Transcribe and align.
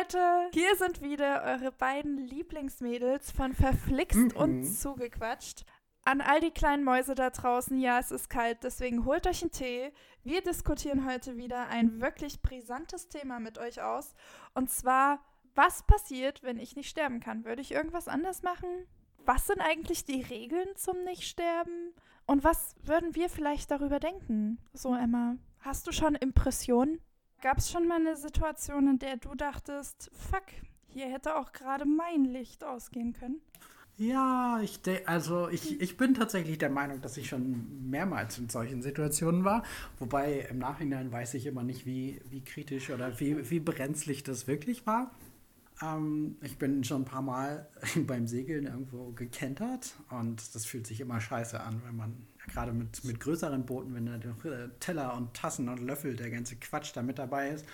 Leute, 0.00 0.48
hier 0.54 0.76
sind 0.76 1.02
wieder 1.02 1.42
eure 1.44 1.72
beiden 1.72 2.16
Lieblingsmädels 2.16 3.32
von 3.32 3.52
Verflixt 3.52 4.16
Mhm. 4.16 4.36
und 4.36 4.64
zugequatscht. 4.64 5.64
An 6.04 6.22
all 6.22 6.40
die 6.40 6.52
kleinen 6.52 6.84
Mäuse 6.84 7.14
da 7.14 7.28
draußen, 7.28 7.78
ja, 7.78 7.98
es 7.98 8.10
ist 8.10 8.30
kalt, 8.30 8.58
deswegen 8.62 9.04
holt 9.04 9.26
euch 9.26 9.42
einen 9.42 9.50
Tee. 9.50 9.92
Wir 10.24 10.40
diskutieren 10.40 11.06
heute 11.06 11.36
wieder 11.36 11.68
ein 11.68 12.00
wirklich 12.00 12.40
brisantes 12.40 13.08
Thema 13.08 13.40
mit 13.40 13.58
euch 13.58 13.82
aus. 13.82 14.14
Und 14.54 14.70
zwar, 14.70 15.20
was 15.54 15.82
passiert, 15.82 16.42
wenn 16.42 16.58
ich 16.58 16.76
nicht 16.76 16.88
sterben 16.88 17.20
kann? 17.20 17.44
Würde 17.44 17.60
ich 17.60 17.72
irgendwas 17.72 18.08
anders 18.08 18.42
machen? 18.42 18.86
Was 19.26 19.48
sind 19.48 19.60
eigentlich 19.60 20.06
die 20.06 20.22
Regeln 20.22 20.68
zum 20.76 21.04
Nichtsterben? 21.04 21.92
Und 22.26 22.42
was 22.42 22.74
würden 22.82 23.14
wir 23.14 23.28
vielleicht 23.28 23.70
darüber 23.70 24.00
denken? 24.00 24.56
So, 24.72 24.94
Emma, 24.94 25.36
hast 25.58 25.86
du 25.86 25.92
schon 25.92 26.14
Impressionen? 26.14 27.00
Gab 27.40 27.56
es 27.56 27.70
schon 27.70 27.88
mal 27.88 28.00
eine 28.00 28.16
Situation, 28.16 28.86
in 28.86 28.98
der 28.98 29.16
du 29.16 29.34
dachtest, 29.34 30.10
fuck, 30.12 30.44
hier 30.88 31.06
hätte 31.06 31.36
auch 31.36 31.52
gerade 31.52 31.86
mein 31.86 32.24
Licht 32.24 32.62
ausgehen 32.64 33.14
können? 33.14 33.40
Ja, 33.96 34.60
ich 34.62 34.80
also 35.06 35.48
ich, 35.48 35.80
ich 35.80 35.96
bin 35.96 36.14
tatsächlich 36.14 36.58
der 36.58 36.70
Meinung, 36.70 37.00
dass 37.00 37.16
ich 37.16 37.28
schon 37.28 37.88
mehrmals 37.90 38.38
in 38.38 38.48
solchen 38.48 38.82
Situationen 38.82 39.44
war. 39.44 39.62
Wobei 39.98 40.48
im 40.50 40.58
Nachhinein 40.58 41.12
weiß 41.12 41.34
ich 41.34 41.46
immer 41.46 41.62
nicht, 41.62 41.86
wie, 41.86 42.20
wie 42.28 42.42
kritisch 42.42 42.90
oder 42.90 43.18
wie, 43.20 43.50
wie 43.50 43.60
brenzlig 43.60 44.22
das 44.22 44.46
wirklich 44.46 44.86
war. 44.86 45.10
Ähm, 45.82 46.36
ich 46.42 46.58
bin 46.58 46.84
schon 46.84 47.02
ein 47.02 47.06
paar 47.06 47.22
Mal 47.22 47.68
beim 48.06 48.26
Segeln 48.26 48.66
irgendwo 48.66 49.12
gekentert 49.12 49.94
und 50.10 50.54
das 50.54 50.66
fühlt 50.66 50.86
sich 50.86 51.00
immer 51.00 51.20
scheiße 51.20 51.60
an, 51.60 51.82
wenn 51.86 51.96
man 51.96 52.26
gerade 52.50 52.72
mit, 52.72 53.04
mit 53.04 53.20
größeren 53.20 53.64
Booten, 53.64 53.94
wenn 53.94 54.06
da 54.06 54.18
Teller 54.80 55.16
und 55.16 55.34
Tassen 55.34 55.68
und 55.68 55.80
Löffel, 55.80 56.16
der 56.16 56.30
ganze 56.30 56.56
Quatsch 56.56 56.92
da 56.94 57.02
mit 57.02 57.18
dabei 57.18 57.50
ist 57.50 57.64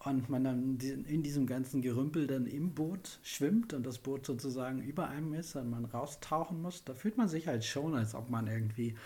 und 0.00 0.28
man 0.28 0.44
dann 0.44 0.78
in 0.80 1.22
diesem 1.22 1.46
ganzen 1.46 1.82
Gerümpel 1.82 2.26
dann 2.26 2.46
im 2.46 2.74
Boot 2.74 3.18
schwimmt 3.22 3.74
und 3.74 3.84
das 3.84 3.98
Boot 3.98 4.26
sozusagen 4.26 4.82
über 4.82 5.08
einem 5.08 5.34
ist 5.34 5.56
und 5.56 5.70
man 5.70 5.84
raustauchen 5.84 6.62
muss, 6.62 6.84
da 6.84 6.94
fühlt 6.94 7.16
man 7.16 7.28
sich 7.28 7.48
halt 7.48 7.64
schon, 7.64 7.94
als 7.94 8.14
ob 8.14 8.30
man 8.30 8.46
irgendwie 8.46 8.96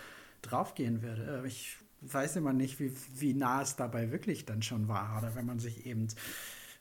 draufgehen 0.41 1.01
würde. 1.01 1.41
Äh, 1.43 1.47
Ich 1.47 1.77
weiß 2.01 2.35
immer 2.35 2.53
nicht, 2.53 2.79
wie, 2.79 2.91
wie 3.15 3.33
nah 3.33 3.61
es 3.61 3.75
dabei 3.75 4.11
wirklich 4.11 4.45
dann 4.45 4.61
schon 4.61 4.87
war 4.87 5.17
oder 5.17 5.35
wenn 5.35 5.45
man 5.45 5.59
sich 5.59 5.85
eben 5.85 6.07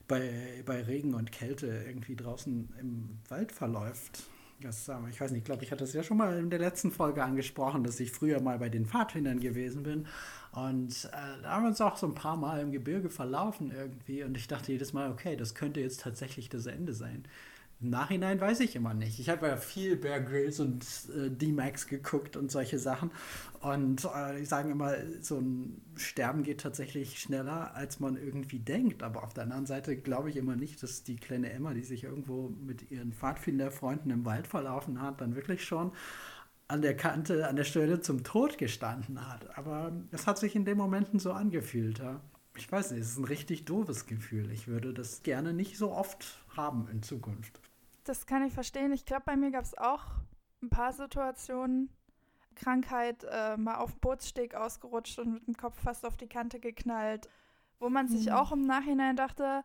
bei, 0.09 0.62
bei 0.67 0.83
Regen 0.83 1.15
und 1.15 1.33
Kälte 1.33 1.67
irgendwie 1.87 2.17
draußen 2.17 2.69
im 2.81 3.19
Wald 3.28 3.53
verläuft. 3.53 4.25
Das, 4.63 4.89
ähm, 4.89 5.07
ich 5.11 5.21
weiß 5.21 5.31
nicht, 5.31 5.41
ich 5.41 5.45
glaube, 5.45 5.65
ich 5.65 5.73
hatte 5.73 5.85
es 5.85 5.93
ja 5.93 6.03
schon 6.03 6.17
mal 6.17 6.39
in 6.39 6.51
der 6.51 6.59
letzten 6.59 6.91
Folge 6.91 7.23
angesprochen, 7.23 7.85
dass 7.85 8.01
ich 8.01 8.13
früher 8.13 8.41
mal 8.41 8.59
bei 8.59 8.69
den 8.69 8.87
Pfadfindern 8.87 9.41
gewesen 9.41 9.83
bin. 9.83 10.07
Und 10.53 11.09
äh, 11.13 11.43
da 11.43 11.51
haben 11.51 11.65
wir 11.65 11.69
uns 11.69 11.81
auch 11.81 11.97
so 11.97 12.07
ein 12.07 12.15
paar 12.15 12.37
Mal 12.37 12.61
im 12.61 12.73
Gebirge 12.73 13.11
verlaufen 13.11 13.73
irgendwie. 13.75 14.23
Und 14.23 14.37
ich 14.37 14.49
dachte 14.49 14.73
jedes 14.73 14.93
Mal, 14.93 15.11
okay, 15.11 15.37
das 15.37 15.55
könnte 15.55 15.81
jetzt 15.81 16.01
tatsächlich 16.01 16.49
das 16.49 16.67
Ende 16.67 16.93
sein. 16.93 17.25
Im 17.83 17.91
Nachhinein 17.91 18.41
weiß 18.41 18.61
ich 18.61 18.77
immer 18.77 18.94
nicht. 18.94 19.19
Ich 19.19 19.28
habe 19.28 19.48
ja 19.48 19.56
viel 19.56 19.97
Bear 19.97 20.20
Grylls 20.20 20.61
und 20.61 20.84
äh, 21.16 21.30
D-Max 21.30 21.88
geguckt 21.88 22.36
und 22.36 22.50
solche 22.50 22.78
Sachen. 22.78 23.11
Und 23.61 24.05
äh, 24.05 24.41
ich 24.41 24.48
sage 24.48 24.70
immer, 24.70 24.94
so 25.20 25.38
ein 25.38 25.83
Sterben 25.97 26.44
geht 26.44 26.60
tatsächlich 26.60 27.19
schneller, 27.19 27.75
als 27.75 27.98
man 27.98 28.16
irgendwie 28.16 28.60
denkt. 28.60 29.03
Aber 29.03 29.25
auf 29.25 29.34
der 29.34 29.44
anderen 29.44 29.66
Seite 29.66 29.97
glaube 29.97 30.30
ich 30.30 30.36
immer 30.36 30.55
nicht, 30.55 30.80
dass 30.83 31.03
die 31.03 31.16
kleine 31.16 31.50
Emma, 31.50 31.75
die 31.75 31.83
sich 31.83 32.05
irgendwo 32.05 32.50
mit 32.50 32.91
ihren 32.92 33.12
Pfadfinderfreunden 33.12 34.12
im 34.12 34.25
Wald 34.25 34.47
verlaufen 34.47 35.03
hat, 35.03 35.20
dann 35.20 35.34
wirklich 35.34 35.64
schon 35.64 35.91
an 36.69 36.83
der 36.83 36.97
Kante, 36.97 37.48
an 37.48 37.56
der 37.56 37.64
Stelle 37.64 38.00
zum 38.00 38.22
Tod 38.22 38.58
gestanden 38.58 39.28
hat. 39.28 39.58
Aber 39.58 39.92
es 40.12 40.28
hat 40.28 40.38
sich 40.38 40.55
in 40.55 40.64
den 40.64 40.78
Momenten 40.78 41.19
so 41.19 41.33
angefühlt. 41.33 41.98
Ja. 41.98 42.20
Ich 42.56 42.70
weiß 42.70 42.92
nicht, 42.92 43.00
es 43.00 43.10
ist 43.10 43.19
ein 43.19 43.25
richtig 43.25 43.64
doofes 43.64 44.06
Gefühl. 44.06 44.53
Ich 44.53 44.69
würde 44.69 44.94
das 44.94 45.22
gerne 45.22 45.53
nicht 45.53 45.77
so 45.77 45.91
oft 45.91 46.38
haben 46.56 46.86
in 46.92 47.03
Zukunft. 47.03 47.62
Das 48.05 48.27
kann 48.27 48.42
ich 48.45 48.53
verstehen. 48.53 48.92
Ich 48.92 49.05
glaube, 49.05 49.22
bei 49.27 49.36
mir 49.36 49.50
gab 49.50 49.64
es 49.64 49.77
auch 49.78 50.05
ein 50.62 50.70
paar 50.70 50.92
Situationen. 50.92 51.91
Krankheit, 52.55 53.25
äh, 53.31 53.56
mal 53.56 53.77
auf 53.77 53.93
dem 53.93 54.00
Bootssteg 54.00 54.54
ausgerutscht 54.54 55.19
und 55.19 55.32
mit 55.32 55.47
dem 55.47 55.56
Kopf 55.56 55.81
fast 55.82 56.04
auf 56.04 56.16
die 56.19 56.28
Kante 56.28 56.60
geknallt, 56.60 57.28
wo 57.78 57.88
man 57.88 58.09
sich 58.09 58.27
Hm. 58.27 58.34
auch 58.34 58.53
im 58.53 58.62
Nachhinein 58.66 59.16
dachte, 59.16 59.62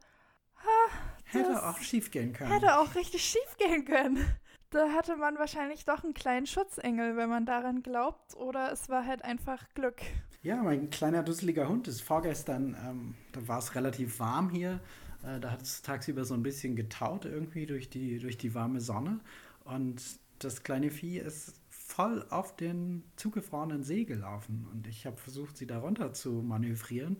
Hätte 1.25 1.51
Das 1.51 1.63
auch 1.63 1.77
schief 1.79 2.09
gehen 2.09 2.33
können. 2.33 2.51
hätte 2.51 2.79
auch 2.79 2.95
richtig 2.95 3.21
schief 3.23 3.57
gehen 3.57 3.85
können. 3.85 4.25
Da 4.69 4.89
hatte 4.93 5.15
man 5.17 5.37
wahrscheinlich 5.37 5.85
doch 5.85 6.03
einen 6.03 6.13
kleinen 6.13 6.47
Schutzengel, 6.47 7.15
wenn 7.15 7.29
man 7.29 7.45
daran 7.45 7.83
glaubt, 7.83 8.35
oder 8.35 8.71
es 8.71 8.89
war 8.89 9.05
halt 9.05 9.23
einfach 9.23 9.67
Glück. 9.75 10.01
Ja, 10.41 10.63
mein 10.63 10.89
kleiner 10.89 11.23
dusseliger 11.23 11.67
Hund 11.69 11.87
ist 11.87 12.01
vorgestern, 12.01 12.75
ähm, 12.85 13.15
da 13.33 13.47
war 13.47 13.59
es 13.59 13.75
relativ 13.75 14.19
warm 14.19 14.49
hier. 14.49 14.79
Äh, 15.23 15.39
da 15.39 15.51
hat 15.51 15.61
es 15.61 15.81
tagsüber 15.81 16.25
so 16.25 16.33
ein 16.33 16.43
bisschen 16.43 16.75
getaut 16.75 17.25
irgendwie 17.25 17.65
durch 17.65 17.89
die, 17.89 18.19
durch 18.19 18.37
die 18.37 18.53
warme 18.53 18.81
Sonne. 18.81 19.19
Und 19.63 20.01
das 20.39 20.63
kleine 20.63 20.91
Vieh 20.91 21.17
ist 21.17 21.53
voll 21.69 22.25
auf 22.29 22.55
den 22.55 23.03
zugefrorenen 23.15 23.83
See 23.83 24.03
gelaufen. 24.03 24.67
Und 24.71 24.87
ich 24.87 25.05
habe 25.05 25.17
versucht, 25.17 25.57
sie 25.57 25.67
darunter 25.67 26.13
zu 26.13 26.31
manövrieren 26.31 27.17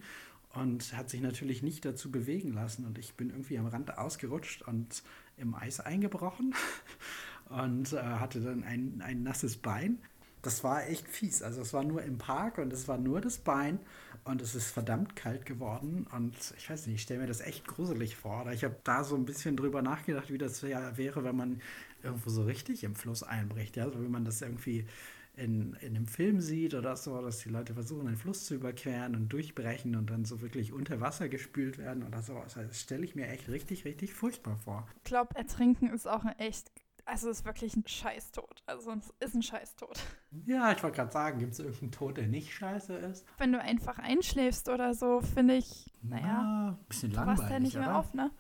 und 0.53 0.96
hat 0.96 1.09
sich 1.09 1.22
natürlich 1.22 1.63
nicht 1.63 1.86
dazu 1.86 2.12
bewegen 2.12 2.53
lassen. 2.53 2.86
Und 2.86 2.97
ich 2.97 3.16
bin 3.16 3.30
irgendwie 3.30 3.57
am 3.57 3.68
Rand 3.68 3.97
ausgerutscht 3.97 4.62
und 4.63 5.03
im 5.38 5.56
Eis 5.56 5.80
eingebrochen 5.80 6.53
und 7.50 7.94
äh, 7.94 8.02
hatte 8.02 8.41
dann 8.41 8.63
ein, 8.63 9.02
ein 9.03 9.24
nasses 9.24 9.57
Bein. 9.57 10.00
Das 10.41 10.63
war 10.63 10.88
echt 10.88 11.07
fies. 11.07 11.41
Also 11.41 11.62
es 11.62 11.74
war 11.74 11.84
nur 11.84 12.03
im 12.03 12.18
Park 12.18 12.57
und 12.57 12.72
es 12.72 12.88
war 12.88 12.97
nur 12.97 13.22
das 13.22 13.40
Bein 13.40 13.80
und 14.28 14.42
es 14.42 14.56
ist 14.56 14.72
verdammt 14.72 15.16
kalt 15.16 15.46
geworden 15.46 16.06
und 16.12 16.36
ich 16.58 16.70
weiß 16.70 16.86
nicht, 16.88 16.96
ich 16.96 17.02
stelle 17.02 17.22
mir 17.22 17.28
das 17.28 17.42
echt 17.42 17.66
gruselig 17.66 18.16
vor. 18.16 18.50
Ich 18.52 18.64
habe 18.64 18.76
da 18.84 19.04
so 19.04 19.16
ein 19.16 19.26
bisschen 19.26 19.56
drüber 19.56 19.82
nachgedacht, 19.82 20.32
wie 20.32 20.38
das 20.38 20.62
wär, 20.64 20.98
wäre, 20.98 21.24
wenn 21.24 21.36
man 21.36 21.62
irgendwo 22.04 22.30
so 22.30 22.44
richtig 22.44 22.84
im 22.84 22.96
Fluss 22.96 23.24
einbricht. 23.24 23.78
Ja, 23.78 23.90
so 23.90 24.02
wie 24.02 24.08
man 24.08 24.26
das 24.26 24.42
irgendwie 24.42 24.86
in, 25.38 25.74
in 25.82 25.96
einem 25.96 26.08
Film 26.08 26.42
sieht 26.42 26.74
oder 26.74 26.96
so, 26.98 27.22
dass 27.22 27.40
die 27.40 27.50
Leute 27.50 27.76
versuchen, 27.76 28.08
den 28.08 28.18
Fluss 28.18 28.46
zu 28.46 28.56
überqueren 28.56 29.16
und 29.16 29.30
durchbrechen 29.30 29.96
und 29.96 30.10
dann 30.10 30.26
so 30.26 30.42
wirklich 30.42 30.74
unter 30.74 31.00
Wasser 31.00 31.30
gespült 31.30 31.78
werden 31.78 32.04
oder 32.04 32.22
so. 32.22 32.38
Also 32.38 32.62
das 32.64 32.82
stelle 32.82 33.06
ich 33.06 33.16
mir 33.16 33.28
echt 33.28 33.48
richtig, 33.48 33.86
richtig 33.86 34.14
furchtbar 34.14 34.58
vor. 34.58 34.88
Ich 34.98 35.04
glaube, 35.04 35.36
Ertrinken 35.36 35.90
ist 35.94 36.08
auch 36.08 36.26
ein 36.26 36.38
echt, 36.40 36.72
also 37.07 37.29
ist 37.29 37.45
wirklich 37.45 37.75
ein 37.75 37.88
Scheißtod. 37.88 38.63
Also 38.66 38.94
es 39.19 39.28
ist 39.29 39.35
ein 39.35 39.41
Scheißtod. 39.41 40.00
Ja, 40.45 40.72
ich 40.72 40.84
wollte 40.84 40.97
gerade 40.97 41.12
sagen, 41.12 41.40
gibt 41.40 41.53
es 41.53 41.59
irgendeinen 41.59 41.91
Tod, 41.91 42.18
der 42.18 42.28
nicht 42.28 42.53
scheiße 42.53 42.94
ist? 42.94 43.25
Wenn 43.38 43.51
du 43.53 43.62
einfach 43.62 43.97
einschläfst 43.97 44.69
oder 44.69 44.94
so, 44.94 45.22
finde 45.22 45.56
ich, 45.56 45.91
naja, 46.01 46.25
Na, 46.44 46.68
ein 46.69 46.85
bisschen 46.88 47.09
du 47.12 47.16
langweilig, 47.16 47.40
wachst 47.40 47.51
ja 47.51 47.59
nicht 47.59 47.75
mehr 47.75 47.88
oder? 47.90 47.97
auf, 48.00 48.13
ne? 48.13 48.31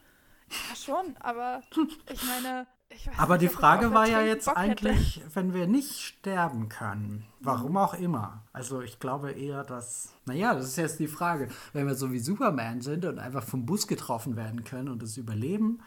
Ja, 0.69 0.75
schon, 0.75 1.17
aber 1.17 1.61
ich 2.09 2.23
meine, 2.23 2.67
ich 2.89 3.07
weiß 3.07 3.19
Aber 3.19 3.37
nicht, 3.37 3.51
die 3.51 3.55
Frage 3.55 3.93
war 3.93 4.07
ja 4.07 4.21
jetzt 4.21 4.45
Bock 4.45 4.57
hätte. 4.57 4.87
eigentlich, 4.87 5.21
wenn 5.33 5.53
wir 5.53 5.67
nicht 5.67 5.99
sterben 5.99 6.69
können, 6.69 7.25
warum 7.41 7.75
auch 7.77 7.93
immer. 7.93 8.45
Also 8.53 8.81
ich 8.81 8.99
glaube 8.99 9.31
eher, 9.31 9.63
dass, 9.65 10.13
naja, 10.25 10.53
das 10.53 10.67
ist 10.67 10.77
jetzt 10.77 10.99
die 10.99 11.07
Frage, 11.07 11.49
wenn 11.73 11.85
wir 11.87 11.95
so 11.95 12.11
wie 12.13 12.19
Superman 12.19 12.81
sind 12.81 13.03
und 13.03 13.19
einfach 13.19 13.43
vom 13.43 13.65
Bus 13.65 13.87
getroffen 13.87 14.37
werden 14.37 14.63
können 14.63 14.87
und 14.87 15.03
es 15.03 15.17
überleben, 15.17 15.81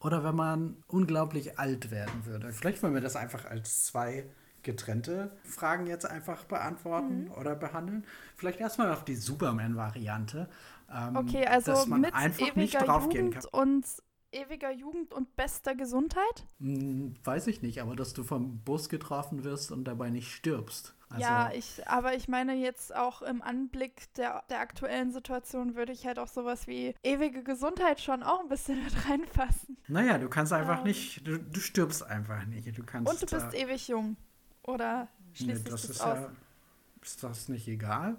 oder 0.00 0.24
wenn 0.24 0.36
man 0.36 0.76
unglaublich 0.86 1.58
alt 1.58 1.90
werden 1.90 2.26
würde. 2.26 2.52
Vielleicht 2.52 2.82
wollen 2.82 2.94
wir 2.94 3.00
das 3.00 3.16
einfach 3.16 3.44
als 3.46 3.84
zwei 3.84 4.26
getrennte 4.62 5.30
Fragen 5.44 5.86
jetzt 5.86 6.04
einfach 6.06 6.44
beantworten 6.44 7.24
Mhm. 7.24 7.30
oder 7.32 7.54
behandeln. 7.54 8.04
Vielleicht 8.36 8.60
erstmal 8.60 8.92
auf 8.92 9.04
die 9.04 9.14
Superman-Variante. 9.16 10.48
ähm, 10.92 11.16
Okay, 11.16 11.46
also 11.46 11.72
dass 11.72 11.86
man 11.86 12.00
mit 12.00 12.14
einfach 12.14 12.54
nicht 12.56 12.74
draufgehen 12.74 13.30
kann. 13.30 13.42
Jugend 13.42 13.54
und 13.54 13.86
ewiger 14.32 14.70
Jugend 14.70 15.12
und 15.12 15.34
bester 15.36 15.74
Gesundheit? 15.74 16.44
Hm, 16.60 17.14
Weiß 17.24 17.46
ich 17.46 17.62
nicht, 17.62 17.80
aber 17.80 17.96
dass 17.96 18.12
du 18.12 18.24
vom 18.24 18.58
Bus 18.60 18.88
getroffen 18.88 19.44
wirst 19.44 19.72
und 19.72 19.84
dabei 19.84 20.10
nicht 20.10 20.30
stirbst. 20.32 20.94
Also, 21.08 21.22
ja, 21.22 21.52
ich, 21.52 21.86
aber 21.86 22.14
ich 22.14 22.26
meine 22.26 22.54
jetzt 22.54 22.94
auch 22.94 23.22
im 23.22 23.40
Anblick 23.40 24.12
der, 24.14 24.42
der 24.50 24.58
aktuellen 24.58 25.12
Situation 25.12 25.76
würde 25.76 25.92
ich 25.92 26.04
halt 26.04 26.18
auch 26.18 26.26
sowas 26.26 26.66
wie 26.66 26.94
ewige 27.04 27.44
Gesundheit 27.44 28.00
schon 28.00 28.24
auch 28.24 28.40
ein 28.40 28.48
bisschen 28.48 28.82
mit 28.84 29.08
reinfassen. 29.08 29.76
naja, 29.86 30.18
du 30.18 30.28
kannst 30.28 30.52
einfach 30.52 30.78
Ähm. 30.78 30.84
nicht, 30.84 31.26
du, 31.26 31.38
du 31.38 31.60
stirbst 31.60 32.02
einfach 32.02 32.44
nicht. 32.46 32.76
Du 32.76 32.82
kannst, 32.82 33.10
Und 33.12 33.22
du 33.22 33.26
bist 33.36 33.54
äh, 33.54 33.62
ewig 33.62 33.86
jung. 33.88 34.16
Oder 34.64 35.06
nee, 35.28 35.36
schließt 35.54 35.70
das 35.70 35.82
sich 35.82 35.90
ist 35.92 36.00
das 36.00 36.06
aus? 36.06 36.18
ja, 36.18 36.30
ist 37.02 37.22
das 37.22 37.48
nicht 37.48 37.68
egal? 37.68 38.16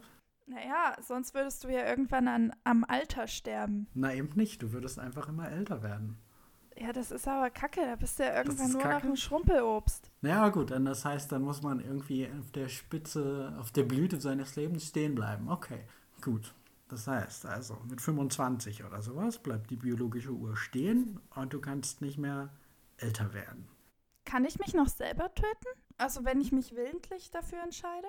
Naja, 0.48 0.96
sonst 1.02 1.34
würdest 1.34 1.64
du 1.64 1.70
ja 1.70 1.86
irgendwann 1.86 2.28
an, 2.28 2.56
am 2.64 2.86
Alter 2.86 3.28
sterben. 3.28 3.88
Na 3.94 4.14
eben 4.14 4.30
nicht, 4.36 4.62
du 4.62 4.72
würdest 4.72 4.98
einfach 4.98 5.28
immer 5.28 5.50
älter 5.52 5.84
werden. 5.84 6.18
Ja, 6.80 6.94
das 6.94 7.12
ist 7.12 7.28
aber 7.28 7.50
kacke. 7.50 7.82
Da 7.82 7.96
bist 7.96 8.20
du 8.20 8.24
ja 8.24 8.36
irgendwann 8.38 8.72
nur 8.72 8.82
noch 8.82 8.90
kacke? 8.90 9.08
ein 9.08 9.18
Schrumpelobst. 9.18 10.12
Naja, 10.22 10.50
gut, 10.50 10.72
dann 10.72 10.86
das 10.86 11.04
heißt, 11.04 11.32
dann 11.32 11.42
muss 11.42 11.64
man 11.64 11.80
irgendwie 11.80 12.28
auf 12.40 12.52
der 12.52 12.70
Spitze, 12.70 13.56
auf 13.60 13.72
der 13.72 13.84
Blüte 13.84 14.22
seines 14.22 14.56
Lebens 14.56 14.88
stehen 14.88 15.16
bleiben. 15.16 15.50
Okay, 15.50 15.82
gut. 16.22 16.54
Das 16.88 17.08
heißt 17.08 17.46
also, 17.46 17.78
mit 17.90 18.00
25 18.00 18.86
oder 18.86 19.02
sowas 19.02 19.40
bleibt 19.40 19.70
die 19.70 19.76
biologische 19.76 20.32
Uhr 20.32 20.56
stehen 20.56 21.20
und 21.36 21.52
du 21.52 21.60
kannst 21.60 22.02
nicht 22.02 22.18
mehr 22.18 22.50
älter 22.98 23.34
werden. 23.34 23.68
Kann 24.24 24.46
ich 24.46 24.60
mich 24.60 24.74
noch 24.74 24.88
selber 24.88 25.34
töten? 25.34 25.68
Also 25.98 26.24
wenn 26.24 26.40
ich 26.40 26.52
mich 26.52 26.76
willentlich 26.76 27.32
dafür 27.32 27.62
entscheide? 27.64 28.08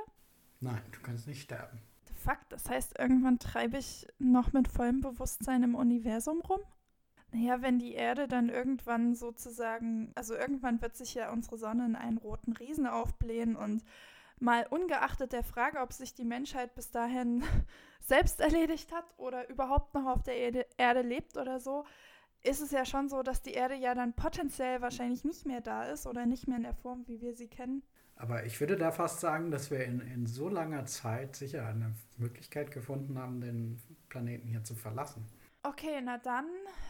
Nein, 0.61 0.82
du 0.93 1.00
kannst 1.00 1.26
nicht 1.26 1.43
sterben. 1.43 1.81
Fuck, 2.28 2.48
das 2.50 2.69
heißt, 2.69 2.98
irgendwann 2.98 3.38
treibe 3.38 3.78
ich 3.78 4.06
noch 4.19 4.52
mit 4.52 4.69
vollem 4.69 5.00
Bewusstsein 5.00 5.62
im 5.62 5.75
Universum 5.75 6.40
rum? 6.40 6.60
naja, 7.32 7.60
wenn 7.60 7.78
die 7.78 7.92
Erde 7.92 8.26
dann 8.26 8.48
irgendwann 8.48 9.14
sozusagen, 9.14 10.12
also 10.14 10.34
irgendwann 10.34 10.80
wird 10.80 10.96
sich 10.96 11.14
ja 11.14 11.30
unsere 11.30 11.58
Sonne 11.58 11.84
in 11.84 11.96
einen 11.96 12.19
roten 12.19 12.52
Riesen 12.52 12.86
aufblähen 12.86 13.54
und 13.56 13.84
mal 14.40 14.66
ungeachtet 14.70 15.32
der 15.32 15.44
Frage, 15.44 15.80
ob 15.80 15.92
sich 15.92 16.14
die 16.14 16.25
Menschheit 16.25 16.75
bis 16.75 16.90
dahin 16.90 17.42
selbst 18.00 18.40
erledigt 18.40 18.92
hat 18.92 19.14
oder 19.19 19.48
überhaupt 19.50 19.94
noch 19.94 20.06
auf 20.06 20.22
der 20.22 20.36
Erde, 20.36 20.66
Erde 20.78 21.02
lebt 21.02 21.36
oder 21.36 21.60
so, 21.60 21.84
ist 22.42 22.62
es 22.62 22.70
ja 22.70 22.84
schon 22.84 23.08
so, 23.08 23.22
dass 23.22 23.42
die 23.42 23.52
Erde 23.52 23.75
ja 23.75 23.94
dann 23.94 24.14
potenziell 24.14 24.80
wahrscheinlich 24.80 25.25
nicht 25.25 25.44
mehr 25.44 25.60
da 25.60 25.84
ist 25.84 26.06
oder 26.06 26.25
nicht 26.25 26.46
mehr 26.46 26.56
in 26.56 26.62
der 26.62 26.75
Form, 26.75 27.06
wie 27.08 27.20
wir 27.20 27.34
sie 27.34 27.48
kennen. 27.48 27.82
Aber 28.19 28.44
ich 28.44 28.59
würde 28.59 28.76
da 28.76 28.91
fast 28.91 29.20
sagen, 29.20 29.50
dass 29.50 29.70
wir 29.70 29.85
in, 29.85 30.00
in 30.00 30.26
so 30.26 30.49
langer 30.49 30.87
Zeit 30.87 31.37
sicher 31.37 31.67
eine 31.67 31.94
Möglichkeit 32.17 32.73
gefunden 32.73 33.17
haben, 33.17 33.41
den 33.41 33.81
Planeten 34.09 34.49
hier 34.49 34.65
zu 34.65 34.75
verlassen. 34.75 35.25
Okay, 35.62 36.00
na 36.03 36.19
dann, 36.19 36.47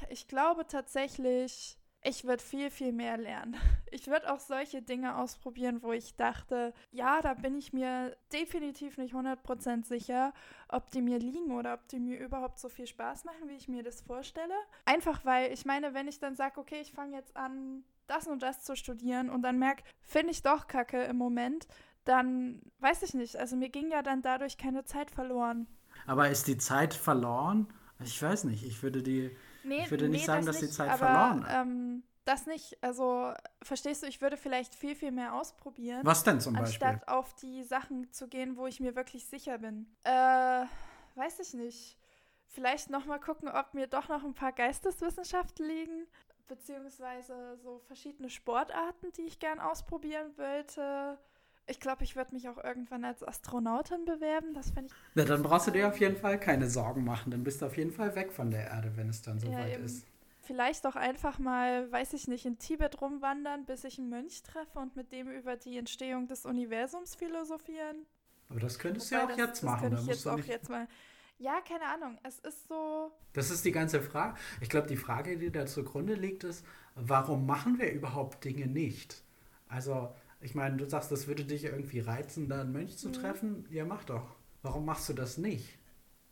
ich 0.08 0.26
glaube 0.26 0.66
tatsächlich, 0.66 1.78
ich 2.02 2.24
würde 2.24 2.42
viel, 2.42 2.70
viel 2.70 2.92
mehr 2.92 3.16
lernen. 3.16 3.56
Ich 3.90 4.06
würde 4.06 4.30
auch 4.30 4.38
solche 4.38 4.82
Dinge 4.82 5.16
ausprobieren, 5.16 5.82
wo 5.82 5.92
ich 5.92 6.14
dachte, 6.14 6.74
ja, 6.90 7.22
da 7.22 7.32
bin 7.32 7.56
ich 7.56 7.72
mir 7.72 8.14
definitiv 8.34 8.98
nicht 8.98 9.14
100% 9.14 9.86
sicher, 9.86 10.34
ob 10.68 10.90
die 10.90 11.00
mir 11.00 11.18
liegen 11.18 11.52
oder 11.52 11.72
ob 11.72 11.88
die 11.88 11.98
mir 11.98 12.18
überhaupt 12.18 12.58
so 12.58 12.68
viel 12.68 12.86
Spaß 12.86 13.24
machen, 13.24 13.48
wie 13.48 13.56
ich 13.56 13.66
mir 13.66 13.82
das 13.82 14.02
vorstelle. 14.02 14.52
Einfach 14.84 15.24
weil, 15.24 15.54
ich 15.54 15.64
meine, 15.64 15.94
wenn 15.94 16.06
ich 16.06 16.18
dann 16.20 16.36
sage, 16.36 16.60
okay, 16.60 16.82
ich 16.82 16.92
fange 16.92 17.16
jetzt 17.16 17.34
an, 17.34 17.82
das 18.08 18.26
und 18.26 18.42
das 18.42 18.62
zu 18.62 18.76
studieren 18.76 19.30
und 19.30 19.42
dann 19.42 19.58
merke, 19.58 19.82
finde 20.02 20.32
ich 20.32 20.42
doch 20.42 20.66
kacke 20.66 21.02
im 21.04 21.16
Moment, 21.16 21.68
dann 22.04 22.62
weiß 22.80 23.02
ich 23.02 23.14
nicht. 23.14 23.36
Also 23.36 23.56
mir 23.56 23.68
ging 23.68 23.90
ja 23.90 24.02
dann 24.02 24.22
dadurch 24.22 24.56
keine 24.56 24.84
Zeit 24.84 25.10
verloren. 25.10 25.66
Aber 26.06 26.28
ist 26.28 26.46
die 26.46 26.58
Zeit 26.58 26.94
verloren? 26.94 27.68
Ich 28.02 28.22
weiß 28.22 28.44
nicht. 28.44 28.64
Ich 28.64 28.82
würde 28.82 29.02
die 29.02 29.36
Nee, 29.64 29.82
ich 29.82 29.90
würde 29.90 30.08
nicht 30.08 30.22
nee, 30.22 30.26
sagen, 30.26 30.46
das 30.46 30.56
dass 30.56 30.62
nicht, 30.62 30.72
die 30.72 30.76
Zeit 30.76 30.88
aber, 30.88 30.98
verloren 30.98 31.46
ähm, 31.50 32.02
das 32.28 32.46
nicht. 32.46 32.76
Also, 32.82 33.32
verstehst 33.62 34.02
du, 34.02 34.06
ich 34.06 34.20
würde 34.20 34.36
vielleicht 34.36 34.74
viel, 34.74 34.94
viel 34.94 35.10
mehr 35.10 35.34
ausprobieren. 35.34 36.00
Was 36.04 36.24
denn 36.24 36.40
zum 36.40 36.54
Beispiel? 36.54 36.86
Anstatt 36.86 37.08
auf 37.08 37.34
die 37.34 37.62
Sachen 37.64 38.12
zu 38.12 38.28
gehen, 38.28 38.56
wo 38.56 38.66
ich 38.66 38.80
mir 38.80 38.94
wirklich 38.94 39.26
sicher 39.26 39.58
bin. 39.58 39.86
Äh, 40.04 40.66
weiß 41.14 41.40
ich 41.40 41.54
nicht. 41.54 41.98
Vielleicht 42.46 42.90
nochmal 42.90 43.18
gucken, 43.18 43.48
ob 43.48 43.72
mir 43.72 43.86
doch 43.86 44.08
noch 44.08 44.24
ein 44.24 44.34
paar 44.34 44.52
Geisteswissenschaften 44.52 45.66
liegen. 45.66 46.06
Beziehungsweise 46.48 47.56
so 47.62 47.78
verschiedene 47.86 48.30
Sportarten, 48.30 49.12
die 49.16 49.22
ich 49.22 49.38
gern 49.38 49.60
ausprobieren 49.60 50.32
wollte. 50.36 51.18
Ich 51.66 51.80
glaube, 51.80 52.02
ich 52.02 52.16
würde 52.16 52.34
mich 52.34 52.48
auch 52.48 52.56
irgendwann 52.62 53.04
als 53.04 53.22
Astronautin 53.22 54.06
bewerben. 54.06 54.54
Das 54.54 54.68
ich. 54.68 54.92
Na, 55.14 55.24
dann 55.24 55.42
brauchst 55.42 55.66
du 55.66 55.70
dir 55.70 55.88
auf 55.88 56.00
jeden 56.00 56.16
Fall 56.16 56.40
keine 56.40 56.68
Sorgen 56.68 57.04
machen. 57.04 57.30
Dann 57.30 57.44
bist 57.44 57.60
du 57.60 57.66
auf 57.66 57.76
jeden 57.76 57.92
Fall 57.92 58.14
weg 58.16 58.32
von 58.32 58.50
der 58.50 58.68
Erde, 58.68 58.96
wenn 58.96 59.10
es 59.10 59.20
dann 59.20 59.38
soweit 59.38 59.78
ja, 59.78 59.84
ist. 59.84 60.06
Vielleicht 60.40 60.86
auch 60.86 60.96
einfach 60.96 61.38
mal, 61.38 61.92
weiß 61.92 62.14
ich 62.14 62.26
nicht, 62.26 62.46
in 62.46 62.58
Tibet 62.58 63.02
rumwandern, 63.02 63.66
bis 63.66 63.84
ich 63.84 63.98
einen 63.98 64.08
Mönch 64.08 64.42
treffe 64.42 64.78
und 64.78 64.96
mit 64.96 65.12
dem 65.12 65.28
über 65.28 65.56
die 65.56 65.76
Entstehung 65.76 66.26
des 66.26 66.46
Universums 66.46 67.14
philosophieren. 67.14 68.06
Aber 68.48 68.60
das 68.60 68.78
könntest 68.78 69.12
Wobei 69.12 69.20
du 69.20 69.26
ja 69.26 69.32
auch 69.34 69.36
das, 69.36 69.46
jetzt 69.46 69.62
machen. 69.62 69.90
Das 69.90 70.00
könnte 70.00 70.12
ich 70.12 70.16
jetzt 70.16 70.26
auch 70.26 70.38
jetzt 70.38 70.70
mal. 70.70 70.88
Ja, 71.38 71.60
keine 71.60 71.86
Ahnung. 71.86 72.18
Es 72.24 72.38
ist 72.40 72.66
so. 72.68 73.12
Das 73.32 73.50
ist 73.50 73.64
die 73.64 73.72
ganze 73.72 74.02
Frage. 74.02 74.36
Ich 74.60 74.68
glaube, 74.68 74.88
die 74.88 74.96
Frage, 74.96 75.38
die 75.38 75.52
da 75.52 75.66
zugrunde 75.66 76.14
liegt, 76.14 76.44
ist, 76.44 76.64
warum 76.96 77.46
machen 77.46 77.78
wir 77.78 77.92
überhaupt 77.92 78.44
Dinge 78.44 78.66
nicht? 78.66 79.22
Also, 79.68 80.14
ich 80.40 80.54
meine, 80.54 80.76
du 80.76 80.88
sagst, 80.88 81.12
das 81.12 81.28
würde 81.28 81.44
dich 81.44 81.64
irgendwie 81.64 82.00
reizen, 82.00 82.48
da 82.48 82.60
einen 82.60 82.72
Mönch 82.72 82.98
zu 82.98 83.08
mhm. 83.08 83.12
treffen. 83.12 83.66
Ja, 83.70 83.84
mach 83.84 84.04
doch. 84.04 84.34
Warum 84.62 84.84
machst 84.84 85.08
du 85.08 85.12
das 85.12 85.38
nicht? 85.38 85.78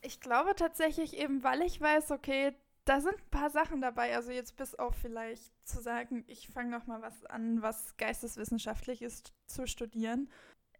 Ich 0.02 0.20
glaube 0.20 0.54
tatsächlich 0.56 1.16
eben, 1.16 1.44
weil 1.44 1.62
ich 1.62 1.80
weiß, 1.80 2.10
okay, 2.10 2.52
da 2.84 3.00
sind 3.00 3.14
ein 3.14 3.30
paar 3.30 3.50
Sachen 3.50 3.80
dabei. 3.80 4.14
Also 4.14 4.32
jetzt 4.32 4.56
bis 4.56 4.74
auf 4.74 4.94
vielleicht 4.94 5.52
zu 5.66 5.80
sagen, 5.80 6.24
ich 6.26 6.48
fange 6.48 6.70
noch 6.70 6.86
mal 6.86 7.02
was 7.02 7.24
an, 7.26 7.62
was 7.62 7.96
geisteswissenschaftlich 7.96 9.02
ist, 9.02 9.32
zu 9.46 9.66
studieren. 9.66 10.28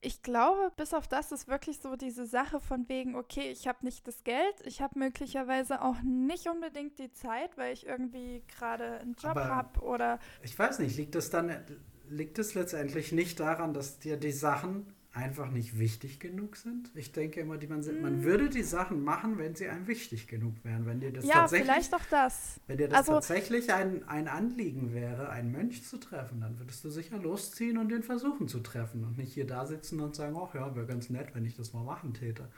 Ich 0.07 0.23
glaube, 0.23 0.71
bis 0.77 0.95
auf 0.95 1.09
das 1.09 1.33
ist 1.33 1.49
wirklich 1.49 1.81
so 1.81 1.97
diese 1.97 2.27
Sache 2.27 2.61
von 2.61 2.89
wegen, 2.89 3.17
okay, 3.17 3.51
ich 3.51 3.67
habe 3.67 3.79
nicht 3.85 4.07
das 4.07 4.23
Geld, 4.23 4.55
ich 4.65 4.81
habe 4.81 4.97
möglicherweise 4.97 5.83
auch 5.83 5.97
nicht 6.05 6.47
unbedingt 6.47 7.01
die 7.01 7.11
Zeit, 7.11 7.59
weil 7.59 7.73
ich 7.73 7.89
irgendwie 7.89 8.45
gerade 8.47 9.01
einen 9.01 9.17
Job 9.17 9.35
habe 9.35 9.81
oder. 9.81 10.21
Ich 10.45 10.57
weiß 10.57 10.79
nicht, 10.79 10.97
liegt 10.97 11.17
das 11.17 11.31
dann 11.31 11.51
liegt 12.09 12.39
es 12.39 12.55
letztendlich 12.55 13.11
nicht 13.11 13.41
daran, 13.41 13.75
dass 13.75 13.99
dir 13.99 14.17
die 14.17 14.31
Sachen 14.31 14.95
einfach 15.17 15.51
nicht 15.51 15.79
wichtig 15.79 16.21
genug 16.21 16.57
sind? 16.57 16.91
Ich 16.95 17.13
denke 17.13 17.41
immer, 17.41 17.57
die 17.57 17.67
man, 17.67 17.81
mm. 17.81 18.03
man 18.03 18.23
würde 18.23 18.51
die 18.51 18.63
Sachen 18.63 19.03
machen, 19.03 19.39
wenn 19.39 19.55
sie 19.55 19.69
einem 19.69 19.87
wichtig 19.87 20.29
genug 20.29 20.55
wären. 20.63 20.87
Wenn 20.87 21.01
dir 21.01 21.13
das 21.13 21.25
ja, 21.25 21.35
tatsächlich, 21.35 21.69
vielleicht 21.69 21.93
doch 21.93 22.05
das. 22.11 22.61
Wenn 22.67 22.79
dir 22.79 22.89
das 22.89 22.99
also, 22.99 23.13
tatsächlich 23.15 23.73
ein, 23.73 24.07
ein 24.09 24.29
Anliegen 24.29 24.93
wäre, 24.93 25.31
einen 25.31 25.51
Mönch 25.51 25.85
zu 25.85 25.99
treffen, 25.99 26.41
dann 26.41 26.59
würdest 26.59 26.85
du 26.85 26.91
sicher 26.91 27.19
losziehen 27.19 27.79
und 27.79 27.89
den 27.89 28.03
versuchen 28.03 28.47
zu 28.47 28.61
treffen 28.61 29.05
und 29.05 29.17
nicht 29.17 29.33
hier 29.33 29.47
da 29.47 29.67
sitzen 29.67 30.01
und 30.01 30.15
sagen, 30.15 30.37
ach 30.39 30.55
ja, 30.55 30.77
wäre 30.77 30.87
ganz 30.87 31.09
nett, 31.09 31.35
wenn 31.35 31.45
ich 31.45 31.57
das 31.57 31.73
mal 31.73 31.83
machen 31.83 32.13
täte. 32.13 32.49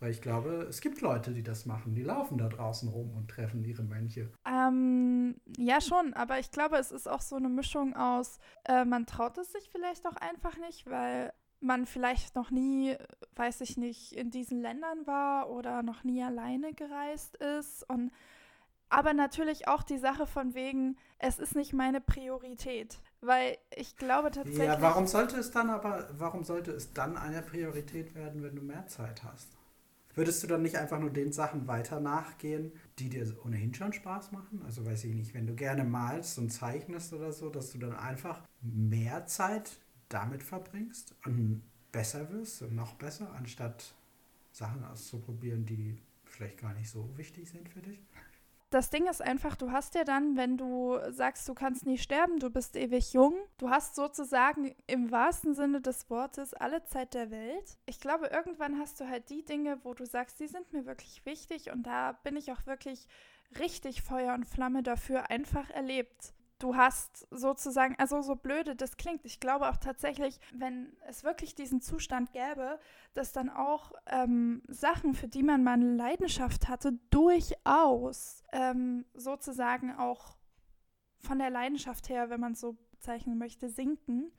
Weil 0.00 0.10
ich 0.10 0.20
glaube, 0.20 0.66
es 0.68 0.80
gibt 0.80 1.00
Leute, 1.00 1.32
die 1.32 1.42
das 1.42 1.66
machen. 1.66 1.94
Die 1.94 2.02
laufen 2.02 2.36
da 2.36 2.48
draußen 2.48 2.88
rum 2.88 3.12
und 3.16 3.28
treffen 3.28 3.64
ihre 3.64 3.82
Mönche. 3.82 4.30
Ähm, 4.46 5.36
ja, 5.56 5.80
schon. 5.80 6.14
Aber 6.14 6.38
ich 6.38 6.50
glaube, 6.50 6.76
es 6.76 6.90
ist 6.90 7.08
auch 7.08 7.20
so 7.20 7.36
eine 7.36 7.48
Mischung 7.48 7.94
aus, 7.94 8.38
äh, 8.64 8.84
man 8.84 9.06
traut 9.06 9.38
es 9.38 9.52
sich 9.52 9.68
vielleicht 9.70 10.06
auch 10.06 10.16
einfach 10.16 10.58
nicht, 10.58 10.86
weil 10.86 11.32
man 11.64 11.86
vielleicht 11.86 12.34
noch 12.36 12.50
nie, 12.50 12.96
weiß 13.34 13.60
ich 13.62 13.76
nicht, 13.76 14.12
in 14.12 14.30
diesen 14.30 14.60
Ländern 14.60 15.06
war 15.06 15.50
oder 15.50 15.82
noch 15.82 16.04
nie 16.04 16.22
alleine 16.22 16.72
gereist 16.74 17.36
ist. 17.36 17.88
Und 17.88 18.12
aber 18.88 19.14
natürlich 19.14 19.66
auch 19.66 19.82
die 19.82 19.98
Sache 19.98 20.26
von 20.26 20.54
wegen, 20.54 20.96
es 21.18 21.38
ist 21.38 21.56
nicht 21.56 21.72
meine 21.72 22.00
Priorität. 22.00 23.00
Weil 23.20 23.56
ich 23.74 23.96
glaube 23.96 24.30
tatsächlich. 24.30 24.66
Ja, 24.66 24.80
warum 24.80 25.06
sollte 25.06 25.36
es 25.38 25.50
dann 25.50 25.70
aber, 25.70 26.08
warum 26.12 26.44
sollte 26.44 26.70
es 26.72 26.92
dann 26.92 27.16
eine 27.16 27.42
Priorität 27.42 28.14
werden, 28.14 28.42
wenn 28.42 28.54
du 28.54 28.62
mehr 28.62 28.86
Zeit 28.86 29.24
hast? 29.24 29.48
Würdest 30.14 30.42
du 30.42 30.46
dann 30.46 30.62
nicht 30.62 30.76
einfach 30.76 31.00
nur 31.00 31.10
den 31.10 31.32
Sachen 31.32 31.66
weiter 31.66 31.98
nachgehen, 31.98 32.72
die 33.00 33.08
dir 33.08 33.26
ohnehin 33.44 33.74
schon 33.74 33.92
Spaß 33.92 34.30
machen? 34.30 34.62
Also 34.64 34.86
weiß 34.86 35.04
ich 35.04 35.14
nicht, 35.14 35.34
wenn 35.34 35.46
du 35.46 35.54
gerne 35.54 35.82
malst 35.82 36.38
und 36.38 36.50
zeichnest 36.50 37.12
oder 37.12 37.32
so, 37.32 37.48
dass 37.48 37.72
du 37.72 37.78
dann 37.78 37.96
einfach 37.96 38.42
mehr 38.60 39.26
Zeit 39.26 39.80
damit 40.08 40.42
verbringst 40.42 41.14
und 41.24 41.62
besser 41.92 42.30
wirst 42.30 42.62
und 42.62 42.74
noch 42.74 42.94
besser, 42.94 43.32
anstatt 43.34 43.94
Sachen 44.52 44.84
auszuprobieren, 44.84 45.66
die 45.66 45.96
vielleicht 46.24 46.58
gar 46.58 46.74
nicht 46.74 46.90
so 46.90 47.08
wichtig 47.16 47.48
sind 47.48 47.68
für 47.68 47.80
dich? 47.80 48.00
das 48.74 48.90
Ding 48.90 49.06
ist 49.06 49.22
einfach, 49.22 49.54
du 49.54 49.70
hast 49.70 49.94
ja 49.94 50.02
dann, 50.02 50.36
wenn 50.36 50.56
du 50.56 50.98
sagst, 51.10 51.48
du 51.48 51.54
kannst 51.54 51.86
nie 51.86 51.96
sterben, 51.96 52.40
du 52.40 52.50
bist 52.50 52.74
ewig 52.74 53.12
jung, 53.12 53.34
du 53.56 53.70
hast 53.70 53.94
sozusagen 53.94 54.74
im 54.88 55.12
wahrsten 55.12 55.54
Sinne 55.54 55.80
des 55.80 56.10
Wortes 56.10 56.54
alle 56.54 56.84
Zeit 56.84 57.14
der 57.14 57.30
Welt. 57.30 57.78
Ich 57.86 58.00
glaube, 58.00 58.26
irgendwann 58.26 58.80
hast 58.80 58.98
du 59.00 59.08
halt 59.08 59.30
die 59.30 59.44
Dinge, 59.44 59.78
wo 59.84 59.94
du 59.94 60.04
sagst, 60.04 60.40
die 60.40 60.48
sind 60.48 60.72
mir 60.72 60.86
wirklich 60.86 61.24
wichtig 61.24 61.70
und 61.70 61.84
da 61.84 62.18
bin 62.24 62.36
ich 62.36 62.50
auch 62.50 62.66
wirklich 62.66 63.06
richtig 63.60 64.02
Feuer 64.02 64.34
und 64.34 64.44
Flamme 64.44 64.82
dafür 64.82 65.30
einfach 65.30 65.70
erlebt 65.70 66.33
du 66.58 66.76
hast 66.76 67.26
sozusagen, 67.30 67.94
also 67.98 68.22
so 68.22 68.36
blöde 68.36 68.76
das 68.76 68.96
klingt, 68.96 69.24
ich 69.24 69.40
glaube 69.40 69.68
auch 69.68 69.76
tatsächlich, 69.76 70.38
wenn 70.52 70.96
es 71.06 71.24
wirklich 71.24 71.54
diesen 71.54 71.80
Zustand 71.80 72.32
gäbe, 72.32 72.78
dass 73.12 73.32
dann 73.32 73.50
auch 73.50 73.92
ähm, 74.06 74.62
Sachen, 74.68 75.14
für 75.14 75.28
die 75.28 75.42
man 75.42 75.64
mal 75.64 75.74
eine 75.74 75.94
Leidenschaft 75.94 76.68
hatte, 76.68 76.98
durchaus 77.10 78.42
ähm, 78.52 79.04
sozusagen 79.14 79.94
auch 79.96 80.36
von 81.18 81.38
der 81.38 81.50
Leidenschaft 81.50 82.08
her, 82.08 82.30
wenn 82.30 82.40
man 82.40 82.52
es 82.52 82.60
so 82.60 82.76
bezeichnen 82.90 83.38
möchte, 83.38 83.68
sinken. 83.68 84.32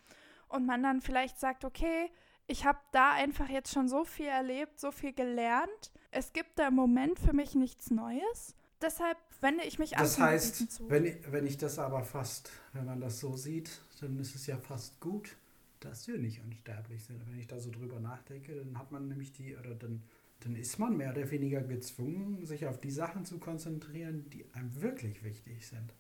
Und 0.48 0.66
man 0.66 0.84
dann 0.84 1.02
vielleicht 1.02 1.40
sagt, 1.40 1.66
okay, 1.66 2.12
ich 2.48 2.66
habe 2.66 2.80
da 2.92 3.14
einfach 3.14 3.50
jetzt 3.50 3.74
schon 3.74 3.88
so 3.88 4.06
viel 4.06 4.28
erlebt, 4.28 4.80
so 4.80 4.92
viel 4.92 5.12
gelernt. 5.14 5.92
Es 6.12 6.34
gibt 6.34 6.60
da 6.60 6.68
im 6.68 6.76
Moment 6.76 7.20
für 7.20 7.34
mich 7.34 7.56
nichts 7.56 7.90
Neues. 7.90 8.56
Deshalb 8.82 9.18
wende 9.42 9.63
ich 9.63 9.80
mich 9.80 9.92
Das 9.92 10.20
heißt, 10.20 10.72
zu. 10.72 10.89
Wenn, 10.89 11.06
ich, 11.06 11.15
wenn 11.32 11.46
ich 11.48 11.58
das 11.58 11.80
aber 11.80 12.04
fast, 12.04 12.51
wenn 12.74 12.86
man 12.86 13.00
das 13.01 13.20
so 13.20 13.36
sieht, 13.36 13.82
dann 14.01 14.20
ist 14.20 14.36
es 14.36 14.48
ja 14.48 14.58
fast 14.58 15.00
gut, 15.00 15.36
dass 15.80 16.08
wir 16.08 16.18
nicht 16.18 16.42
unsterblich 16.44 17.04
sind. 17.06 17.25
Wenn 17.30 17.39
ich 17.39 17.48
da 17.48 17.60
so 17.60 17.72
drüber 17.72 18.00
nachdenke, 18.00 18.56
dann 18.56 18.77
hat 18.77 18.92
man 18.92 19.08
nämlich 19.08 19.32
die, 19.34 19.56
oder 19.56 19.75
dann, 19.75 20.04
dann 20.42 20.56
ist 20.56 20.80
man 20.80 20.98
mehr 20.98 21.12
oder 21.12 21.30
weniger 21.32 21.62
gezwungen, 21.62 22.46
sich 22.46 22.65
auf 22.68 22.80
die 22.80 22.92
Sachen 22.92 23.25
zu 23.25 23.39
konzentrieren, 23.39 24.30
die 24.30 24.46
einem 24.54 24.82
wirklich 24.82 25.24
wichtig 25.24 25.68
sind. 25.68 25.94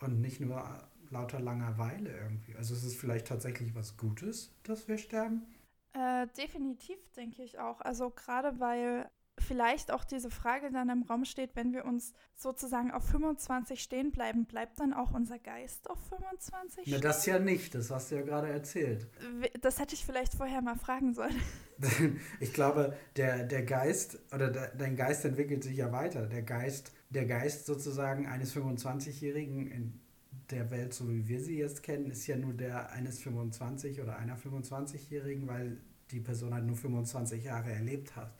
Und 0.00 0.20
nicht 0.20 0.40
nur 0.40 0.86
lauter 1.10 1.40
Langeweile 1.40 2.10
irgendwie. 2.16 2.54
Also 2.56 2.74
ist 2.74 2.84
es 2.84 2.94
vielleicht 2.94 3.26
tatsächlich 3.26 3.74
was 3.74 3.96
Gutes, 3.96 4.52
dass 4.62 4.86
wir 4.88 4.98
sterben? 4.98 5.42
Äh, 5.92 6.26
definitiv, 6.36 6.98
denke 7.16 7.42
ich 7.42 7.58
auch. 7.58 7.80
Also 7.80 8.10
gerade 8.10 8.58
weil 8.60 9.08
vielleicht 9.38 9.90
auch 9.90 10.04
diese 10.04 10.30
Frage 10.30 10.70
dann 10.70 10.88
im 10.88 11.02
Raum 11.02 11.24
steht, 11.24 11.50
wenn 11.54 11.72
wir 11.72 11.84
uns 11.84 12.12
sozusagen 12.34 12.90
auf 12.90 13.04
25 13.04 13.82
stehen 13.82 14.10
bleiben, 14.10 14.46
bleibt 14.46 14.80
dann 14.80 14.92
auch 14.92 15.12
unser 15.12 15.38
Geist 15.38 15.90
auf 15.90 15.98
25 16.08 16.82
stehen? 16.82 16.94
Na, 16.94 17.00
das 17.00 17.26
ja 17.26 17.38
nicht, 17.38 17.74
das 17.74 17.90
hast 17.90 18.10
du 18.10 18.16
ja 18.16 18.22
gerade 18.22 18.48
erzählt. 18.48 19.08
Das 19.60 19.78
hätte 19.80 19.94
ich 19.94 20.04
vielleicht 20.04 20.34
vorher 20.34 20.62
mal 20.62 20.76
fragen 20.76 21.14
sollen. 21.14 21.36
ich 22.40 22.52
glaube, 22.52 22.96
der, 23.16 23.44
der 23.44 23.64
Geist 23.64 24.18
oder 24.32 24.50
der, 24.50 24.68
dein 24.68 24.96
Geist 24.96 25.24
entwickelt 25.24 25.64
sich 25.64 25.76
ja 25.76 25.92
weiter. 25.92 26.26
Der 26.26 26.42
Geist 26.42 26.92
der 27.14 27.26
Geist 27.26 27.66
sozusagen 27.66 28.26
eines 28.26 28.54
25-Jährigen 28.54 29.66
in 29.68 30.00
der 30.50 30.70
Welt, 30.70 30.92
so 30.92 31.08
wie 31.08 31.26
wir 31.28 31.40
sie 31.40 31.58
jetzt 31.58 31.82
kennen, 31.82 32.10
ist 32.10 32.26
ja 32.26 32.36
nur 32.36 32.52
der 32.52 32.90
eines 32.90 33.20
25 33.20 34.00
oder 34.00 34.16
einer 34.18 34.36
25-Jährigen, 34.36 35.46
weil 35.46 35.78
die 36.10 36.20
Person 36.20 36.52
halt 36.52 36.64
nur 36.64 36.76
25 36.76 37.44
Jahre 37.44 37.72
erlebt 37.72 38.14
hat. 38.16 38.34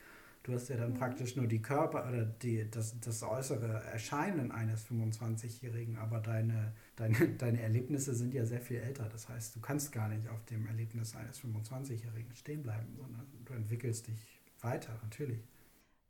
Du 0.45 0.53
hast 0.53 0.69
ja 0.69 0.77
dann 0.77 0.91
mhm. 0.91 0.99
praktisch 0.99 1.37
nur 1.37 1.47
die 1.47 1.63
Körper 1.63 2.07
oder 2.07 2.27
die, 2.27 2.71
das, 2.71 3.01
das 3.01 3.23
äußere 3.23 3.83
Erscheinen 3.85 4.53
eines 4.53 4.87
25-Jährigen, 4.87 5.97
aber 5.97 6.21
deine, 6.21 6.75
deine, 6.97 7.29
deine 7.39 7.63
Erlebnisse 7.63 8.15
sind 8.15 8.35
ja 8.35 8.45
sehr 8.45 8.61
viel 8.61 8.77
älter. 8.77 9.09
Das 9.09 9.29
heißt, 9.29 9.57
du 9.57 9.61
kannst 9.61 9.91
gar 9.91 10.09
nicht 10.09 10.29
auf 10.29 10.45
dem 10.45 10.67
Erlebnis 10.67 11.17
eines 11.17 11.41
25-Jährigen 11.41 12.35
stehen 12.37 12.63
bleiben, 12.63 12.95
sondern 12.95 13.27
du 13.43 13.55
entwickelst 13.55 14.07
dich 14.07 14.43
weiter, 14.61 14.93
natürlich. 15.03 15.43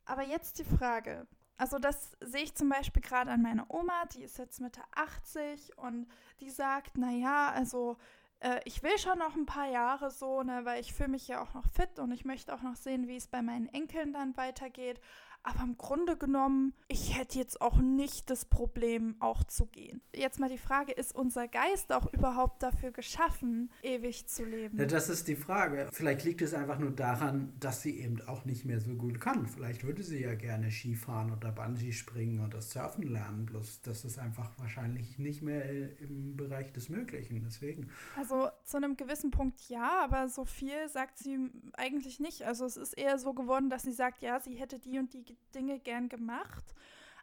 Aber 0.04 0.24
jetzt 0.24 0.58
die 0.58 0.64
Frage. 0.64 1.28
Also 1.56 1.78
das 1.78 2.10
sehe 2.20 2.42
ich 2.42 2.56
zum 2.56 2.68
Beispiel 2.68 3.02
gerade 3.02 3.30
an 3.30 3.40
meiner 3.40 3.72
Oma, 3.72 4.04
die 4.16 4.24
ist 4.24 4.38
jetzt 4.38 4.60
Mitte 4.60 4.80
80 4.96 5.78
und 5.78 6.08
die 6.40 6.50
sagt, 6.50 6.98
naja, 6.98 7.52
also 7.54 7.96
äh, 8.44 8.60
ich 8.64 8.82
will 8.82 8.98
schon 8.98 9.18
noch 9.18 9.34
ein 9.34 9.46
paar 9.46 9.68
Jahre 9.68 10.10
so, 10.10 10.42
ne, 10.42 10.64
weil 10.64 10.80
ich 10.80 10.92
fühle 10.92 11.08
mich 11.08 11.26
ja 11.28 11.42
auch 11.42 11.54
noch 11.54 11.66
fit 11.66 11.98
und 11.98 12.12
ich 12.12 12.24
möchte 12.24 12.54
auch 12.54 12.62
noch 12.62 12.76
sehen, 12.76 13.08
wie 13.08 13.16
es 13.16 13.26
bei 13.26 13.42
meinen 13.42 13.68
Enkeln 13.68 14.12
dann 14.12 14.36
weitergeht. 14.36 15.00
Aber 15.46 15.62
im 15.62 15.76
Grunde 15.76 16.16
genommen, 16.16 16.72
ich 16.88 17.18
hätte 17.18 17.38
jetzt 17.38 17.60
auch 17.60 17.76
nicht 17.76 18.30
das 18.30 18.46
Problem, 18.46 19.14
auch 19.20 19.44
zu 19.44 19.66
gehen. 19.66 20.00
Jetzt 20.14 20.40
mal 20.40 20.48
die 20.48 20.56
Frage, 20.58 20.92
ist 20.92 21.14
unser 21.14 21.48
Geist 21.48 21.92
auch 21.92 22.10
überhaupt 22.14 22.62
dafür 22.62 22.92
geschaffen, 22.92 23.70
ewig 23.82 24.26
zu 24.26 24.44
leben? 24.44 24.78
Ja, 24.78 24.86
das 24.86 25.10
ist 25.10 25.28
die 25.28 25.36
Frage. 25.36 25.88
Vielleicht 25.92 26.24
liegt 26.24 26.40
es 26.40 26.54
einfach 26.54 26.78
nur 26.78 26.92
daran, 26.92 27.52
dass 27.60 27.82
sie 27.82 28.00
eben 28.00 28.22
auch 28.22 28.46
nicht 28.46 28.64
mehr 28.64 28.80
so 28.80 28.94
gut 28.94 29.20
kann. 29.20 29.46
Vielleicht 29.46 29.84
würde 29.84 30.02
sie 30.02 30.22
ja 30.22 30.34
gerne 30.34 30.70
Skifahren 30.70 31.30
oder 31.30 31.52
Bungee 31.52 31.92
springen 31.92 32.42
oder 32.42 32.62
Surfen 32.62 33.02
lernen. 33.02 33.44
Bloß 33.44 33.82
das 33.82 34.06
ist 34.06 34.18
einfach 34.18 34.50
wahrscheinlich 34.58 35.18
nicht 35.18 35.42
mehr 35.42 35.68
im 36.00 36.36
Bereich 36.36 36.72
des 36.72 36.88
Möglichen. 36.88 37.42
Deswegen. 37.44 37.90
Also 38.16 38.48
zu 38.64 38.78
einem 38.78 38.96
gewissen 38.96 39.30
Punkt 39.30 39.68
ja, 39.68 40.00
aber 40.02 40.28
so 40.28 40.46
viel 40.46 40.88
sagt 40.88 41.18
sie 41.18 41.50
eigentlich 41.74 42.18
nicht. 42.18 42.44
Also 42.44 42.64
es 42.64 42.78
ist 42.78 42.94
eher 42.94 43.18
so 43.18 43.34
geworden, 43.34 43.68
dass 43.68 43.82
sie 43.82 43.92
sagt, 43.92 44.22
ja, 44.22 44.40
sie 44.40 44.54
hätte 44.54 44.78
die 44.78 44.98
und 44.98 45.12
die 45.12 45.33
Dinge 45.54 45.78
gern 45.80 46.08
gemacht, 46.08 46.74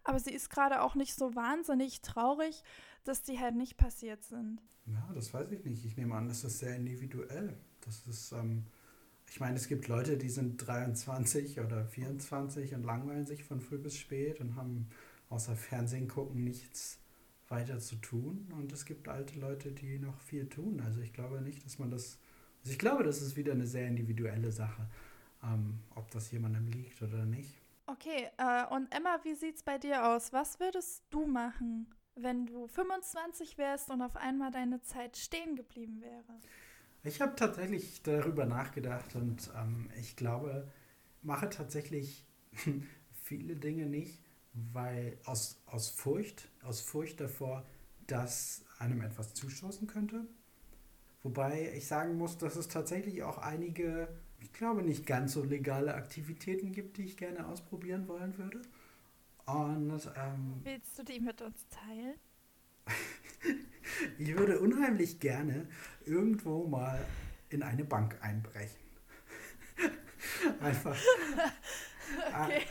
aber 0.04 0.20
sie 0.20 0.32
ist 0.32 0.50
gerade 0.50 0.82
auch 0.82 0.96
nicht 0.96 1.16
so 1.16 1.36
wahnsinnig 1.36 2.02
traurig, 2.02 2.64
dass 3.04 3.24
die 3.24 3.40
halt 3.40 3.56
nicht 3.56 3.78
passiert 3.78 4.24
sind. 4.24 4.62
Ja, 4.86 5.10
das 5.14 5.34
weiß 5.34 5.52
ich 5.52 5.64
nicht. 5.66 5.86
Ich 5.86 5.98
nehme 5.98 6.16
an, 6.16 6.28
das 6.28 6.44
ist 6.44 6.60
sehr 6.60 6.76
individuell. 6.76 7.56
Das 7.82 8.06
ist, 8.08 8.32
ähm, 8.32 8.66
ich 9.30 9.40
meine, 9.40 9.56
es 9.56 9.68
gibt 9.68 9.88
Leute, 9.88 10.18
die 10.18 10.30
sind 10.30 10.58
23 10.58 11.60
oder 11.60 11.86
24 11.86 12.74
und 12.74 12.84
langweilen 12.84 13.26
sich 13.26 13.44
von 13.44 13.62
früh 13.62 13.78
bis 13.78 13.98
spät 13.98 14.40
und 14.40 14.56
haben 14.56 14.90
außer 15.30 15.56
Fernsehen 15.56 16.08
gucken 16.08 16.44
nichts 16.44 17.00
weiter 17.48 17.80
zu 17.80 17.96
tun. 17.98 18.48
Und 18.58 18.72
es 18.72 18.86
gibt 18.86 19.08
alte 19.08 19.40
Leute, 19.40 19.72
die 19.72 20.00
noch 20.00 20.20
viel 20.20 20.48
tun. 20.48 20.82
Also 20.82 21.02
ich 21.02 21.14
glaube 21.14 21.42
nicht, 21.42 21.64
dass 21.66 21.80
man 21.80 21.92
das. 21.92 22.20
Also 22.62 22.74
ich 22.74 22.80
glaube, 22.80 23.04
das 23.04 23.22
ist 23.22 23.36
wieder 23.36 23.54
eine 23.54 23.68
sehr 23.68 23.88
individuelle 23.88 24.52
Sache, 24.52 24.88
ähm, 25.44 25.80
ob 25.96 26.10
das 26.12 26.32
jemandem 26.32 26.68
liegt 26.68 27.02
oder 27.02 27.26
nicht. 27.26 27.61
Okay, 27.86 28.30
äh, 28.38 28.66
und 28.74 28.94
Emma, 28.96 29.20
wie 29.24 29.36
sieht's 29.36 29.64
bei 29.64 29.78
dir 29.78 30.08
aus? 30.08 30.32
Was 30.34 30.60
würdest 30.60 31.04
du 31.10 31.26
machen, 31.26 31.94
wenn 32.16 32.46
du 32.46 32.68
25 32.68 33.58
wärst 33.58 33.90
und 33.90 34.02
auf 34.02 34.16
einmal 34.16 34.52
deine 34.52 34.82
Zeit 34.82 35.18
stehen 35.18 35.56
geblieben 35.56 36.02
wäre? 36.02 36.40
Ich 37.04 37.20
habe 37.20 37.36
tatsächlich 37.36 38.04
darüber 38.04 38.46
nachgedacht 38.46 39.16
und 39.16 39.52
ähm, 39.58 39.90
ich 40.00 40.16
glaube, 40.16 40.72
mache 41.22 41.50
tatsächlich 41.50 42.26
viele 43.24 43.56
Dinge 43.56 43.88
nicht, 43.88 44.24
weil 44.54 45.18
aus, 45.26 45.62
aus 45.66 45.90
Furcht, 45.90 46.50
aus 46.64 46.82
Furcht 46.82 47.20
davor, 47.20 47.66
dass 48.08 48.64
einem 48.78 49.02
etwas 49.02 49.34
zustoßen 49.34 49.88
könnte. 49.88 50.28
Wobei 51.24 51.72
ich 51.76 51.88
sagen 51.88 52.18
muss, 52.18 52.38
dass 52.38 52.56
es 52.56 52.68
tatsächlich 52.68 53.24
auch 53.24 53.38
einige 53.38 54.08
ich 54.42 54.52
glaube, 54.54 54.82
nicht 54.82 55.06
ganz 55.06 55.34
so 55.34 55.44
legale 55.44 55.94
Aktivitäten 55.94 56.72
gibt, 56.72 56.98
die 56.98 57.06
ich 57.06 57.18
gerne 57.18 57.48
ausprobieren 57.48 58.08
wollen 58.08 58.38
würde. 58.38 58.62
Und, 59.46 60.12
ähm, 60.16 60.62
Willst 60.64 60.98
du 60.98 61.04
die 61.04 61.20
mit 61.20 61.42
uns 61.42 61.68
teilen? 61.70 62.16
ich 64.18 64.36
würde 64.36 64.60
unheimlich 64.60 65.20
gerne 65.20 65.68
irgendwo 66.06 66.68
mal 66.68 67.06
in 67.50 67.64
eine 67.64 67.84
Bank 67.84 68.18
einbrechen. 68.22 68.80
Einfach. 70.60 70.96
okay. 72.28 72.62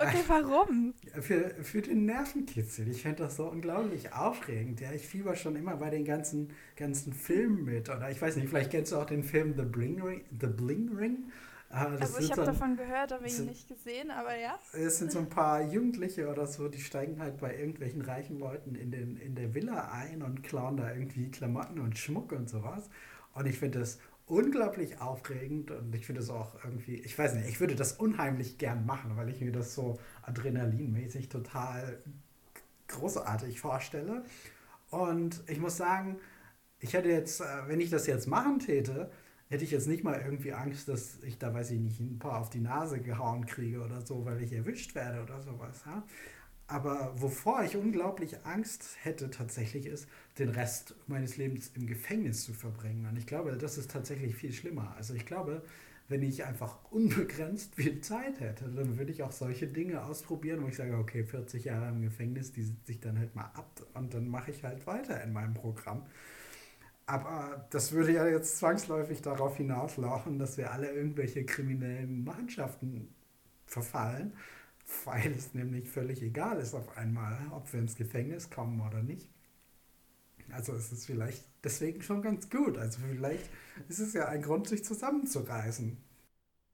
Okay, 0.00 0.22
warum? 0.26 0.94
Für, 1.20 1.50
für 1.62 1.82
den 1.82 2.06
Nervenkitzel. 2.06 2.88
Ich 2.88 3.02
fände 3.02 3.24
das 3.24 3.36
so 3.36 3.46
unglaublich 3.46 4.12
aufregend. 4.12 4.80
Ja, 4.80 4.92
ich 4.92 5.06
fieber 5.06 5.36
schon 5.36 5.56
immer 5.56 5.76
bei 5.76 5.90
den 5.90 6.04
ganzen, 6.04 6.50
ganzen 6.76 7.12
Filmen 7.12 7.64
mit. 7.64 7.90
Oder 7.90 8.10
ich 8.10 8.20
weiß 8.20 8.36
nicht, 8.36 8.48
vielleicht 8.48 8.70
kennst 8.70 8.92
du 8.92 8.96
auch 8.96 9.06
den 9.06 9.22
Film 9.22 9.54
The 9.56 9.64
Bling 9.64 10.00
Ring. 10.00 10.24
The 10.40 10.46
Bling 10.46 10.96
Ring? 10.96 11.24
Ah, 11.72 11.86
also 12.00 12.18
ich 12.18 12.32
habe 12.32 12.44
davon 12.44 12.76
gehört, 12.76 13.12
aber 13.12 13.28
ihn 13.28 13.44
nicht 13.44 13.68
gesehen, 13.68 14.10
aber 14.10 14.36
ja. 14.36 14.58
Es 14.72 14.98
sind 14.98 15.12
so 15.12 15.20
ein 15.20 15.28
paar 15.28 15.62
Jugendliche 15.62 16.28
oder 16.28 16.46
so, 16.46 16.66
die 16.68 16.80
steigen 16.80 17.20
halt 17.20 17.38
bei 17.38 17.56
irgendwelchen 17.56 18.00
reichen 18.00 18.40
Leuten 18.40 18.74
in, 18.74 18.90
den, 18.90 19.16
in 19.16 19.36
der 19.36 19.54
Villa 19.54 19.92
ein 19.92 20.22
und 20.22 20.42
klauen 20.42 20.76
da 20.76 20.92
irgendwie 20.92 21.30
Klamotten 21.30 21.78
und 21.78 21.96
Schmuck 21.96 22.32
und 22.32 22.48
sowas. 22.48 22.90
Und 23.34 23.46
ich 23.46 23.56
finde 23.56 23.78
das 23.78 24.00
unglaublich 24.30 25.00
aufregend 25.00 25.70
und 25.70 25.94
ich 25.94 26.06
finde 26.06 26.22
es 26.22 26.30
auch 26.30 26.54
irgendwie, 26.64 26.96
ich 26.96 27.18
weiß 27.18 27.34
nicht, 27.34 27.48
ich 27.48 27.60
würde 27.60 27.74
das 27.74 27.92
unheimlich 27.92 28.58
gern 28.58 28.86
machen, 28.86 29.16
weil 29.16 29.28
ich 29.28 29.40
mir 29.40 29.52
das 29.52 29.74
so 29.74 29.98
adrenalinmäßig 30.22 31.28
total 31.28 31.98
großartig 32.88 33.60
vorstelle. 33.60 34.24
Und 34.90 35.42
ich 35.48 35.60
muss 35.60 35.76
sagen, 35.76 36.18
ich 36.78 36.94
hätte 36.94 37.08
jetzt, 37.08 37.40
äh, 37.40 37.44
wenn 37.66 37.80
ich 37.80 37.90
das 37.90 38.06
jetzt 38.06 38.26
machen 38.26 38.58
täte, 38.58 39.10
hätte 39.48 39.64
ich 39.64 39.72
jetzt 39.72 39.88
nicht 39.88 40.04
mal 40.04 40.20
irgendwie 40.20 40.52
Angst, 40.52 40.88
dass 40.88 41.22
ich 41.22 41.38
da, 41.38 41.52
weiß 41.52 41.72
ich 41.72 41.80
nicht, 41.80 42.00
ein 42.00 42.18
paar 42.18 42.40
auf 42.40 42.50
die 42.50 42.60
Nase 42.60 43.00
gehauen 43.00 43.46
kriege 43.46 43.80
oder 43.80 44.00
so, 44.00 44.24
weil 44.24 44.40
ich 44.42 44.52
erwischt 44.52 44.94
werde 44.94 45.22
oder 45.22 45.42
sowas. 45.42 45.82
Ja? 45.86 46.04
Aber 46.70 47.12
wovor 47.20 47.64
ich 47.64 47.76
unglaublich 47.76 48.46
Angst 48.46 48.96
hätte 49.02 49.28
tatsächlich 49.28 49.86
ist, 49.86 50.06
den 50.38 50.50
Rest 50.50 50.94
meines 51.08 51.36
Lebens 51.36 51.72
im 51.74 51.88
Gefängnis 51.88 52.44
zu 52.44 52.52
verbringen. 52.52 53.06
Und 53.06 53.16
ich 53.16 53.26
glaube, 53.26 53.56
das 53.56 53.76
ist 53.76 53.90
tatsächlich 53.90 54.36
viel 54.36 54.52
schlimmer. 54.52 54.94
Also 54.96 55.14
ich 55.14 55.26
glaube, 55.26 55.62
wenn 56.08 56.22
ich 56.22 56.44
einfach 56.44 56.78
unbegrenzt 56.92 57.74
viel 57.74 58.00
Zeit 58.02 58.38
hätte, 58.38 58.68
dann 58.68 58.98
würde 58.98 59.10
ich 59.10 59.24
auch 59.24 59.32
solche 59.32 59.66
Dinge 59.66 60.04
ausprobieren, 60.04 60.62
wo 60.62 60.68
ich 60.68 60.76
sage, 60.76 60.96
okay, 60.96 61.24
40 61.24 61.64
Jahre 61.64 61.88
im 61.88 62.02
Gefängnis, 62.02 62.52
die 62.52 62.62
sitze 62.62 62.92
ich 62.92 63.00
dann 63.00 63.18
halt 63.18 63.34
mal 63.34 63.50
ab 63.54 63.82
und 63.94 64.14
dann 64.14 64.28
mache 64.28 64.52
ich 64.52 64.62
halt 64.62 64.86
weiter 64.86 65.20
in 65.24 65.32
meinem 65.32 65.54
Programm. 65.54 66.06
Aber 67.06 67.66
das 67.70 67.90
würde 67.90 68.12
ja 68.12 68.28
jetzt 68.28 68.58
zwangsläufig 68.58 69.22
darauf 69.22 69.56
hinauslaufen, 69.56 70.38
dass 70.38 70.56
wir 70.56 70.70
alle 70.70 70.92
irgendwelche 70.92 71.44
kriminellen 71.44 72.22
Machenschaften 72.22 73.12
verfallen 73.66 74.34
weil 75.04 75.32
es 75.32 75.54
nämlich 75.54 75.88
völlig 75.88 76.22
egal 76.22 76.58
ist 76.58 76.74
auf 76.74 76.96
einmal, 76.96 77.38
ob 77.52 77.72
wir 77.72 77.80
ins 77.80 77.96
Gefängnis 77.96 78.50
kommen 78.50 78.80
oder 78.80 79.02
nicht. 79.02 79.28
Also 80.52 80.72
es 80.72 80.90
ist 80.90 81.06
vielleicht 81.06 81.44
deswegen 81.62 82.02
schon 82.02 82.22
ganz 82.22 82.50
gut. 82.50 82.76
Also 82.76 83.00
vielleicht 83.08 83.48
ist 83.88 84.00
es 84.00 84.14
ja 84.14 84.26
ein 84.26 84.42
Grund, 84.42 84.68
sich 84.68 84.84
zusammenzureißen. 84.84 85.96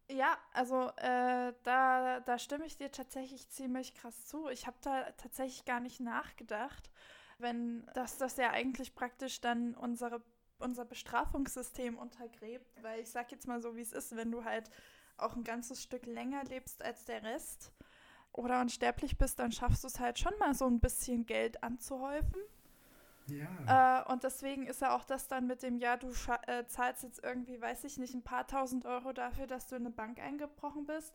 Ja, 0.09 0.39
also 0.53 0.89
äh, 0.97 1.53
da, 1.65 2.21
da 2.21 2.39
stimme 2.39 2.65
ich 2.65 2.77
dir 2.77 2.93
tatsächlich 2.93 3.49
ziemlich 3.51 3.95
krass 3.95 4.27
zu. 4.27 4.49
Ich 4.49 4.67
habe 4.67 4.77
da 4.81 5.11
tatsächlich 5.13 5.65
gar 5.65 5.81
nicht 5.81 6.01
nachgedacht, 6.01 6.91
wenn 7.39 7.85
das 7.95 8.17
das 8.17 8.37
ja 8.37 8.51
eigentlich 8.51 8.95
praktisch 8.95 9.41
dann 9.41 9.75
unsere, 9.75 10.23
unser 10.59 10.85
Bestrafungssystem 10.85 11.99
untergräbt. 11.99 12.83
Weil 12.83 13.01
ich 13.01 13.11
sag 13.11 13.33
jetzt 13.33 13.49
mal 13.49 13.61
so, 13.61 13.75
wie 13.77 13.81
es 13.83 13.93
ist, 13.93 14.15
wenn 14.17 14.31
du 14.31 14.45
halt 14.45 14.71
auch 15.17 15.35
ein 15.35 15.45
ganzes 15.45 15.83
Stück 15.83 16.07
länger 16.07 16.45
lebst 16.45 16.83
als 16.83 17.05
der 17.05 17.23
Rest, 17.23 17.73
oder 18.37 18.61
unsterblich 18.61 19.19
bist, 19.19 19.39
dann 19.39 19.53
schaffst 19.53 19.85
du 19.85 19.89
es 19.89 20.01
halt 20.01 20.19
schon 20.19 20.37
mal 20.39 20.55
so 20.55 20.67
ein 20.67 20.81
bisschen 20.81 21.27
Geld 21.27 21.63
anzuhäufen. 21.63 22.41
Ja. 23.29 24.03
Äh, 24.03 24.13
und 24.13 24.23
deswegen 24.23 24.67
ist 24.67 24.81
ja 24.81 24.95
auch 24.95 25.05
das 25.05 25.29
dann 25.29 25.47
mit 25.47 25.63
dem, 25.63 25.79
ja, 25.79 25.97
du 25.97 26.09
äh, 26.47 26.65
zahlst 26.67 27.03
jetzt 27.03 27.23
irgendwie, 27.25 27.61
weiß 27.61 27.85
ich 27.85 27.99
nicht, 27.99 28.15
ein 28.15 28.23
paar 28.23 28.47
tausend 28.47 28.87
Euro 28.87 29.13
dafür, 29.13 29.47
dass 29.47 29.69
du 29.69 29.77
in 29.77 29.83
eine 29.83 29.95
Bank 29.95 30.21
eingebrochen 30.21 30.87
bist. 30.87 31.15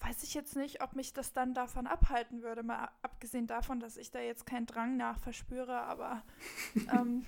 Weiß 0.00 0.22
ich 0.24 0.34
jetzt 0.34 0.56
nicht, 0.56 0.82
ob 0.82 0.94
mich 0.94 1.12
das 1.12 1.32
dann 1.32 1.54
davon 1.54 1.86
abhalten 1.86 2.42
würde, 2.42 2.62
mal 2.62 2.88
abgesehen 3.02 3.46
davon, 3.46 3.78
dass 3.78 3.96
ich 3.96 4.10
da 4.10 4.18
jetzt 4.18 4.46
keinen 4.46 4.66
Drang 4.66 4.96
nach 4.96 5.18
verspüre, 5.18 5.80
aber 5.82 6.22
ähm, 6.92 7.24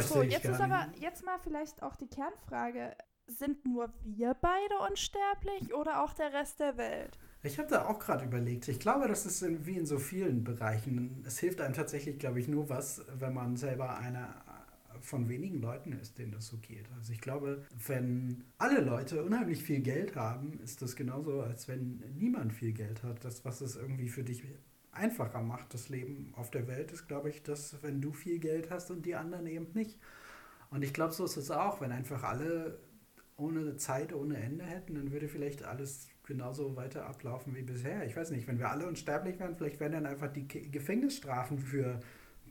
so, 0.00 0.22
jetzt 0.22 0.46
ist 0.46 0.60
aber 0.60 0.88
jetzt 0.98 1.24
mal 1.24 1.38
vielleicht 1.38 1.82
auch 1.82 1.94
die 1.94 2.08
Kernfrage: 2.08 2.96
Sind 3.26 3.64
nur 3.64 3.92
wir 4.02 4.34
beide 4.34 4.78
unsterblich 4.90 5.74
oder 5.74 6.02
auch 6.02 6.12
der 6.12 6.32
Rest 6.32 6.58
der 6.58 6.76
Welt? 6.76 7.18
Ich 7.44 7.58
habe 7.58 7.68
da 7.68 7.86
auch 7.86 7.98
gerade 7.98 8.24
überlegt. 8.24 8.68
Ich 8.68 8.78
glaube, 8.78 9.08
das 9.08 9.26
ist 9.26 9.42
in, 9.42 9.66
wie 9.66 9.76
in 9.76 9.86
so 9.86 9.98
vielen 9.98 10.44
Bereichen. 10.44 11.24
Es 11.26 11.38
hilft 11.40 11.60
einem 11.60 11.74
tatsächlich, 11.74 12.18
glaube 12.18 12.38
ich, 12.38 12.46
nur 12.46 12.68
was, 12.68 13.02
wenn 13.18 13.34
man 13.34 13.56
selber 13.56 13.98
eine 13.98 14.28
von 15.00 15.28
wenigen 15.28 15.60
Leuten 15.60 15.92
ist, 15.92 16.18
denen 16.18 16.32
das 16.32 16.46
so 16.46 16.58
geht. 16.58 16.86
Also 16.96 17.12
ich 17.12 17.20
glaube, 17.20 17.64
wenn 17.86 18.44
alle 18.58 18.80
Leute 18.80 19.24
unheimlich 19.24 19.62
viel 19.62 19.80
Geld 19.80 20.14
haben, 20.16 20.60
ist 20.62 20.80
das 20.80 20.96
genauso, 20.96 21.42
als 21.42 21.68
wenn 21.68 22.02
niemand 22.16 22.52
viel 22.52 22.72
Geld 22.72 23.02
hat. 23.02 23.24
Das, 23.24 23.44
was 23.44 23.60
es 23.60 23.76
irgendwie 23.76 24.08
für 24.08 24.22
dich 24.22 24.44
einfacher 24.92 25.42
macht, 25.42 25.74
das 25.74 25.88
Leben 25.88 26.32
auf 26.36 26.50
der 26.50 26.68
Welt, 26.68 26.92
ist, 26.92 27.08
glaube 27.08 27.30
ich, 27.30 27.42
dass 27.42 27.82
wenn 27.82 28.00
du 28.00 28.12
viel 28.12 28.38
Geld 28.38 28.70
hast 28.70 28.90
und 28.90 29.04
die 29.04 29.16
anderen 29.16 29.46
eben 29.46 29.66
nicht. 29.74 29.98
Und 30.70 30.82
ich 30.84 30.94
glaube, 30.94 31.12
so 31.12 31.24
ist 31.24 31.36
es 31.36 31.50
auch, 31.50 31.80
wenn 31.80 31.92
einfach 31.92 32.22
alle 32.22 32.78
ohne 33.36 33.76
Zeit, 33.76 34.12
ohne 34.12 34.36
Ende 34.36 34.64
hätten, 34.64 34.94
dann 34.94 35.10
würde 35.10 35.28
vielleicht 35.28 35.64
alles 35.64 36.08
genauso 36.24 36.76
weiter 36.76 37.06
ablaufen 37.06 37.54
wie 37.54 37.62
bisher. 37.62 38.06
Ich 38.06 38.16
weiß 38.16 38.30
nicht, 38.30 38.46
wenn 38.46 38.58
wir 38.58 38.70
alle 38.70 38.86
unsterblich 38.86 39.38
wären, 39.38 39.56
vielleicht 39.56 39.80
wären 39.80 39.92
dann 39.92 40.06
einfach 40.06 40.32
die 40.32 40.46
Gefängnisstrafen 40.46 41.58
für 41.58 42.00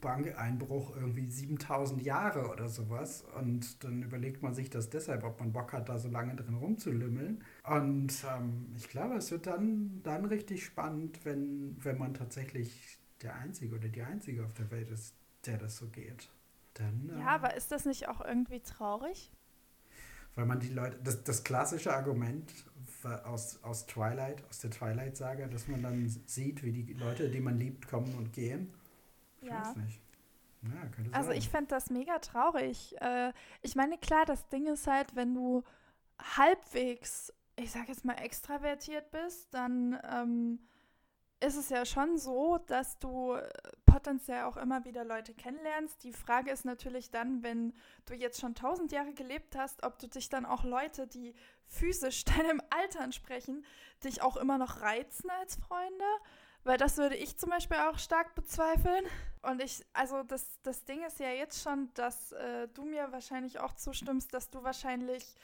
Bankeinbruch 0.02 0.94
irgendwie 0.94 1.30
7000 1.30 2.02
Jahre 2.02 2.50
oder 2.50 2.68
sowas. 2.68 3.24
Und 3.38 3.82
dann 3.82 4.02
überlegt 4.02 4.42
man 4.42 4.52
sich 4.52 4.68
das 4.68 4.90
deshalb, 4.90 5.24
ob 5.24 5.40
man 5.40 5.52
Bock 5.52 5.72
hat, 5.72 5.88
da 5.88 5.98
so 5.98 6.08
lange 6.08 6.36
drin 6.36 6.56
rumzulümmeln. 6.56 7.42
Und 7.64 8.12
ähm, 8.36 8.72
ich 8.76 8.90
glaube, 8.90 9.14
es 9.14 9.30
wird 9.30 9.46
dann, 9.46 10.02
dann 10.02 10.26
richtig 10.26 10.64
spannend, 10.66 11.24
wenn, 11.24 11.76
wenn 11.82 11.96
man 11.96 12.12
tatsächlich 12.12 12.98
der 13.22 13.36
Einzige 13.36 13.76
oder 13.76 13.88
die 13.88 14.02
Einzige 14.02 14.44
auf 14.44 14.52
der 14.52 14.70
Welt 14.70 14.90
ist, 14.90 15.14
der 15.46 15.56
das 15.56 15.78
so 15.78 15.86
geht. 15.86 16.28
Dann, 16.74 17.08
ja, 17.08 17.14
ähm, 17.14 17.26
aber 17.26 17.54
ist 17.54 17.72
das 17.72 17.86
nicht 17.86 18.08
auch 18.08 18.20
irgendwie 18.20 18.60
traurig? 18.60 19.30
Weil 20.34 20.46
man 20.46 20.60
die 20.60 20.68
Leute, 20.68 20.98
das, 21.02 21.24
das 21.24 21.44
klassische 21.44 21.94
Argument 21.94 22.50
aus, 23.04 23.62
aus 23.62 23.86
Twilight, 23.86 24.42
aus 24.48 24.60
der 24.60 24.70
Twilight-Saga, 24.70 25.46
dass 25.46 25.68
man 25.68 25.82
dann 25.82 26.08
sieht, 26.26 26.62
wie 26.62 26.72
die 26.72 26.92
Leute, 26.94 27.28
die 27.30 27.40
man 27.40 27.58
liebt, 27.58 27.88
kommen 27.88 28.14
und 28.16 28.32
gehen. 28.32 28.72
Ich 29.40 29.48
ja. 29.48 29.60
weiß 29.60 29.76
nicht. 29.76 30.00
Ja, 30.62 30.86
könnte 30.94 31.12
also 31.12 31.30
sein. 31.30 31.38
ich 31.38 31.48
fände 31.48 31.68
das 31.68 31.90
mega 31.90 32.18
traurig. 32.18 32.94
Äh, 33.00 33.32
ich 33.62 33.74
meine, 33.74 33.98
klar, 33.98 34.24
das 34.24 34.48
Ding 34.48 34.66
ist 34.66 34.86
halt, 34.86 35.16
wenn 35.16 35.34
du 35.34 35.64
halbwegs, 36.36 37.32
ich 37.56 37.72
sag 37.72 37.88
jetzt 37.88 38.04
mal, 38.04 38.14
extravertiert 38.14 39.10
bist, 39.10 39.52
dann 39.52 39.98
ähm, 40.08 40.60
ist 41.42 41.56
es 41.56 41.70
ja 41.70 41.84
schon 41.84 42.18
so, 42.18 42.58
dass 42.66 42.98
du 42.98 43.34
äh, 43.34 43.48
potenziell 43.84 44.44
auch 44.44 44.56
immer 44.56 44.84
wieder 44.84 45.04
Leute 45.04 45.34
kennenlernst. 45.34 46.04
Die 46.04 46.12
Frage 46.12 46.52
ist 46.52 46.64
natürlich 46.64 47.10
dann, 47.10 47.42
wenn 47.42 47.74
du 48.06 48.14
jetzt 48.14 48.40
schon 48.40 48.54
tausend 48.54 48.92
Jahre 48.92 49.12
gelebt 49.12 49.56
hast, 49.56 49.82
ob 49.82 49.98
du 49.98 50.06
dich 50.06 50.28
dann 50.28 50.46
auch 50.46 50.62
Leute, 50.62 51.06
die 51.08 51.34
physisch 51.66 52.24
deinem 52.36 52.62
Alter 52.70 53.00
entsprechen, 53.00 53.64
dich 54.04 54.22
auch 54.22 54.36
immer 54.36 54.56
noch 54.56 54.82
reizen 54.82 55.30
als 55.30 55.56
Freunde. 55.56 56.04
Weil 56.64 56.78
das 56.78 56.96
würde 56.96 57.16
ich 57.16 57.36
zum 57.36 57.50
Beispiel 57.50 57.78
auch 57.78 57.98
stark 57.98 58.36
bezweifeln. 58.36 59.04
Und 59.42 59.60
ich, 59.60 59.84
also 59.94 60.22
das, 60.22 60.60
das 60.62 60.84
Ding 60.84 61.02
ist 61.02 61.18
ja 61.18 61.30
jetzt 61.30 61.60
schon, 61.60 61.92
dass 61.94 62.30
äh, 62.30 62.68
du 62.68 62.84
mir 62.84 63.10
wahrscheinlich 63.10 63.58
auch 63.58 63.72
zustimmst, 63.72 64.32
dass 64.32 64.50
du 64.50 64.62
wahrscheinlich, 64.62 65.34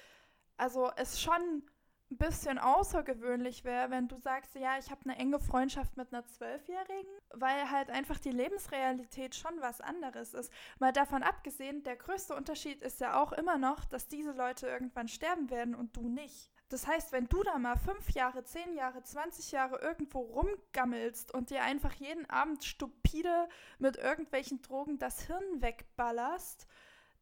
also 0.57 0.93
es 0.95 1.21
schon 1.21 1.65
ein 2.11 2.17
bisschen 2.17 2.59
außergewöhnlich 2.59 3.65
wäre, 3.65 3.91
wenn 3.91 4.09
du 4.09 4.19
sagst, 4.19 4.55
ja, 4.55 4.79
ich 4.79 4.91
habe 4.91 5.03
eine 5.05 5.19
enge 5.19 5.39
Freundschaft 5.39 5.97
mit 5.97 6.13
einer 6.13 6.25
Zwölfjährigen, 6.27 7.13
weil 7.35 7.71
halt 7.71 7.91
einfach 7.91 8.19
die 8.19 8.31
Lebensrealität 8.31 9.35
schon 9.35 9.61
was 9.61 9.81
anderes 9.81 10.33
ist. 10.33 10.51
Mal 10.79 10.93
davon 10.93 11.23
abgesehen, 11.23 11.83
der 11.83 11.97
größte 11.97 12.35
Unterschied 12.35 12.81
ist 12.81 13.01
ja 13.01 13.23
auch 13.23 13.33
immer 13.33 13.59
noch, 13.59 13.85
dass 13.85 14.09
diese 14.09 14.33
Leute 14.33 14.67
irgendwann 14.67 15.09
sterben 15.09 15.51
werden 15.51 15.75
und 15.75 15.97
du 15.97 16.09
nicht. 16.09 16.51
Das 16.71 16.87
heißt, 16.87 17.13
wenn 17.13 17.29
du 17.29 17.43
da 17.43 17.59
mal 17.59 17.77
fünf 17.77 18.11
Jahre, 18.11 18.45
zehn 18.45 18.75
Jahre, 18.75 19.03
20 19.03 19.53
Jahre 19.53 19.79
irgendwo 19.81 20.21
rumgammelst 20.21 21.33
und 21.33 21.51
dir 21.51 21.63
einfach 21.63 21.95
jeden 21.95 22.29
Abend 22.29 22.65
stupide 22.65 23.49
mit 23.79 23.97
irgendwelchen 23.97 24.63
Drogen 24.63 24.99
das 24.99 25.23
Hirn 25.23 25.63
wegballerst, 25.63 26.67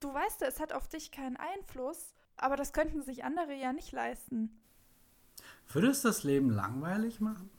du 0.00 0.12
weißt 0.12 0.40
ja, 0.42 0.48
es 0.48 0.60
hat 0.60 0.72
auf 0.72 0.88
dich 0.88 1.10
keinen 1.10 1.36
Einfluss, 1.36 2.14
aber 2.36 2.56
das 2.56 2.72
könnten 2.72 3.02
sich 3.02 3.24
andere 3.24 3.54
ja 3.54 3.72
nicht 3.72 3.92
leisten. 3.92 4.62
Würde 5.68 5.88
es 5.88 6.02
das 6.02 6.24
Leben 6.24 6.50
langweilig 6.50 7.20
machen? 7.20 7.50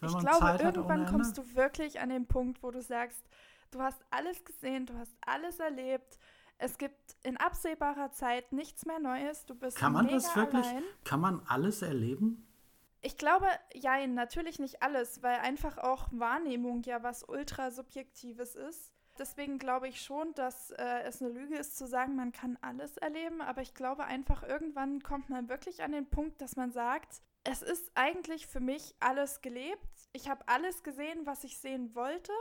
ich 0.00 0.16
glaube, 0.16 0.38
Zeit 0.38 0.62
irgendwann 0.62 1.06
kommst 1.06 1.36
du 1.38 1.54
wirklich 1.56 2.00
an 2.00 2.10
den 2.10 2.26
Punkt, 2.26 2.62
wo 2.62 2.70
du 2.70 2.80
sagst, 2.80 3.24
du 3.72 3.80
hast 3.80 4.00
alles 4.10 4.44
gesehen, 4.44 4.86
du 4.86 4.94
hast 4.94 5.16
alles 5.20 5.58
erlebt, 5.58 6.18
es 6.58 6.76
gibt 6.76 7.16
in 7.22 7.36
absehbarer 7.36 8.10
Zeit 8.10 8.52
nichts 8.52 8.84
mehr 8.84 8.98
Neues. 8.98 9.46
Du 9.46 9.54
bist 9.54 9.76
Kann 9.76 9.92
man 9.92 10.08
das 10.08 10.34
wirklich? 10.34 10.66
Allein. 10.66 10.82
Kann 11.04 11.20
man 11.20 11.40
alles 11.46 11.82
erleben? 11.82 12.44
Ich 13.00 13.16
glaube, 13.16 13.46
ja, 13.74 14.04
natürlich 14.08 14.58
nicht 14.58 14.82
alles, 14.82 15.22
weil 15.22 15.38
einfach 15.38 15.78
auch 15.78 16.08
Wahrnehmung 16.10 16.82
ja 16.82 17.02
was 17.04 17.22
ultra 17.22 17.70
subjektives 17.70 18.56
ist. 18.56 18.92
Deswegen 19.18 19.58
glaube 19.58 19.88
ich 19.88 20.00
schon, 20.00 20.34
dass 20.34 20.70
äh, 20.72 21.02
es 21.04 21.22
eine 21.22 21.30
Lüge 21.30 21.56
ist 21.56 21.76
zu 21.76 21.86
sagen, 21.86 22.16
man 22.16 22.32
kann 22.32 22.58
alles 22.60 22.96
erleben, 22.96 23.40
aber 23.40 23.62
ich 23.62 23.74
glaube 23.74 24.04
einfach, 24.04 24.42
irgendwann 24.42 25.02
kommt 25.02 25.28
man 25.30 25.48
wirklich 25.48 25.82
an 25.82 25.92
den 25.92 26.06
Punkt, 26.06 26.40
dass 26.40 26.56
man 26.56 26.72
sagt, 26.72 27.22
es 27.50 27.62
ist 27.62 27.90
eigentlich 27.94 28.46
für 28.46 28.60
mich 28.60 28.94
alles 29.00 29.40
gelebt. 29.40 29.88
Ich 30.12 30.28
habe 30.28 30.46
alles 30.48 30.82
gesehen, 30.82 31.24
was 31.24 31.44
ich 31.44 31.58
sehen 31.58 31.94
wollte. 31.94 32.32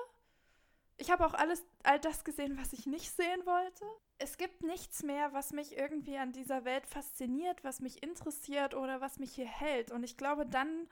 Ich 0.98 1.12
habe 1.12 1.26
auch 1.26 1.34
alles, 1.34 1.64
all 1.84 2.00
das 2.00 2.24
gesehen, 2.24 2.58
was 2.60 2.74
ich 2.74 2.86
nicht 2.86 3.16
sehen 3.16 3.46
wollte 3.46 3.86
es 4.20 4.38
gibt 4.38 4.64
nichts 4.64 5.04
mehr, 5.04 5.32
was 5.34 5.52
mich 5.52 5.78
irgendwie 5.78 6.18
an 6.18 6.32
dieser 6.32 6.66
Welt 6.66 6.88
fasziniert, 6.88 7.64
was 7.64 7.80
mich 7.80 8.02
interessiert 8.02 8.74
oder 8.74 9.02
was 9.02 9.20
mich 9.20 9.34
hier 9.34 9.48
hält. 9.48 9.92
Und 9.92 10.04
ich 10.04 10.18
glaube 10.18 10.46
dann, 10.46 10.88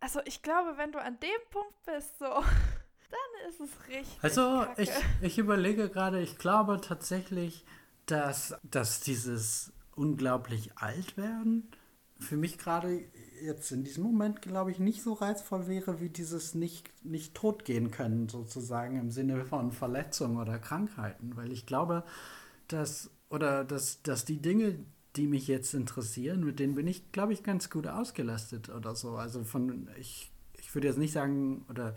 also 0.00 0.20
ich 0.24 0.42
glaube, 0.42 0.76
wenn 0.76 0.92
du 0.92 1.00
an 1.00 1.18
dem 1.20 1.50
Punkt 1.50 1.74
bist, 1.84 2.18
so, 2.18 2.24
dann 3.10 3.48
ist 3.48 3.60
es 3.60 3.88
richtig. 3.88 4.18
Also 4.22 4.66
ich, 4.76 4.90
ich 5.20 5.38
überlege 5.38 5.90
gerade, 5.90 6.20
ich 6.20 6.38
glaube 6.38 6.80
tatsächlich, 6.80 7.64
dass, 8.06 8.58
dass 8.62 9.00
dieses 9.00 9.72
unglaublich 9.94 10.78
alt 10.78 11.16
werden 11.16 11.70
für 12.20 12.36
mich 12.36 12.58
gerade 12.58 13.04
jetzt 13.42 13.72
in 13.72 13.84
diesem 13.84 14.04
Moment, 14.04 14.42
glaube 14.42 14.70
ich, 14.70 14.78
nicht 14.78 15.02
so 15.02 15.14
reizvoll 15.14 15.66
wäre, 15.66 16.00
wie 16.00 16.10
dieses 16.10 16.54
nicht, 16.54 16.90
nicht 17.04 17.34
tot 17.34 17.64
gehen 17.64 17.90
können, 17.90 18.28
sozusagen 18.28 18.96
im 18.96 19.10
Sinne 19.10 19.44
von 19.44 19.72
Verletzungen 19.72 20.36
oder 20.36 20.58
Krankheiten. 20.58 21.36
Weil 21.36 21.50
ich 21.52 21.66
glaube, 21.66 22.04
dass, 22.68 23.10
oder 23.30 23.64
dass, 23.64 24.02
dass 24.02 24.24
die 24.24 24.40
Dinge, 24.40 24.78
die 25.16 25.26
mich 25.26 25.48
jetzt 25.48 25.74
interessieren, 25.74 26.44
mit 26.44 26.60
denen 26.60 26.74
bin 26.74 26.86
ich, 26.86 27.10
glaube 27.12 27.32
ich, 27.32 27.42
ganz 27.42 27.70
gut 27.70 27.86
ausgelastet 27.86 28.68
oder 28.68 28.94
so. 28.94 29.16
Also 29.16 29.42
von, 29.42 29.88
ich, 29.98 30.30
ich 30.58 30.74
würde 30.74 30.88
jetzt 30.88 30.98
nicht 30.98 31.12
sagen, 31.12 31.64
oder 31.68 31.94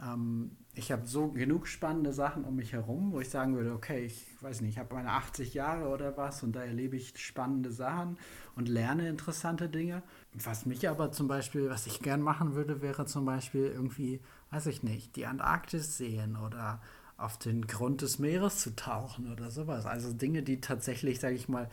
ähm, 0.00 0.56
ich 0.76 0.90
habe 0.90 1.06
so 1.06 1.28
genug 1.28 1.68
spannende 1.68 2.12
Sachen 2.12 2.44
um 2.44 2.56
mich 2.56 2.72
herum, 2.72 3.12
wo 3.12 3.20
ich 3.20 3.30
sagen 3.30 3.56
würde, 3.56 3.72
okay, 3.72 4.04
ich 4.06 4.26
weiß 4.40 4.60
nicht, 4.60 4.72
ich 4.72 4.78
habe 4.78 4.94
meine 4.94 5.10
80 5.10 5.54
Jahre 5.54 5.88
oder 5.88 6.16
was 6.16 6.42
und 6.42 6.54
da 6.56 6.62
erlebe 6.62 6.96
ich 6.96 7.16
spannende 7.16 7.70
Sachen 7.70 8.18
und 8.56 8.68
lerne 8.68 9.08
interessante 9.08 9.68
Dinge. 9.68 10.02
Was 10.32 10.66
mich 10.66 10.88
aber 10.88 11.12
zum 11.12 11.28
Beispiel, 11.28 11.70
was 11.70 11.86
ich 11.86 12.00
gern 12.00 12.20
machen 12.20 12.54
würde, 12.54 12.82
wäre 12.82 13.06
zum 13.06 13.24
Beispiel 13.24 13.66
irgendwie, 13.66 14.20
weiß 14.50 14.66
ich 14.66 14.82
nicht, 14.82 15.14
die 15.14 15.26
Antarktis 15.26 15.96
sehen 15.96 16.36
oder 16.36 16.80
auf 17.16 17.38
den 17.38 17.66
Grund 17.68 18.02
des 18.02 18.18
Meeres 18.18 18.58
zu 18.58 18.74
tauchen 18.74 19.32
oder 19.32 19.50
sowas. 19.52 19.86
Also 19.86 20.12
Dinge, 20.12 20.42
die 20.42 20.60
tatsächlich, 20.60 21.20
sage 21.20 21.36
ich 21.36 21.48
mal, 21.48 21.70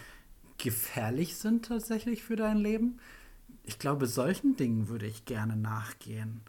gefährlich 0.59 1.37
sind 1.37 1.65
tatsächlich 1.65 2.23
für 2.23 2.35
dein 2.35 2.57
Leben. 2.57 2.99
Ich 3.63 3.79
glaube, 3.79 4.05
solchen 4.05 4.55
Dingen 4.55 4.89
würde 4.89 5.07
ich 5.07 5.25
gerne 5.25 5.55
nachgehen. 5.55 6.41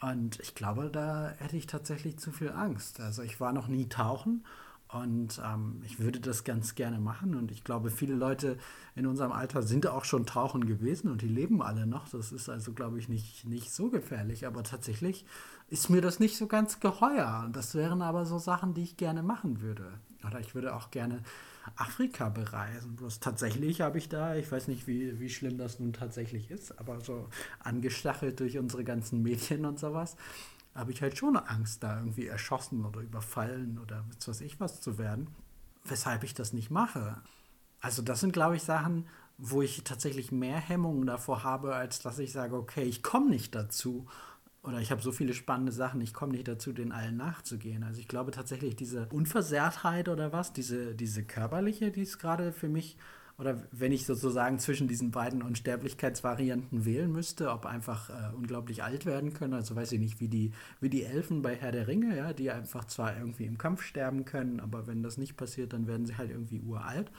Und 0.00 0.40
ich 0.40 0.54
glaube, 0.54 0.90
da 0.90 1.32
hätte 1.38 1.56
ich 1.56 1.66
tatsächlich 1.66 2.18
zu 2.18 2.30
viel 2.30 2.50
Angst. 2.50 3.00
Also 3.00 3.22
ich 3.22 3.40
war 3.40 3.52
noch 3.52 3.68
nie 3.68 3.88
tauchen 3.88 4.44
und 4.88 5.40
ähm, 5.44 5.82
ich 5.84 5.98
würde 5.98 6.20
das 6.20 6.44
ganz 6.44 6.74
gerne 6.74 6.98
machen. 6.98 7.34
Und 7.34 7.50
ich 7.50 7.64
glaube, 7.64 7.90
viele 7.90 8.14
Leute 8.14 8.58
in 8.94 9.06
unserem 9.06 9.32
Alter 9.32 9.62
sind 9.62 9.86
auch 9.86 10.04
schon 10.04 10.26
tauchen 10.26 10.66
gewesen 10.66 11.10
und 11.10 11.22
die 11.22 11.28
leben 11.28 11.62
alle 11.62 11.86
noch. 11.86 12.08
Das 12.08 12.30
ist 12.30 12.48
also, 12.48 12.72
glaube 12.72 12.98
ich, 12.98 13.08
nicht, 13.08 13.46
nicht 13.46 13.72
so 13.72 13.90
gefährlich. 13.90 14.46
Aber 14.46 14.62
tatsächlich 14.62 15.24
ist 15.68 15.90
mir 15.90 16.00
das 16.00 16.20
nicht 16.20 16.36
so 16.36 16.46
ganz 16.46 16.80
geheuer. 16.80 17.48
Das 17.52 17.74
wären 17.74 18.02
aber 18.02 18.24
so 18.24 18.38
Sachen, 18.38 18.74
die 18.74 18.82
ich 18.82 18.96
gerne 18.96 19.22
machen 19.22 19.60
würde. 19.60 20.00
Oder 20.24 20.40
ich 20.40 20.54
würde 20.54 20.74
auch 20.74 20.90
gerne 20.90 21.22
Afrika 21.74 22.28
bereisen. 22.28 22.96
Bloß 22.96 23.18
tatsächlich 23.20 23.80
habe 23.80 23.98
ich 23.98 24.08
da, 24.08 24.36
ich 24.36 24.50
weiß 24.50 24.68
nicht, 24.68 24.86
wie, 24.86 25.18
wie 25.18 25.28
schlimm 25.28 25.58
das 25.58 25.80
nun 25.80 25.92
tatsächlich 25.92 26.50
ist, 26.50 26.78
aber 26.78 27.00
so 27.00 27.28
angestachelt 27.58 28.38
durch 28.38 28.58
unsere 28.58 28.84
ganzen 28.84 29.22
Medien 29.22 29.64
und 29.64 29.78
sowas, 29.78 30.16
habe 30.74 30.92
ich 30.92 31.02
halt 31.02 31.18
schon 31.18 31.36
Angst, 31.36 31.82
da 31.82 31.98
irgendwie 31.98 32.26
erschossen 32.26 32.84
oder 32.84 33.00
überfallen 33.00 33.78
oder 33.78 34.04
was 34.14 34.28
weiß 34.28 34.40
ich 34.42 34.60
was 34.60 34.80
zu 34.80 34.98
werden. 34.98 35.28
Weshalb 35.84 36.22
ich 36.22 36.34
das 36.34 36.52
nicht 36.52 36.70
mache. 36.70 37.16
Also 37.80 38.02
das 38.02 38.20
sind, 38.20 38.32
glaube 38.32 38.56
ich, 38.56 38.62
Sachen, 38.62 39.06
wo 39.38 39.62
ich 39.62 39.84
tatsächlich 39.84 40.32
mehr 40.32 40.58
Hemmungen 40.58 41.06
davor 41.06 41.44
habe, 41.44 41.74
als 41.74 42.00
dass 42.00 42.18
ich 42.18 42.32
sage, 42.32 42.56
okay, 42.56 42.82
ich 42.82 43.02
komme 43.02 43.30
nicht 43.30 43.54
dazu 43.54 44.06
oder 44.66 44.80
ich 44.80 44.90
habe 44.90 45.00
so 45.00 45.12
viele 45.12 45.32
spannende 45.32 45.72
Sachen, 45.72 46.00
ich 46.00 46.12
komme 46.12 46.32
nicht 46.32 46.48
dazu, 46.48 46.72
den 46.72 46.92
allen 46.92 47.16
nachzugehen. 47.16 47.84
Also 47.84 48.00
ich 48.00 48.08
glaube 48.08 48.32
tatsächlich, 48.32 48.74
diese 48.76 49.06
Unversehrtheit 49.12 50.08
oder 50.08 50.32
was, 50.32 50.52
diese, 50.52 50.94
diese 50.94 51.22
körperliche, 51.24 51.90
die 51.90 52.02
ist 52.02 52.18
gerade 52.18 52.52
für 52.52 52.68
mich 52.68 52.96
oder 53.38 53.62
wenn 53.70 53.92
ich 53.92 54.06
sozusagen 54.06 54.58
zwischen 54.58 54.88
diesen 54.88 55.10
beiden 55.10 55.42
Unsterblichkeitsvarianten 55.42 56.86
wählen 56.86 57.12
müsste, 57.12 57.50
ob 57.50 57.66
einfach 57.66 58.08
äh, 58.08 58.34
unglaublich 58.34 58.82
alt 58.82 59.04
werden 59.04 59.34
können, 59.34 59.52
also 59.52 59.76
weiß 59.76 59.92
ich 59.92 60.00
nicht, 60.00 60.20
wie 60.20 60.28
die, 60.28 60.52
wie 60.80 60.88
die 60.88 61.04
Elfen 61.04 61.42
bei 61.42 61.54
Herr 61.54 61.72
der 61.72 61.86
Ringe, 61.86 62.16
ja, 62.16 62.32
die 62.32 62.50
einfach 62.50 62.86
zwar 62.86 63.16
irgendwie 63.16 63.44
im 63.44 63.58
Kampf 63.58 63.82
sterben 63.82 64.24
können, 64.24 64.58
aber 64.58 64.86
wenn 64.86 65.02
das 65.02 65.18
nicht 65.18 65.36
passiert, 65.36 65.74
dann 65.74 65.86
werden 65.86 66.06
sie 66.06 66.16
halt 66.16 66.30
irgendwie 66.30 66.60
uralt. 66.60 67.10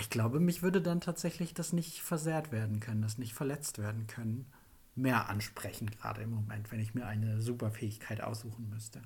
Ich 0.00 0.10
glaube, 0.10 0.40
mich 0.40 0.62
würde 0.62 0.82
dann 0.82 1.00
tatsächlich 1.00 1.54
das 1.54 1.72
nicht 1.72 2.02
versehrt 2.02 2.50
werden 2.50 2.80
können, 2.80 3.02
das 3.02 3.18
nicht 3.18 3.34
verletzt 3.34 3.78
werden 3.78 4.08
können, 4.08 4.46
mehr 4.94 5.28
ansprechen, 5.28 5.90
gerade 5.90 6.22
im 6.22 6.30
Moment, 6.30 6.70
wenn 6.70 6.80
ich 6.80 6.94
mir 6.94 7.06
eine 7.06 7.40
Superfähigkeit 7.40 8.20
aussuchen 8.20 8.68
müsste. 8.68 9.02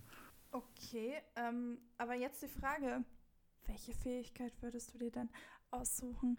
Okay, 0.51 1.14
ähm, 1.37 1.79
aber 1.99 2.14
jetzt 2.14 2.42
die 2.42 2.49
Frage, 2.49 3.05
welche 3.66 3.92
Fähigkeit 3.94 4.53
würdest 4.61 4.94
du 4.94 4.99
dir 4.99 5.11
dann 5.11 5.29
aussuchen. 5.70 6.38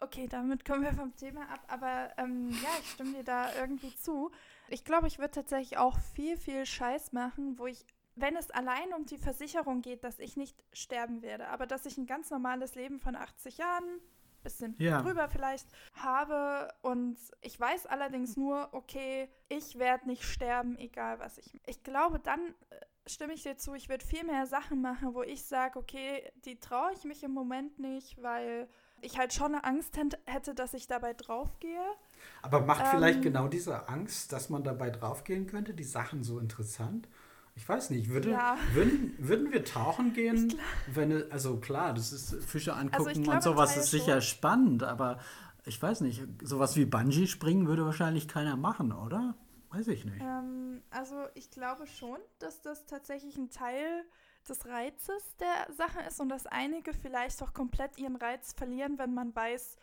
Okay, 0.00 0.28
damit 0.28 0.64
kommen 0.64 0.84
wir 0.84 0.92
vom 0.92 1.14
Thema 1.16 1.48
ab, 1.50 1.60
aber 1.66 2.12
ähm, 2.18 2.50
ja, 2.50 2.68
ich 2.80 2.90
stimme 2.90 3.14
dir 3.14 3.24
da 3.24 3.54
irgendwie 3.56 3.94
zu. 3.96 4.30
Ich 4.68 4.84
glaube, 4.84 5.08
ich 5.08 5.18
würde 5.18 5.32
tatsächlich 5.32 5.76
auch 5.76 5.98
viel, 6.14 6.36
viel 6.36 6.64
Scheiß 6.66 7.12
machen, 7.12 7.58
wo 7.58 7.66
ich, 7.66 7.84
wenn 8.14 8.36
es 8.36 8.50
allein 8.50 8.92
um 8.94 9.06
die 9.06 9.18
Versicherung 9.18 9.82
geht, 9.82 10.04
dass 10.04 10.20
ich 10.20 10.36
nicht 10.36 10.62
sterben 10.72 11.22
werde, 11.22 11.48
aber 11.48 11.66
dass 11.66 11.84
ich 11.84 11.98
ein 11.98 12.06
ganz 12.06 12.30
normales 12.30 12.76
Leben 12.76 13.00
von 13.00 13.16
80 13.16 13.58
Jahren, 13.58 14.00
bisschen 14.42 14.74
ja. 14.78 15.02
drüber 15.02 15.28
vielleicht, 15.28 15.68
habe 15.94 16.72
und 16.82 17.18
ich 17.40 17.58
weiß 17.58 17.86
allerdings 17.86 18.36
nur, 18.36 18.68
okay, 18.72 19.28
ich 19.48 19.78
werde 19.78 20.06
nicht 20.06 20.24
sterben, 20.24 20.76
egal 20.78 21.18
was 21.18 21.38
ich. 21.38 21.60
Ich 21.66 21.82
glaube, 21.82 22.18
dann 22.18 22.40
äh, 22.70 22.76
stimme 23.06 23.32
ich 23.32 23.42
dir 23.42 23.56
zu, 23.56 23.74
ich 23.74 23.88
würde 23.88 24.04
viel 24.04 24.24
mehr 24.24 24.46
Sachen 24.46 24.80
machen, 24.80 25.14
wo 25.14 25.22
ich 25.22 25.44
sage, 25.44 25.78
okay, 25.78 26.30
die 26.44 26.58
traue 26.58 26.92
ich 26.94 27.04
mich 27.04 27.22
im 27.22 27.32
Moment 27.32 27.78
nicht, 27.78 28.22
weil 28.22 28.68
ich 29.00 29.18
halt 29.18 29.32
schon 29.32 29.54
Angst 29.54 29.98
hätte, 30.26 30.54
dass 30.54 30.74
ich 30.74 30.86
dabei 30.86 31.14
draufgehe. 31.14 31.84
Aber 32.42 32.60
macht 32.60 32.84
ähm, 32.84 32.90
vielleicht 32.90 33.22
genau 33.22 33.48
diese 33.48 33.88
Angst, 33.88 34.32
dass 34.32 34.48
man 34.48 34.64
dabei 34.64 34.90
draufgehen 34.90 35.46
könnte, 35.46 35.74
die 35.74 35.84
Sachen 35.84 36.22
so 36.22 36.38
interessant? 36.38 37.08
Ich 37.58 37.68
weiß 37.68 37.90
nicht, 37.90 38.08
würde, 38.08 38.30
ja. 38.30 38.56
würden, 38.72 39.16
würden 39.18 39.52
wir 39.52 39.64
tauchen 39.64 40.12
gehen, 40.12 40.56
wenn, 40.86 41.30
also 41.32 41.56
klar, 41.58 41.92
das 41.92 42.12
ist 42.12 42.36
Fische 42.44 42.72
also 42.72 42.86
angucken 42.86 43.08
also 43.08 43.20
glaube, 43.20 43.36
und 43.36 43.42
sowas 43.42 43.76
ist 43.76 43.90
sicher 43.90 44.20
schon. 44.20 44.36
spannend, 44.36 44.82
aber 44.84 45.18
ich 45.64 45.82
weiß 45.82 46.02
nicht, 46.02 46.22
sowas 46.40 46.76
wie 46.76 46.84
Bungee 46.84 47.26
springen 47.26 47.66
würde 47.66 47.84
wahrscheinlich 47.84 48.28
keiner 48.28 48.56
machen, 48.56 48.92
oder? 48.92 49.34
Weiß 49.70 49.88
ich 49.88 50.04
nicht. 50.04 50.20
Ähm, 50.20 50.82
also 50.90 51.16
ich 51.34 51.50
glaube 51.50 51.88
schon, 51.88 52.18
dass 52.38 52.62
das 52.62 52.86
tatsächlich 52.86 53.36
ein 53.36 53.50
Teil 53.50 54.04
des 54.48 54.64
Reizes 54.64 55.36
der 55.40 55.74
Sache 55.74 55.98
ist 56.08 56.20
und 56.20 56.28
dass 56.28 56.46
einige 56.46 56.94
vielleicht 56.94 57.42
auch 57.42 57.52
komplett 57.52 57.98
ihren 57.98 58.16
Reiz 58.16 58.52
verlieren, 58.52 58.98
wenn 58.98 59.12
man 59.12 59.34
weiß, 59.34 59.76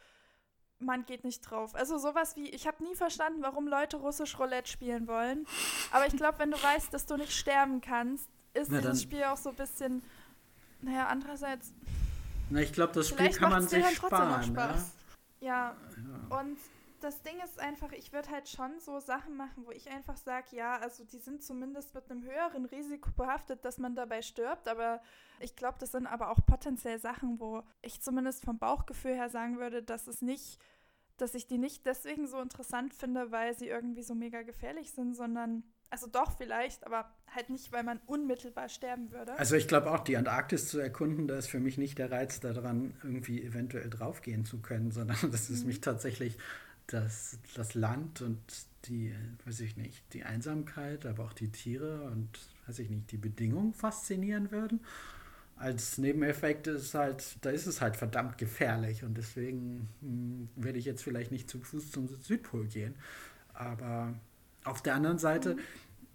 man 0.86 1.06
geht 1.06 1.24
nicht 1.24 1.41
drauf. 1.41 1.76
Also 1.76 1.98
sowas 1.98 2.36
wie, 2.36 2.50
ich 2.50 2.67
habe 2.67 2.84
nie 2.84 2.95
verstanden, 2.95 3.41
warum 3.41 3.67
Leute 3.67 3.98
russisch 3.98 4.38
Roulette 4.39 4.69
spielen 4.69 5.08
wollen. 5.08 5.45
Aber 5.91 6.08
ich 6.08 6.15
glaube, 6.15 6.39
wenn 6.39 6.52
du 6.52 6.62
weißt, 6.62 6.93
dass 6.93 7.06
du 7.06 7.17
nicht 7.17 7.32
sterben 7.32 7.82
kannst, 7.82 8.30
ist 8.54 8.71
Na, 8.71 8.80
dieses 8.80 9.02
Spiel 9.04 9.24
auch 9.24 9.38
so 9.38 9.50
ein 9.50 9.56
bisschen, 9.56 10.02
naja, 10.82 11.08
andererseits. 11.08 11.74
Na, 12.50 12.62
ich 12.62 12.74
glaube, 12.74 12.93
das 12.93 13.10
Spiel 13.10 13.30
kann 13.32 13.52
man 13.52 13.67
sich 13.67 13.86
sparen. 13.95 14.56
Ja? 14.56 14.76
ja, 15.41 15.76
und 16.30 16.58
das 17.02 17.21
Ding 17.21 17.36
ist 17.43 17.60
einfach, 17.60 17.91
ich 17.91 18.13
würde 18.13 18.30
halt 18.30 18.50
schon 18.50 18.80
so 18.80 19.00
Sachen 19.00 19.38
machen, 19.38 19.65
wo 19.65 19.71
ich 19.71 19.89
einfach 19.89 20.17
sage, 20.17 20.56
ja, 20.56 20.78
also 20.78 21.04
die 21.04 21.19
sind 21.19 21.43
zumindest 21.43 21.93
mit 21.93 22.10
einem 22.10 22.24
höheren 22.24 22.65
Risiko 22.65 23.12
behaftet, 23.12 23.63
dass 23.63 23.78
man 23.78 23.95
dabei 23.95 24.21
stirbt, 24.21 24.67
aber 24.67 25.02
ich 25.39 25.56
glaube, 25.56 25.78
das 25.80 25.91
sind 25.91 26.08
aber 26.08 26.30
auch 26.30 26.39
potenziell 26.45 27.00
Sachen, 27.00 27.39
wo 27.39 27.63
ich 27.82 28.02
zumindest 28.02 28.43
vom 28.43 28.58
Bauchgefühl 28.58 29.13
her 29.13 29.30
sagen 29.30 29.60
würde, 29.60 29.84
dass 29.84 30.08
es 30.08 30.21
nicht, 30.21 30.60
dass 31.17 31.36
ich 31.36 31.47
die 31.47 31.58
nicht 31.58 31.86
deswegen 31.86 32.28
so 32.28 32.39
interessant 32.39 32.93
finde, 32.93 33.32
weil 33.32 33.58
sie 33.58 33.67
irgendwie 33.67 34.04
so 34.04 34.15
mega 34.15 34.41
gefährlich 34.41 34.91
sind, 34.91 35.15
sondern 35.15 35.63
also 35.89 36.08
doch 36.08 36.36
vielleicht, 36.38 36.86
aber 36.86 37.10
halt 37.34 37.49
nicht, 37.49 37.71
weil 37.71 37.84
man 37.84 37.99
unmittelbar 38.06 38.69
sterben 38.69 39.12
würde. 39.12 39.38
Also 39.38 39.56
ich 39.56 39.67
glaube 39.67 39.91
auch, 39.91 39.99
die 39.99 40.17
Antarktis 40.17 40.67
zu 40.67 40.80
erkunden, 40.80 41.28
da 41.28 41.38
ist 41.38 41.47
für 41.47 41.60
mich 41.60 41.78
nicht 41.78 41.97
der 41.97 42.12
Reiz 42.12 42.39
daran, 42.39 42.95
irgendwie 43.04 43.41
eventuell 43.43 43.89
draufgehen 43.89 44.45
zu 44.45 44.60
können, 44.60 44.91
sondern 44.91 45.17
das 45.32 45.49
ist 45.49 45.62
mhm. 45.62 45.67
mich 45.67 45.82
tatsächlich 45.82 46.38
das, 46.88 47.39
das 47.56 47.73
Land 47.75 48.21
und 48.21 48.41
die, 48.86 49.15
weiß 49.45 49.62
ich 49.62 49.78
nicht, 49.78 50.04
die 50.13 50.23
Einsamkeit, 50.23 51.06
aber 51.06 51.25
auch 51.25 51.34
die 51.34 51.51
Tiere 51.51 52.04
und, 52.04 52.39
weiß 52.67 52.80
ich 52.80 52.89
nicht, 52.89 53.12
die 53.12 53.17
Bedingungen 53.17 53.73
faszinieren 53.73 54.51
würden. 54.51 54.82
Als 55.58 55.98
Nebeneffekt 55.98 56.68
ist 56.68 56.94
halt, 56.94 57.38
da 57.41 57.50
ist 57.50 57.65
es 57.65 57.82
halt 57.82 57.96
verdammt 57.96 58.38
gefährlich 58.38 59.04
und 59.04 59.18
deswegen 59.18 59.88
hm, 60.02 60.50
werde 60.56 60.78
ich 60.80 60.86
jetzt 60.86 61.04
vielleicht 61.04 61.32
nicht 61.32 61.50
zu 61.50 61.60
Fuß 61.60 61.91
zum 61.91 62.08
Südpol 62.08 62.68
gehen. 62.68 62.96
Aber 63.54 64.13
auf 64.65 64.82
der 64.82 64.96
anderen 64.96 65.18
Seite 65.18 65.56
mhm. 65.56 65.60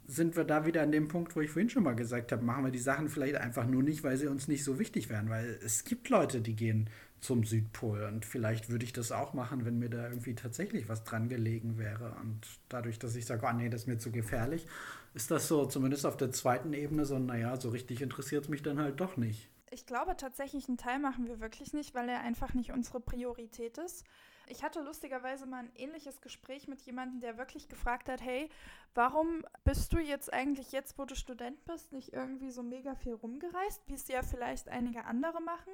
sind 0.06 0.36
wir 0.36 0.44
da 0.44 0.66
wieder 0.66 0.82
an 0.82 0.92
dem 0.92 1.08
Punkt, 1.08 1.34
wo 1.36 1.40
ich 1.40 1.50
vorhin 1.50 1.70
schon 1.70 1.84
mal 1.84 1.94
gesagt 1.96 2.32
habe, 2.32 2.44
machen 2.44 2.64
wir 2.64 2.70
die 2.70 2.78
Sachen 2.78 3.08
vielleicht 3.08 3.36
einfach 3.36 3.66
nur 3.66 3.82
nicht, 3.82 4.04
weil 4.04 4.16
sie 4.18 4.26
uns 4.26 4.46
nicht 4.46 4.62
so 4.62 4.78
wichtig 4.78 5.08
wären, 5.08 5.30
weil 5.30 5.58
es 5.64 5.84
gibt 5.84 6.10
Leute, 6.10 6.42
die 6.42 6.54
gehen 6.54 6.90
zum 7.20 7.44
Südpol. 7.44 8.02
Und 8.04 8.24
vielleicht 8.24 8.70
würde 8.70 8.84
ich 8.84 8.92
das 8.92 9.12
auch 9.12 9.34
machen, 9.34 9.64
wenn 9.64 9.78
mir 9.78 9.90
da 9.90 10.08
irgendwie 10.08 10.34
tatsächlich 10.34 10.88
was 10.88 11.04
dran 11.04 11.28
gelegen 11.28 11.78
wäre. 11.78 12.16
Und 12.20 12.46
dadurch, 12.68 12.98
dass 12.98 13.14
ich 13.14 13.26
sage, 13.26 13.46
oh 13.48 13.52
nee, 13.52 13.68
das 13.68 13.82
ist 13.82 13.86
mir 13.86 13.98
zu 13.98 14.10
gefährlich, 14.10 14.66
ist 15.14 15.30
das 15.30 15.48
so, 15.48 15.66
zumindest 15.66 16.06
auf 16.06 16.16
der 16.16 16.30
zweiten 16.30 16.72
Ebene, 16.72 17.04
so, 17.04 17.18
naja, 17.18 17.56
so 17.56 17.70
richtig 17.70 18.02
interessiert 18.02 18.44
es 18.44 18.48
mich 18.48 18.62
dann 18.62 18.78
halt 18.78 19.00
doch 19.00 19.16
nicht. 19.16 19.50
Ich 19.72 19.86
glaube 19.86 20.16
tatsächlich, 20.16 20.68
einen 20.68 20.78
Teil 20.78 20.98
machen 20.98 21.26
wir 21.26 21.40
wirklich 21.40 21.72
nicht, 21.72 21.94
weil 21.94 22.08
er 22.08 22.20
einfach 22.20 22.54
nicht 22.54 22.72
unsere 22.72 23.00
Priorität 23.00 23.78
ist. 23.78 24.04
Ich 24.48 24.64
hatte 24.64 24.80
lustigerweise 24.80 25.46
mal 25.46 25.60
ein 25.60 25.72
ähnliches 25.76 26.20
Gespräch 26.20 26.66
mit 26.66 26.82
jemandem, 26.82 27.20
der 27.20 27.38
wirklich 27.38 27.68
gefragt 27.68 28.08
hat, 28.08 28.20
hey, 28.20 28.48
warum 28.94 29.44
bist 29.62 29.92
du 29.92 29.98
jetzt 29.98 30.32
eigentlich 30.32 30.72
jetzt, 30.72 30.98
wo 30.98 31.04
du 31.04 31.14
Student 31.14 31.64
bist, 31.66 31.92
nicht 31.92 32.12
irgendwie 32.12 32.50
so 32.50 32.64
mega 32.64 32.96
viel 32.96 33.14
rumgereist, 33.14 33.82
wie 33.86 33.94
es 33.94 34.08
ja 34.08 34.24
vielleicht 34.24 34.68
einige 34.68 35.04
andere 35.04 35.40
machen? 35.40 35.72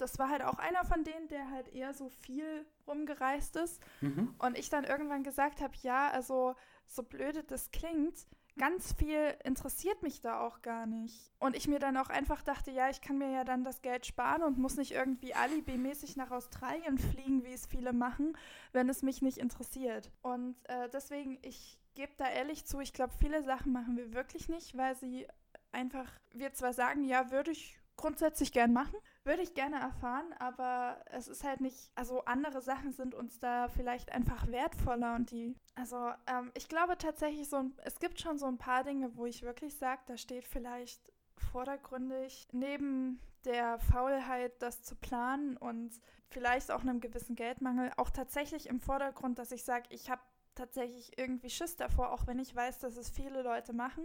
Das 0.00 0.18
war 0.18 0.28
halt 0.28 0.42
auch 0.42 0.58
einer 0.58 0.84
von 0.84 1.04
denen, 1.04 1.28
der 1.28 1.50
halt 1.50 1.68
eher 1.68 1.94
so 1.94 2.08
viel 2.08 2.66
rumgereist 2.86 3.56
ist. 3.56 3.80
Mhm. 4.00 4.34
Und 4.38 4.58
ich 4.58 4.70
dann 4.70 4.84
irgendwann 4.84 5.22
gesagt 5.22 5.60
habe, 5.60 5.74
ja, 5.82 6.10
also 6.10 6.54
so 6.86 7.02
blöde 7.02 7.44
das 7.44 7.70
klingt, 7.70 8.26
ganz 8.58 8.92
viel 8.92 9.34
interessiert 9.44 10.02
mich 10.02 10.20
da 10.20 10.40
auch 10.40 10.62
gar 10.62 10.86
nicht. 10.86 11.32
Und 11.38 11.56
ich 11.56 11.68
mir 11.68 11.78
dann 11.78 11.96
auch 11.96 12.08
einfach 12.08 12.42
dachte, 12.42 12.70
ja, 12.70 12.90
ich 12.90 13.00
kann 13.00 13.18
mir 13.18 13.30
ja 13.30 13.44
dann 13.44 13.64
das 13.64 13.82
Geld 13.82 14.06
sparen 14.06 14.42
und 14.42 14.58
muss 14.58 14.76
nicht 14.76 14.92
irgendwie 14.92 15.34
alibi-mäßig 15.34 16.16
nach 16.16 16.30
Australien 16.30 16.98
fliegen, 16.98 17.44
wie 17.44 17.52
es 17.52 17.66
viele 17.66 17.92
machen, 17.92 18.36
wenn 18.72 18.88
es 18.88 19.02
mich 19.02 19.22
nicht 19.22 19.38
interessiert. 19.38 20.10
Und 20.22 20.56
äh, 20.68 20.88
deswegen, 20.90 21.38
ich 21.42 21.78
gebe 21.94 22.12
da 22.18 22.28
ehrlich 22.28 22.66
zu, 22.66 22.80
ich 22.80 22.92
glaube, 22.92 23.14
viele 23.18 23.42
Sachen 23.42 23.72
machen 23.72 23.96
wir 23.96 24.12
wirklich 24.12 24.48
nicht, 24.48 24.76
weil 24.76 24.96
sie 24.96 25.26
einfach, 25.72 26.10
wir 26.32 26.52
zwar 26.52 26.72
sagen, 26.72 27.04
ja, 27.04 27.30
würde 27.30 27.52
ich 27.52 27.78
grundsätzlich 27.96 28.52
gern 28.52 28.72
machen, 28.72 28.96
würde 29.24 29.42
ich 29.42 29.54
gerne 29.54 29.78
erfahren, 29.78 30.32
aber 30.38 31.02
es 31.06 31.28
ist 31.28 31.44
halt 31.44 31.60
nicht, 31.60 31.90
also 31.94 32.24
andere 32.24 32.62
Sachen 32.62 32.92
sind 32.92 33.14
uns 33.14 33.38
da 33.38 33.68
vielleicht 33.68 34.12
einfach 34.12 34.46
wertvoller 34.48 35.14
und 35.14 35.30
die, 35.30 35.54
also 35.74 36.10
ähm, 36.26 36.50
ich 36.54 36.68
glaube 36.68 36.96
tatsächlich 36.96 37.48
so, 37.48 37.64
es 37.84 37.98
gibt 37.98 38.20
schon 38.20 38.38
so 38.38 38.46
ein 38.46 38.58
paar 38.58 38.82
Dinge, 38.82 39.16
wo 39.16 39.26
ich 39.26 39.42
wirklich 39.42 39.76
sage, 39.76 40.00
da 40.06 40.16
steht 40.16 40.46
vielleicht 40.46 41.12
vordergründig 41.36 42.48
neben 42.52 43.20
der 43.44 43.78
Faulheit, 43.78 44.52
das 44.62 44.82
zu 44.82 44.96
planen 44.96 45.56
und 45.56 46.00
vielleicht 46.28 46.70
auch 46.70 46.82
einem 46.82 47.00
gewissen 47.00 47.36
Geldmangel, 47.36 47.90
auch 47.96 48.10
tatsächlich 48.10 48.68
im 48.68 48.80
Vordergrund, 48.80 49.38
dass 49.38 49.52
ich 49.52 49.64
sage, 49.64 49.86
ich 49.90 50.10
habe 50.10 50.22
tatsächlich 50.54 51.18
irgendwie 51.18 51.50
Schiss 51.50 51.76
davor, 51.76 52.12
auch 52.12 52.26
wenn 52.26 52.38
ich 52.38 52.54
weiß, 52.54 52.78
dass 52.80 52.96
es 52.96 53.10
viele 53.10 53.42
Leute 53.42 53.72
machen. 53.72 54.04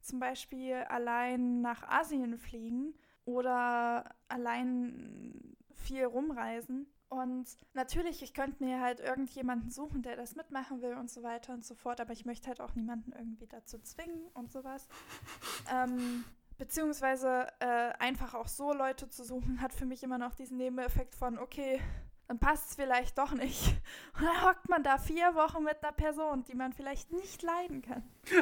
Zum 0.00 0.18
Beispiel 0.18 0.74
allein 0.88 1.60
nach 1.60 1.82
Asien 1.82 2.38
fliegen 2.38 2.94
oder 3.24 4.04
allein 4.28 5.56
viel 5.74 6.04
rumreisen. 6.04 6.86
Und 7.08 7.48
natürlich, 7.74 8.22
ich 8.22 8.34
könnte 8.34 8.62
mir 8.62 8.80
halt 8.80 9.00
irgendjemanden 9.00 9.70
suchen, 9.70 10.02
der 10.02 10.16
das 10.16 10.36
mitmachen 10.36 10.80
will 10.80 10.94
und 10.94 11.10
so 11.10 11.24
weiter 11.24 11.52
und 11.52 11.64
so 11.64 11.74
fort, 11.74 12.00
aber 12.00 12.12
ich 12.12 12.24
möchte 12.24 12.46
halt 12.46 12.60
auch 12.60 12.76
niemanden 12.76 13.12
irgendwie 13.12 13.48
dazu 13.48 13.80
zwingen 13.80 14.28
und 14.34 14.52
sowas. 14.52 14.86
ähm, 15.74 16.24
beziehungsweise 16.56 17.48
äh, 17.58 17.92
einfach 17.98 18.34
auch 18.34 18.46
so 18.46 18.72
Leute 18.72 19.08
zu 19.08 19.24
suchen, 19.24 19.60
hat 19.60 19.74
für 19.74 19.86
mich 19.86 20.04
immer 20.04 20.18
noch 20.18 20.34
diesen 20.34 20.58
Nebeneffekt 20.58 21.16
von, 21.16 21.38
okay, 21.38 21.80
dann 22.28 22.38
passt 22.38 22.70
es 22.70 22.76
vielleicht 22.76 23.18
doch 23.18 23.32
nicht. 23.32 23.60
Und 24.14 24.24
dann 24.24 24.44
hockt 24.44 24.68
man 24.68 24.84
da 24.84 24.98
vier 24.98 25.34
Wochen 25.34 25.64
mit 25.64 25.82
einer 25.82 25.92
Person, 25.92 26.44
die 26.44 26.54
man 26.54 26.72
vielleicht 26.72 27.10
nicht 27.10 27.42
leiden 27.42 27.82
kann. 27.82 28.04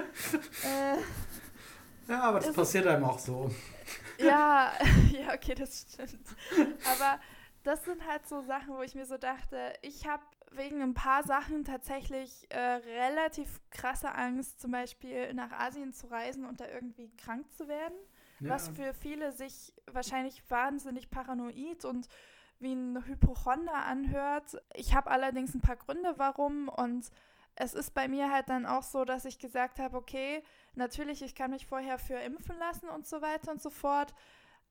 äh, 0.62 0.98
ja, 2.06 2.20
aber 2.20 2.40
das 2.40 2.52
passiert 2.52 2.86
einem 2.86 3.04
auch 3.04 3.18
so. 3.18 3.50
Ja, 4.18 4.72
ja, 5.12 5.34
okay, 5.34 5.54
das 5.54 5.86
stimmt. 5.92 6.26
Aber 6.92 7.20
das 7.62 7.84
sind 7.84 8.06
halt 8.06 8.26
so 8.26 8.42
Sachen, 8.42 8.74
wo 8.74 8.82
ich 8.82 8.94
mir 8.94 9.06
so 9.06 9.18
dachte, 9.18 9.72
ich 9.82 10.06
habe 10.06 10.22
wegen 10.52 10.80
ein 10.82 10.94
paar 10.94 11.24
Sachen 11.24 11.64
tatsächlich 11.64 12.46
äh, 12.50 12.58
relativ 12.58 13.60
krasse 13.70 14.14
Angst, 14.14 14.60
zum 14.60 14.70
Beispiel 14.70 15.34
nach 15.34 15.52
Asien 15.52 15.92
zu 15.92 16.06
reisen 16.10 16.44
und 16.44 16.60
da 16.60 16.66
irgendwie 16.68 17.10
krank 17.16 17.50
zu 17.52 17.68
werden. 17.68 17.96
Ja. 18.40 18.50
Was 18.50 18.68
für 18.70 18.94
viele 18.94 19.32
sich 19.32 19.74
wahrscheinlich 19.90 20.42
wahnsinnig 20.48 21.10
paranoid 21.10 21.84
und 21.84 22.08
wie 22.60 22.72
ein 22.72 23.04
Hypochonder 23.06 23.74
anhört. 23.74 24.60
Ich 24.74 24.94
habe 24.94 25.10
allerdings 25.10 25.54
ein 25.54 25.60
paar 25.60 25.76
Gründe, 25.76 26.14
warum. 26.16 26.68
Und 26.68 27.10
es 27.60 27.74
ist 27.74 27.92
bei 27.92 28.06
mir 28.06 28.30
halt 28.30 28.48
dann 28.48 28.66
auch 28.66 28.84
so, 28.84 29.04
dass 29.04 29.24
ich 29.24 29.38
gesagt 29.38 29.80
habe, 29.80 29.96
okay, 29.96 30.42
natürlich, 30.74 31.22
ich 31.22 31.34
kann 31.34 31.50
mich 31.50 31.66
vorher 31.66 31.98
für 31.98 32.14
impfen 32.14 32.56
lassen 32.58 32.88
und 32.88 33.06
so 33.06 33.20
weiter 33.20 33.50
und 33.50 33.60
so 33.60 33.70
fort. 33.70 34.14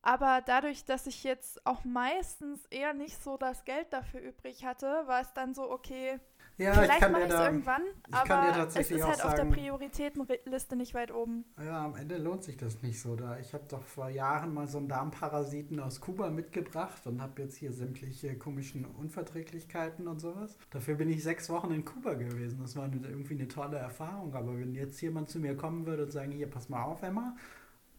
Aber 0.01 0.41
dadurch, 0.45 0.85
dass 0.85 1.05
ich 1.05 1.23
jetzt 1.25 1.65
auch 1.65 1.83
meistens 1.83 2.65
eher 2.67 2.93
nicht 2.93 3.21
so 3.21 3.35
das 3.35 3.65
Geld 3.65 3.91
dafür 3.91 4.21
übrig 4.21 4.63
hatte, 4.63 5.05
war 5.05 5.21
es 5.21 5.33
dann 5.33 5.53
so, 5.53 5.69
okay, 5.69 6.19
ja, 6.57 6.73
vielleicht 6.73 7.11
mache 7.11 7.23
ich 7.23 7.29
es 7.29 7.39
irgendwann, 7.39 7.81
aber 8.11 8.67
es 8.67 8.75
ist 8.89 9.03
halt 9.03 9.17
sagen, 9.17 9.29
auf 9.29 9.35
der 9.35 9.45
Prioritätenliste 9.45 10.75
nicht 10.75 10.93
weit 10.93 11.11
oben. 11.11 11.45
Ja, 11.63 11.85
am 11.85 11.95
Ende 11.95 12.17
lohnt 12.17 12.43
sich 12.43 12.57
das 12.57 12.81
nicht 12.81 12.99
so. 12.99 13.15
Da 13.15 13.37
ich 13.39 13.53
habe 13.53 13.65
doch 13.69 13.83
vor 13.83 14.09
Jahren 14.09 14.53
mal 14.53 14.67
so 14.67 14.79
einen 14.79 14.87
Darmparasiten 14.87 15.79
aus 15.79 16.01
Kuba 16.01 16.29
mitgebracht 16.29 17.05
und 17.05 17.21
habe 17.21 17.41
jetzt 17.43 17.57
hier 17.57 17.71
sämtliche 17.71 18.35
komischen 18.37 18.85
Unverträglichkeiten 18.85 20.07
und 20.07 20.19
sowas. 20.19 20.57
Dafür 20.71 20.95
bin 20.95 21.09
ich 21.09 21.23
sechs 21.23 21.49
Wochen 21.49 21.71
in 21.71 21.85
Kuba 21.85 22.15
gewesen. 22.15 22.59
Das 22.59 22.75
war 22.75 22.85
irgendwie 22.85 23.35
eine 23.35 23.47
tolle 23.47 23.77
Erfahrung. 23.77 24.33
Aber 24.33 24.57
wenn 24.57 24.73
jetzt 24.73 24.99
jemand 25.01 25.29
zu 25.29 25.39
mir 25.39 25.55
kommen 25.55 25.85
würde 25.85 26.03
und 26.03 26.11
sagen, 26.11 26.31
hier, 26.31 26.49
pass 26.49 26.69
mal 26.69 26.83
auf, 26.83 27.03
Emma, 27.03 27.35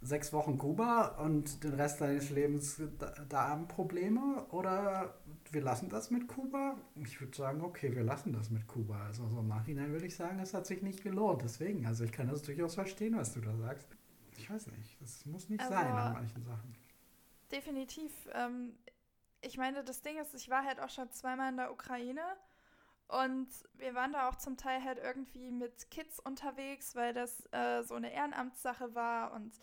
sechs 0.00 0.32
Wochen 0.32 0.58
Kuba 0.58 1.18
und 1.18 1.64
den 1.64 1.74
Rest 1.74 2.00
deines 2.00 2.30
Lebens 2.30 2.80
Darmprobleme 3.28 4.46
oder 4.50 5.18
wir 5.50 5.60
lassen 5.60 5.88
das 5.88 6.10
mit 6.10 6.28
Kuba? 6.28 6.76
Ich 6.96 7.20
würde 7.20 7.36
sagen, 7.36 7.62
okay, 7.62 7.94
wir 7.94 8.04
lassen 8.04 8.32
das 8.32 8.50
mit 8.50 8.66
Kuba. 8.66 9.04
Also 9.06 9.26
so 9.28 9.40
im 9.40 9.48
Nachhinein 9.48 9.90
würde 9.92 10.06
ich 10.06 10.16
sagen, 10.16 10.38
es 10.38 10.54
hat 10.54 10.66
sich 10.66 10.82
nicht 10.82 11.02
gelohnt. 11.02 11.42
Deswegen, 11.42 11.86
also 11.86 12.04
ich 12.04 12.12
kann 12.12 12.28
das 12.28 12.42
durchaus 12.42 12.74
verstehen, 12.74 13.16
was 13.16 13.34
du 13.34 13.40
da 13.40 13.56
sagst. 13.56 13.88
Ich 14.36 14.48
weiß 14.48 14.68
nicht, 14.68 15.00
das 15.00 15.26
muss 15.26 15.48
nicht 15.48 15.60
also, 15.60 15.74
sein 15.74 15.86
an 15.86 16.12
manchen 16.12 16.44
Sachen. 16.44 16.76
Definitiv. 17.50 18.12
Ähm, 18.34 18.74
ich 19.40 19.56
meine, 19.56 19.82
das 19.82 20.02
Ding 20.02 20.18
ist, 20.18 20.34
ich 20.34 20.48
war 20.48 20.64
halt 20.64 20.80
auch 20.80 20.90
schon 20.90 21.10
zweimal 21.10 21.50
in 21.50 21.56
der 21.56 21.72
Ukraine 21.72 22.22
und 23.08 23.48
wir 23.74 23.94
waren 23.94 24.12
da 24.12 24.28
auch 24.28 24.36
zum 24.36 24.56
Teil 24.56 24.84
halt 24.84 24.98
irgendwie 24.98 25.50
mit 25.50 25.90
Kids 25.90 26.20
unterwegs, 26.20 26.94
weil 26.94 27.14
das 27.14 27.42
äh, 27.52 27.82
so 27.82 27.94
eine 27.94 28.12
Ehrenamtssache 28.12 28.94
war 28.94 29.32
und 29.32 29.58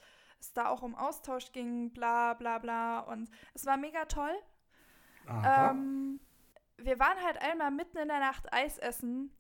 es 0.46 0.54
da 0.54 0.70
auch 0.70 0.82
um 0.82 0.96
Austausch 0.96 1.52
ging, 1.52 1.92
bla 1.92 2.34
bla 2.34 2.60
bla. 2.60 3.00
Und 3.00 3.30
es 3.54 3.66
war 3.66 3.78
mega 3.78 4.06
toll. 4.06 4.36
Ähm, 5.28 6.20
wir 6.78 7.00
waren 7.00 7.22
halt 7.24 7.42
einmal 7.42 7.72
mitten 7.72 7.98
in 7.98 8.08
der 8.08 8.20
Nacht 8.20 8.52
Eis 8.54 8.78
essen. 8.78 9.32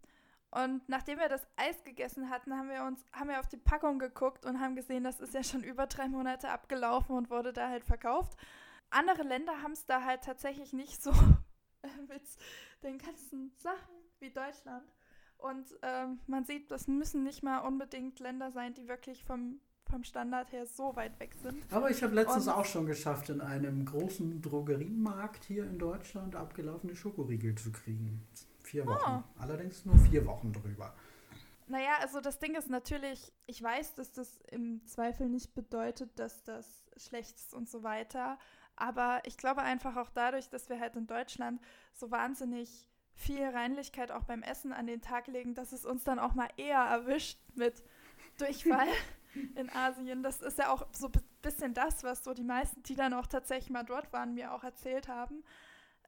Und 0.51 0.87
nachdem 0.87 1.19
wir 1.19 1.27
das 1.27 1.45
Eis 1.57 1.83
gegessen 1.83 2.29
hatten, 2.29 2.57
haben 2.57 2.69
wir 2.69 2.83
uns, 2.83 3.05
haben 3.11 3.29
wir 3.29 3.39
auf 3.39 3.47
die 3.47 3.57
Packung 3.57 3.99
geguckt 3.99 4.45
und 4.45 4.59
haben 4.61 4.75
gesehen, 4.75 5.03
das 5.03 5.19
ist 5.19 5.33
ja 5.33 5.43
schon 5.43 5.63
über 5.63 5.85
drei 5.85 6.07
Monate 6.07 6.49
abgelaufen 6.49 7.15
und 7.15 7.29
wurde 7.29 7.51
da 7.51 7.69
halt 7.69 7.83
verkauft. 7.83 8.37
Andere 8.89 9.23
Länder 9.23 9.61
haben 9.61 9.73
es 9.73 9.85
da 9.85 10.03
halt 10.03 10.23
tatsächlich 10.23 10.71
nicht 10.71 11.03
so 11.03 11.11
mit 12.07 12.23
den 12.83 12.97
ganzen 12.97 13.51
Sachen 13.57 13.95
wie 14.19 14.31
Deutschland. 14.31 14.89
Und 15.37 15.77
ähm, 15.81 16.19
man 16.27 16.45
sieht, 16.45 16.71
das 16.71 16.87
müssen 16.87 17.23
nicht 17.23 17.43
mal 17.43 17.59
unbedingt 17.59 18.19
Länder 18.19 18.51
sein, 18.51 18.73
die 18.73 18.87
wirklich 18.87 19.25
vom 19.25 19.59
vom 19.89 20.03
Standard 20.03 20.51
her 20.51 20.65
so 20.65 20.95
weit 20.95 21.19
weg 21.19 21.35
sind. 21.41 21.61
Aber 21.71 21.89
ich 21.89 22.01
habe 22.03 22.13
letztens 22.13 22.47
und 22.47 22.53
auch 22.53 22.65
schon 22.65 22.85
geschafft, 22.85 23.29
in 23.29 23.41
einem 23.41 23.85
großen 23.85 24.41
Drogeriemarkt 24.41 25.45
hier 25.45 25.63
in 25.65 25.77
Deutschland 25.77 26.35
abgelaufene 26.35 26.95
Schokoriegel 26.95 27.55
zu 27.55 27.71
kriegen. 27.71 28.25
Vier 28.63 28.85
Wochen. 28.85 29.23
Oh. 29.23 29.41
Allerdings 29.41 29.85
nur 29.85 29.97
vier 29.97 30.25
Wochen 30.25 30.51
drüber. 30.51 30.93
Naja, 31.67 31.97
also 32.01 32.21
das 32.21 32.39
Ding 32.39 32.55
ist 32.55 32.69
natürlich, 32.69 33.31
ich 33.47 33.61
weiß, 33.61 33.95
dass 33.95 34.11
das 34.11 34.39
im 34.51 34.85
Zweifel 34.85 35.29
nicht 35.29 35.55
bedeutet, 35.55 36.19
dass 36.19 36.43
das 36.43 36.83
schlecht 36.97 37.35
ist 37.37 37.53
und 37.53 37.69
so 37.69 37.83
weiter. 37.83 38.37
Aber 38.75 39.21
ich 39.25 39.37
glaube 39.37 39.61
einfach 39.61 39.95
auch 39.95 40.09
dadurch, 40.09 40.49
dass 40.49 40.69
wir 40.69 40.79
halt 40.79 40.95
in 40.95 41.07
Deutschland 41.07 41.61
so 41.93 42.11
wahnsinnig 42.11 42.87
viel 43.15 43.43
Reinlichkeit 43.43 44.11
auch 44.11 44.25
beim 44.25 44.43
Essen 44.43 44.73
an 44.73 44.87
den 44.87 45.01
Tag 45.01 45.27
legen, 45.27 45.55
dass 45.55 45.71
es 45.71 45.85
uns 45.85 46.03
dann 46.03 46.19
auch 46.19 46.33
mal 46.33 46.49
eher 46.57 46.79
erwischt 46.79 47.39
mit 47.55 47.83
Durchfall. 48.37 48.87
in 49.55 49.69
Asien. 49.69 50.23
Das 50.23 50.41
ist 50.41 50.57
ja 50.57 50.71
auch 50.71 50.85
so 50.93 51.07
ein 51.07 51.21
bisschen 51.41 51.73
das, 51.73 52.03
was 52.03 52.23
so 52.23 52.33
die 52.33 52.43
meisten, 52.43 52.83
die 52.83 52.95
dann 52.95 53.13
auch 53.13 53.27
tatsächlich 53.27 53.69
mal 53.69 53.83
dort 53.83 54.11
waren, 54.13 54.33
mir 54.33 54.53
auch 54.53 54.63
erzählt 54.63 55.07
haben. 55.07 55.43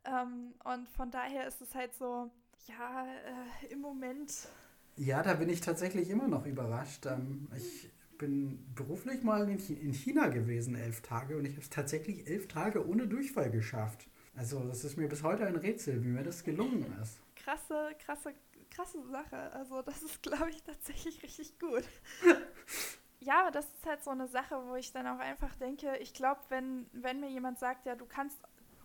Ähm, 0.05 0.53
und 0.63 0.89
von 0.89 1.11
daher 1.11 1.47
ist 1.47 1.61
es 1.61 1.75
halt 1.75 1.93
so, 1.95 2.31
ja, 2.67 3.05
äh, 3.05 3.71
im 3.71 3.81
Moment. 3.81 4.47
Ja, 4.95 5.21
da 5.21 5.35
bin 5.35 5.49
ich 5.49 5.61
tatsächlich 5.61 6.09
immer 6.09 6.27
noch 6.27 6.45
überrascht. 6.45 7.05
Ähm, 7.05 7.47
ich 7.55 7.91
bin 8.17 8.65
beruflich 8.73 9.23
mal 9.23 9.47
in 9.47 9.93
China 9.93 10.27
gewesen, 10.27 10.75
elf 10.75 11.01
Tage, 11.01 11.37
und 11.37 11.45
ich 11.45 11.51
habe 11.51 11.61
es 11.61 11.69
tatsächlich 11.69 12.27
elf 12.27 12.47
Tage 12.47 12.87
ohne 12.87 13.07
Durchfall 13.07 13.51
geschafft. 13.51 14.07
Also, 14.35 14.63
das 14.63 14.83
ist 14.83 14.97
mir 14.97 15.07
bis 15.07 15.23
heute 15.23 15.45
ein 15.45 15.55
Rätsel, 15.55 16.03
wie 16.03 16.09
mir 16.09 16.23
das 16.23 16.43
gelungen 16.43 16.95
ist. 17.01 17.19
Krasse, 17.35 17.89
krasse, 17.99 18.33
krasse 18.69 19.03
Sache. 19.09 19.51
Also, 19.53 19.81
das 19.81 20.01
ist, 20.03 20.21
glaube 20.23 20.49
ich, 20.49 20.63
tatsächlich 20.63 21.23
richtig 21.23 21.59
gut. 21.59 21.83
ja, 23.19 23.49
das 23.51 23.65
ist 23.73 23.85
halt 23.85 24.03
so 24.03 24.11
eine 24.11 24.27
Sache, 24.27 24.61
wo 24.67 24.75
ich 24.75 24.91
dann 24.91 25.07
auch 25.07 25.19
einfach 25.19 25.55
denke, 25.55 25.97
ich 25.97 26.13
glaube, 26.13 26.41
wenn, 26.49 26.87
wenn 26.93 27.19
mir 27.19 27.29
jemand 27.29 27.59
sagt, 27.59 27.85
ja, 27.85 27.95
du 27.95 28.05
kannst 28.05 28.39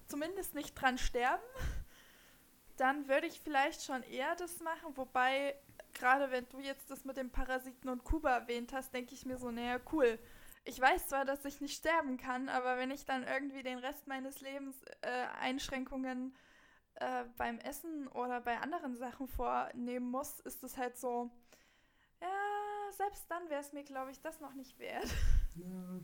zumindest 0.06 0.54
nicht 0.54 0.74
dran 0.74 0.98
sterben, 0.98 1.42
dann 2.76 3.08
würde 3.08 3.26
ich 3.26 3.40
vielleicht 3.40 3.82
schon 3.82 4.02
eher 4.02 4.34
das 4.36 4.60
machen. 4.60 4.96
Wobei, 4.96 5.54
gerade 5.94 6.30
wenn 6.30 6.48
du 6.48 6.60
jetzt 6.60 6.90
das 6.90 7.04
mit 7.04 7.16
dem 7.16 7.30
Parasiten 7.30 7.88
und 7.90 8.04
Kuba 8.04 8.30
erwähnt 8.38 8.72
hast, 8.72 8.94
denke 8.94 9.14
ich 9.14 9.26
mir 9.26 9.38
so, 9.38 9.50
naja, 9.50 9.78
cool. 9.92 10.18
Ich 10.64 10.80
weiß 10.80 11.08
zwar, 11.08 11.24
dass 11.24 11.44
ich 11.44 11.60
nicht 11.60 11.76
sterben 11.76 12.16
kann, 12.16 12.48
aber 12.48 12.76
wenn 12.78 12.90
ich 12.90 13.04
dann 13.04 13.24
irgendwie 13.24 13.62
den 13.62 13.78
Rest 13.78 14.06
meines 14.06 14.40
Lebens 14.40 14.80
äh, 15.02 15.26
Einschränkungen 15.40 16.36
äh, 16.94 17.24
beim 17.36 17.58
Essen 17.58 18.06
oder 18.08 18.40
bei 18.40 18.58
anderen 18.58 18.96
Sachen 18.96 19.26
vornehmen 19.26 20.10
muss, 20.10 20.38
ist 20.40 20.62
es 20.62 20.76
halt 20.76 20.96
so, 20.96 21.30
selbst 22.92 23.30
dann 23.30 23.48
wäre 23.50 23.60
es 23.60 23.72
mir, 23.72 23.84
glaube 23.84 24.10
ich, 24.10 24.20
das 24.20 24.40
noch 24.40 24.54
nicht 24.54 24.78
wert. 24.78 25.08
Ja. 25.54 26.00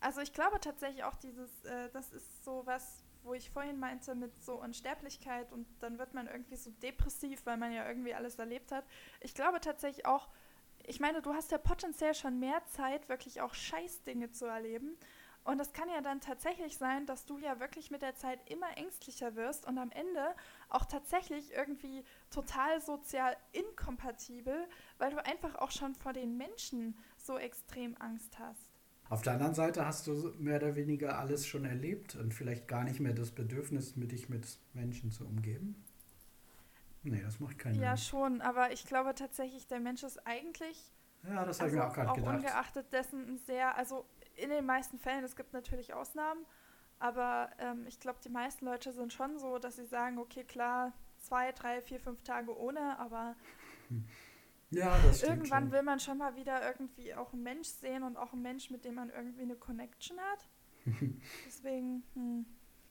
Also 0.00 0.20
ich 0.20 0.32
glaube 0.32 0.60
tatsächlich 0.60 1.04
auch 1.04 1.16
dieses, 1.16 1.64
äh, 1.64 1.90
das 1.90 2.12
ist 2.12 2.44
so 2.44 2.62
was, 2.66 3.04
wo 3.24 3.34
ich 3.34 3.50
vorhin 3.50 3.78
meinte 3.78 4.14
mit 4.14 4.42
so 4.42 4.54
Unsterblichkeit 4.60 5.52
und 5.52 5.66
dann 5.80 5.98
wird 5.98 6.14
man 6.14 6.28
irgendwie 6.28 6.56
so 6.56 6.70
depressiv, 6.70 7.44
weil 7.46 7.56
man 7.56 7.72
ja 7.72 7.86
irgendwie 7.86 8.14
alles 8.14 8.38
erlebt 8.38 8.72
hat. 8.72 8.84
Ich 9.20 9.34
glaube 9.34 9.60
tatsächlich 9.60 10.06
auch, 10.06 10.28
ich 10.86 11.00
meine, 11.00 11.20
du 11.20 11.34
hast 11.34 11.50
ja 11.50 11.58
potenziell 11.58 12.14
schon 12.14 12.38
mehr 12.38 12.64
Zeit, 12.66 13.08
wirklich 13.08 13.40
auch 13.40 13.54
Scheißdinge 13.54 14.30
zu 14.30 14.46
erleben. 14.46 14.96
Und 15.48 15.60
es 15.60 15.72
kann 15.72 15.88
ja 15.88 16.02
dann 16.02 16.20
tatsächlich 16.20 16.76
sein, 16.76 17.06
dass 17.06 17.24
du 17.24 17.38
ja 17.38 17.58
wirklich 17.58 17.90
mit 17.90 18.02
der 18.02 18.14
Zeit 18.14 18.38
immer 18.50 18.76
ängstlicher 18.76 19.34
wirst 19.34 19.66
und 19.66 19.78
am 19.78 19.90
Ende 19.92 20.34
auch 20.68 20.84
tatsächlich 20.84 21.54
irgendwie 21.54 22.04
total 22.28 22.82
sozial 22.82 23.34
inkompatibel, 23.52 24.68
weil 24.98 25.10
du 25.10 25.24
einfach 25.24 25.54
auch 25.54 25.70
schon 25.70 25.94
vor 25.94 26.12
den 26.12 26.36
Menschen 26.36 26.98
so 27.16 27.38
extrem 27.38 27.96
Angst 27.98 28.38
hast. 28.38 28.60
Auf 29.08 29.22
der 29.22 29.32
anderen 29.32 29.54
Seite 29.54 29.86
hast 29.86 30.06
du 30.06 30.34
mehr 30.36 30.58
oder 30.58 30.76
weniger 30.76 31.18
alles 31.18 31.46
schon 31.46 31.64
erlebt 31.64 32.14
und 32.16 32.34
vielleicht 32.34 32.68
gar 32.68 32.84
nicht 32.84 33.00
mehr 33.00 33.14
das 33.14 33.30
Bedürfnis, 33.30 33.96
mit 33.96 34.12
dich 34.12 34.28
mit 34.28 34.58
Menschen 34.74 35.10
zu 35.10 35.24
umgeben. 35.24 35.82
Nee, 37.04 37.22
das 37.22 37.40
macht 37.40 37.58
keinen 37.58 37.72
Sinn. 37.72 37.84
Ja, 37.84 37.96
schon, 37.96 38.42
aber 38.42 38.70
ich 38.72 38.84
glaube 38.84 39.14
tatsächlich, 39.14 39.66
der 39.66 39.80
Mensch 39.80 40.02
ist 40.02 40.26
eigentlich. 40.26 40.92
Ja, 41.24 41.46
das 41.46 41.58
habe 41.58 41.64
also 41.64 41.66
ich 41.66 41.72
mir 41.72 41.88
auch 41.88 41.94
gerade 41.94 42.20
gedacht. 42.20 42.36
Ungeachtet 42.36 42.92
dessen 42.92 43.26
ein 43.26 43.38
sehr, 43.38 43.76
also 43.78 44.04
in 44.38 44.50
den 44.50 44.66
meisten 44.66 44.98
Fällen, 44.98 45.24
es 45.24 45.36
gibt 45.36 45.52
natürlich 45.52 45.94
Ausnahmen, 45.94 46.44
aber 46.98 47.50
ähm, 47.58 47.86
ich 47.86 48.00
glaube, 48.00 48.18
die 48.24 48.28
meisten 48.28 48.64
Leute 48.64 48.92
sind 48.92 49.12
schon 49.12 49.38
so, 49.38 49.58
dass 49.58 49.76
sie 49.76 49.86
sagen, 49.86 50.18
okay, 50.18 50.44
klar, 50.44 50.92
zwei, 51.20 51.52
drei, 51.52 51.80
vier, 51.82 52.00
fünf 52.00 52.22
Tage 52.22 52.56
ohne, 52.56 52.98
aber 52.98 53.36
ja, 54.70 54.96
das 55.04 55.22
irgendwann 55.22 55.64
schon. 55.64 55.72
will 55.72 55.82
man 55.82 56.00
schon 56.00 56.18
mal 56.18 56.36
wieder 56.36 56.66
irgendwie 56.66 57.14
auch 57.14 57.32
einen 57.32 57.42
Mensch 57.42 57.68
sehen 57.68 58.02
und 58.02 58.16
auch 58.16 58.32
einen 58.32 58.42
Mensch, 58.42 58.70
mit 58.70 58.84
dem 58.84 58.94
man 58.94 59.10
irgendwie 59.10 59.42
eine 59.42 59.56
Connection 59.56 60.18
hat. 60.18 60.48
Deswegen, 61.46 62.02
hm. 62.14 62.46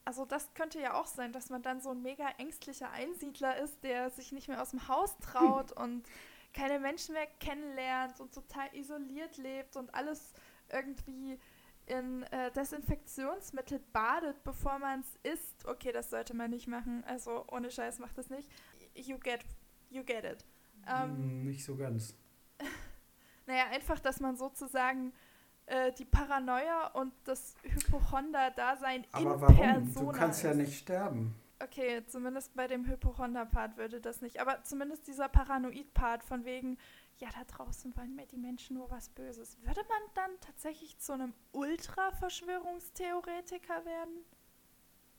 also 0.05 0.25
das 0.25 0.53
könnte 0.53 0.79
ja 0.79 0.93
auch 0.93 1.07
sein, 1.07 1.31
dass 1.31 1.49
man 1.49 1.61
dann 1.61 1.81
so 1.81 1.91
ein 1.91 2.01
mega 2.01 2.27
ängstlicher 2.37 2.91
Einsiedler 2.91 3.57
ist, 3.57 3.83
der 3.83 4.09
sich 4.09 4.31
nicht 4.31 4.47
mehr 4.47 4.61
aus 4.61 4.71
dem 4.71 4.87
Haus 4.87 5.17
traut 5.19 5.71
und 5.79 6.03
keine 6.53 6.79
Menschen 6.79 7.13
mehr 7.13 7.27
kennenlernt 7.39 8.19
und 8.19 8.33
total 8.33 8.73
isoliert 8.73 9.37
lebt 9.37 9.75
und 9.75 9.93
alles 9.93 10.33
irgendwie 10.71 11.39
in 11.87 12.23
äh, 12.23 12.51
Desinfektionsmittel 12.51 13.79
badet, 13.93 14.43
bevor 14.43 14.77
man 14.79 15.01
es 15.01 15.31
isst. 15.33 15.65
Okay, 15.65 15.91
das 15.91 16.09
sollte 16.09 16.35
man 16.35 16.51
nicht 16.51 16.67
machen. 16.67 17.03
Also 17.07 17.45
ohne 17.49 17.71
Scheiß 17.71 17.99
macht 17.99 18.17
das 18.17 18.29
nicht. 18.29 18.49
You 18.93 19.17
get, 19.17 19.45
you 19.89 20.03
get 20.03 20.25
it. 20.25 20.45
Ähm, 20.87 21.45
nicht 21.45 21.63
so 21.63 21.75
ganz. 21.75 22.15
naja, 23.45 23.65
einfach, 23.71 23.99
dass 23.99 24.19
man 24.19 24.35
sozusagen 24.35 25.13
äh, 25.65 25.91
die 25.93 26.05
Paranoia 26.05 26.87
und 26.87 27.13
das 27.23 27.55
Hypochonder-Dasein 27.63 29.03
in 29.03 29.25
warum? 29.25 29.55
Persona 29.55 30.11
Du 30.11 30.17
kannst 30.17 30.43
ja 30.43 30.53
nicht 30.53 30.77
sterben. 30.79 31.35
Okay, 31.59 32.03
zumindest 32.05 32.53
bei 32.55 32.67
dem 32.67 32.85
Hypochonder-Part 32.85 33.77
würde 33.77 33.99
das 33.99 34.21
nicht. 34.21 34.39
Aber 34.39 34.63
zumindest 34.63 35.07
dieser 35.07 35.27
Paranoid-Part 35.27 36.23
von 36.23 36.45
wegen, 36.45 36.77
ja, 37.19 37.29
da 37.33 37.43
draußen 37.45 37.97
wollen 37.97 38.15
mir 38.15 38.27
die 38.27 38.37
Menschen 38.37 38.77
nur 38.77 38.91
was 38.91 39.09
Böses. 39.09 39.57
Würde 39.61 39.81
man 39.89 40.01
dann 40.13 40.29
tatsächlich 40.41 40.99
zu 40.99 41.13
einem 41.13 41.33
Ultra-Verschwörungstheoretiker 41.51 43.83
werden? 43.85 44.23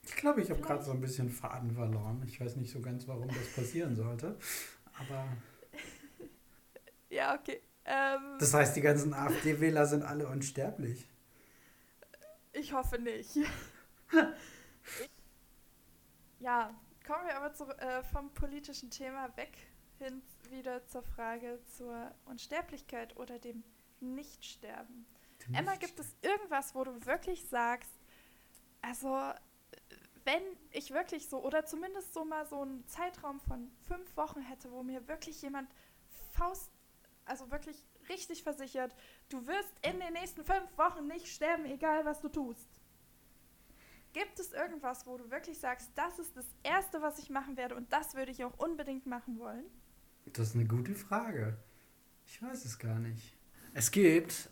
Ich 0.04 0.14
glaube, 0.14 0.42
ich 0.42 0.50
habe 0.50 0.60
gerade 0.60 0.84
so 0.84 0.92
ein 0.92 1.00
bisschen 1.00 1.28
Faden 1.28 1.72
verloren. 1.72 2.22
Ich 2.26 2.40
weiß 2.40 2.54
nicht 2.56 2.70
so 2.70 2.80
ganz, 2.80 3.08
warum 3.08 3.26
das 3.28 3.52
passieren 3.54 3.96
sollte. 3.96 4.38
Aber. 4.98 5.26
Ja, 7.10 7.34
okay. 7.34 7.62
Ähm, 7.86 8.36
das 8.38 8.52
heißt, 8.52 8.76
die 8.76 8.82
ganzen 8.82 9.14
AfD-Wähler 9.14 9.86
sind 9.86 10.02
alle 10.02 10.28
unsterblich. 10.28 11.08
Ich 12.52 12.74
hoffe 12.74 12.98
nicht. 12.98 13.34
ja, 16.38 16.78
kommen 17.06 17.26
wir 17.26 17.38
aber 17.38 17.54
zu, 17.54 17.64
äh, 17.78 18.02
vom 18.12 18.30
politischen 18.34 18.90
Thema 18.90 19.34
weg 19.38 19.56
hin 19.98 20.20
wieder 20.50 20.86
zur 20.86 21.02
Frage 21.02 21.58
zur 21.76 22.14
Unsterblichkeit 22.26 23.16
oder 23.16 23.38
dem 23.38 23.64
Nichtsterben. 24.00 25.06
Dem 25.46 25.54
Emma, 25.54 25.76
gibt 25.76 25.98
es 25.98 26.14
irgendwas, 26.22 26.74
wo 26.74 26.84
du 26.84 27.06
wirklich 27.06 27.44
sagst, 27.48 27.90
also 28.82 29.32
wenn 30.24 30.42
ich 30.72 30.90
wirklich 30.90 31.28
so, 31.28 31.42
oder 31.42 31.64
zumindest 31.64 32.12
so 32.12 32.24
mal 32.24 32.46
so 32.46 32.60
einen 32.60 32.86
Zeitraum 32.86 33.40
von 33.40 33.70
fünf 33.86 34.16
Wochen 34.16 34.40
hätte, 34.42 34.70
wo 34.70 34.82
mir 34.82 35.08
wirklich 35.08 35.40
jemand 35.40 35.70
Faust, 36.32 36.70
also 37.24 37.50
wirklich 37.50 37.82
richtig 38.08 38.42
versichert, 38.42 38.94
du 39.28 39.46
wirst 39.46 39.72
in 39.82 39.98
den 40.00 40.12
nächsten 40.12 40.44
fünf 40.44 40.76
Wochen 40.76 41.06
nicht 41.06 41.28
sterben, 41.28 41.64
egal 41.64 42.04
was 42.04 42.20
du 42.20 42.28
tust. 42.28 42.68
Gibt 44.12 44.38
es 44.38 44.52
irgendwas, 44.52 45.06
wo 45.06 45.16
du 45.16 45.30
wirklich 45.30 45.58
sagst, 45.58 45.90
das 45.94 46.18
ist 46.18 46.36
das 46.36 46.46
Erste, 46.62 47.02
was 47.02 47.18
ich 47.18 47.30
machen 47.30 47.56
werde 47.56 47.74
und 47.74 47.92
das 47.92 48.14
würde 48.14 48.32
ich 48.32 48.44
auch 48.44 48.58
unbedingt 48.58 49.06
machen 49.06 49.38
wollen? 49.38 49.64
Das 50.32 50.48
ist 50.48 50.54
eine 50.54 50.66
gute 50.66 50.94
Frage. 50.94 51.56
Ich 52.26 52.42
weiß 52.42 52.64
es 52.64 52.78
gar 52.78 52.98
nicht. 52.98 53.36
Es 53.74 53.90
gibt 53.90 54.50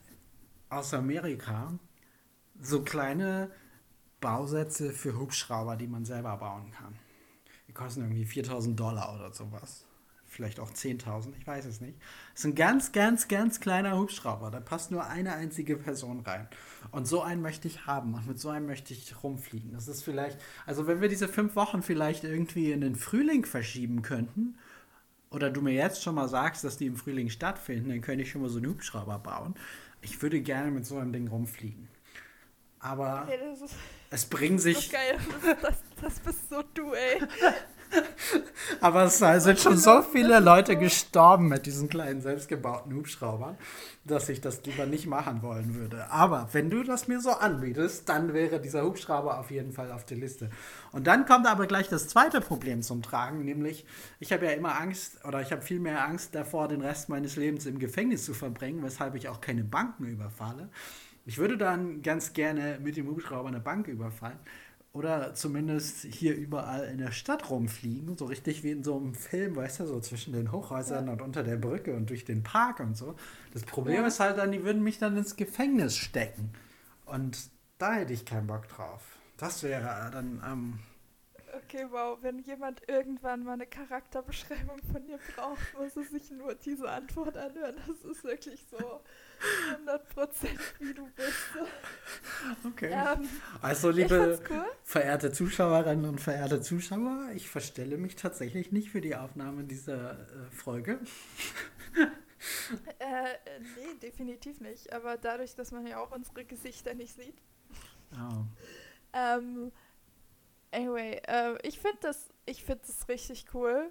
aus 0.69 0.95
Amerika 0.95 1.79
so 2.61 2.83
kleine 2.83 3.51
Bausätze 4.21 4.93
für 4.93 5.19
Hubschrauber, 5.19 5.77
die 5.77 5.87
man 5.87 6.05
selber 6.05 6.37
bauen 6.37 6.71
kann. 6.71 6.97
Die 7.69 7.73
kosten 7.73 8.03
irgendwie 8.03 8.25
4000 8.25 8.79
Dollar 8.79 9.15
oder 9.15 9.33
sowas. 9.33 9.85
Vielleicht 10.29 10.61
auch 10.61 10.71
10.000, 10.71 11.35
ich 11.39 11.47
weiß 11.47 11.65
es 11.67 11.81
nicht. 11.81 11.99
Das 12.33 12.41
ist 12.41 12.47
ein 12.47 12.55
ganz, 12.55 12.93
ganz, 12.93 13.29
ganz 13.29 13.61
kleiner 13.61 13.97
Hubschrauber. 13.97 14.51
Da 14.51 14.61
passt 14.61 14.91
nur 14.91 15.07
eine 15.07 15.35
einzige 15.35 15.77
Person 15.77 16.21
rein. 16.21 16.49
Und 16.91 17.07
so 17.07 17.23
einen 17.23 17.43
möchte 17.43 17.69
ich 17.69 17.87
haben 17.87 18.15
und 18.15 18.27
mit 18.27 18.39
so 18.39 18.49
einem 18.49 18.67
möchte 18.67 18.93
ich 18.93 19.23
rumfliegen. 19.23 19.73
Das 19.73 19.89
ist 19.89 20.03
vielleicht, 20.03 20.39
also 20.67 20.87
wenn 20.87 21.01
wir 21.01 21.09
diese 21.09 21.29
fünf 21.29 21.57
Wochen 21.57 21.83
vielleicht 21.83 22.25
irgendwie 22.25 22.73
in 22.73 22.81
den 22.81 22.97
Frühling 22.97 23.47
verschieben 23.47 24.03
könnten, 24.03 24.59
oder 25.31 25.51
du 25.51 25.61
mir 25.61 25.73
jetzt 25.73 26.03
schon 26.03 26.15
mal 26.15 26.29
sagst, 26.29 26.65
dass 26.65 26.77
die 26.77 26.87
im 26.87 26.97
Frühling 26.97 27.31
stattfinden, 27.31 27.91
dann 27.91 28.01
könnte 28.01 28.23
ich 28.23 28.31
schon 28.31 28.43
mal 28.43 28.51
so 28.51 28.59
einen 28.59 28.69
Hubschrauber 28.69 29.19
bauen. 29.19 29.55
Ich 30.01 30.21
würde 30.23 30.41
gerne 30.41 30.71
mit 30.71 30.87
so 30.87 30.99
einem 30.99 31.13
Ding 31.13 31.29
rumfliegen. 31.29 31.89
Aber 32.79 33.25
okay, 33.25 33.39
ist, 33.53 33.75
es 34.11 34.27
bringen 34.27 34.59
sich. 34.59 34.91
Das, 34.91 34.91
geil. 34.91 35.19
Das, 35.63 35.83
das 36.01 36.21
bist 36.21 36.49
so 36.51 36.63
du, 36.75 36.93
ey. 36.93 37.21
Aber 38.81 39.05
es 39.05 39.19
sind 39.19 39.59
schon 39.59 39.77
so 39.77 40.03
viele 40.03 40.41
Leute 40.41 40.77
gestorben 40.77 41.49
mit 41.49 41.67
diesen 41.67 41.89
kleinen 41.89 42.21
selbstgebauten 42.21 42.95
Hubschraubern, 42.95 43.57
dass 44.05 44.29
ich 44.29 44.41
das 44.41 44.65
lieber 44.65 44.87
nicht 44.87 45.07
machen 45.07 45.43
wollen 45.43 45.75
würde. 45.75 46.11
Aber 46.11 46.49
wenn 46.53 46.71
du 46.71 46.83
das 46.83 47.09
mir 47.09 47.21
so 47.21 47.31
anbietest, 47.31 48.09
dann 48.09 48.35
wäre 48.35 48.61
dieser 48.61 48.85
Hubschrauber 48.85 49.39
auf 49.39 49.51
jeden 49.51 49.73
Fall 49.73 49.91
auf 49.93 50.05
der 50.05 50.19
Liste. 50.19 50.51
Und 50.93 51.07
dann 51.07 51.27
kommt 51.27 51.47
aber 51.47 51.67
gleich 51.67 51.89
das 51.89 52.09
zweite 52.09 52.41
Problem 52.41 52.83
zum 52.83 53.03
Tragen, 53.03 53.45
nämlich 53.45 53.87
ich 54.21 54.33
habe 54.33 54.47
ja 54.47 54.53
immer 54.53 54.81
Angst 54.81 55.25
oder 55.25 55.41
ich 55.41 55.53
habe 55.53 55.63
viel 55.63 55.81
mehr 55.81 56.05
Angst 56.05 56.35
davor, 56.35 56.69
den 56.69 56.81
Rest 56.81 57.09
meines 57.09 57.37
Lebens 57.37 57.67
im 57.67 57.79
Gefängnis 57.79 58.25
zu 58.25 58.35
verbringen, 58.35 58.83
weshalb 58.83 59.15
ich 59.15 59.29
auch 59.29 59.41
keine 59.41 59.65
Banken 59.65 60.07
überfalle. 60.07 60.69
Ich 61.25 61.39
würde 61.39 61.57
dann 61.57 62.03
ganz 62.03 62.35
gerne 62.35 62.79
mit 62.81 62.97
dem 62.97 63.09
Hubschrauber 63.09 63.49
eine 63.49 63.59
Bank 63.59 63.89
überfallen 63.89 64.39
oder 64.97 65.35
zumindest 65.35 66.05
hier 66.05 66.35
überall 66.35 66.85
in 66.85 66.99
der 66.99 67.13
Stadt 67.13 67.51
rumfliegen, 67.51 68.17
so 68.17 68.25
richtig 68.25 68.63
wie 68.65 68.71
in 68.71 68.83
so 68.83 68.97
einem 68.97 69.15
Film, 69.15 69.57
weißt 69.57 69.81
du, 69.81 69.87
so 69.87 70.01
zwischen 70.01 70.33
den 70.33 70.53
Hochhäusern 70.53 71.07
ja. 71.07 71.13
und 71.13 71.21
unter 71.21 71.43
der 71.43 71.57
Brücke 71.57 71.95
und 71.95 72.09
durch 72.09 72.25
den 72.25 72.43
Park 72.43 72.81
und 72.81 72.97
so. 72.97 73.15
Das 73.53 73.63
Problem 73.65 74.03
ja. 74.03 74.07
ist 74.07 74.21
halt 74.21 74.39
dann, 74.39 74.53
die 74.53 74.65
würden 74.65 74.83
mich 74.83 74.99
dann 74.99 75.17
ins 75.17 75.37
Gefängnis 75.37 75.97
stecken. 75.97 76.51
Und 77.05 77.51
da 77.79 77.95
hätte 77.95 78.15
ich 78.15 78.25
keinen 78.25 78.47
Bock 78.47 78.69
drauf. 78.69 79.03
Das 79.37 79.63
wäre 79.63 80.11
dann 80.13 80.43
ähm, 80.47 80.79
Okay, 81.57 81.87
wow, 81.91 82.19
wenn 82.21 82.39
jemand 82.41 82.83
irgendwann 82.89 83.45
mal 83.45 83.55
eine 83.55 83.67
Charakterbeschreibung 83.67 84.79
von 84.93 85.07
dir 85.07 85.19
braucht, 85.35 85.75
muss 85.79 85.97
es 85.97 86.11
sich 86.11 86.31
nur 86.31 86.55
diese 86.55 86.89
Antwort 86.89 87.37
anhören. 87.37 87.77
Das 87.87 87.99
ist 88.11 88.25
wirklich 88.25 88.65
so 88.71 89.01
100% 89.87 90.49
wie 90.81 90.95
du 90.95 91.07
bist. 91.17 91.37
Okay. 92.65 92.91
Ähm, 92.93 93.29
also, 93.63 93.91
liebe 93.91 94.41
cool. 94.51 94.65
verehrte 94.85 95.33
Zuschauerinnen 95.33 96.05
und 96.07 96.21
verehrte 96.21 96.61
Zuschauer, 96.61 97.31
ich 97.35 97.49
verstelle 97.49 97.97
mich 97.97 98.17
tatsächlich 98.17 98.73
nicht 98.73 98.91
für 98.91 99.01
die 99.01 99.17
Aufnahme 99.17 99.65
dieser 99.65 100.13
äh, 100.13 100.51
Folge. 100.51 101.01
äh, 102.99 103.59
nee, 103.77 103.95
definitiv 104.03 104.61
nicht. 104.61 104.93
Aber 104.93 105.17
dadurch, 105.17 105.55
dass 105.55 105.73
man 105.73 105.87
ja 105.87 105.99
auch 105.99 106.13
unsere 106.13 106.45
Gesichter 106.45 106.95
nicht 106.95 107.15
sieht. 107.15 107.43
Oh. 108.13 108.45
Ähm, 109.13 109.73
Anyway, 110.77 111.21
äh, 111.27 111.57
ich 111.67 111.79
finde 111.79 111.99
das, 112.03 112.29
find 112.47 112.83
das 112.87 113.09
richtig 113.09 113.47
cool. 113.55 113.91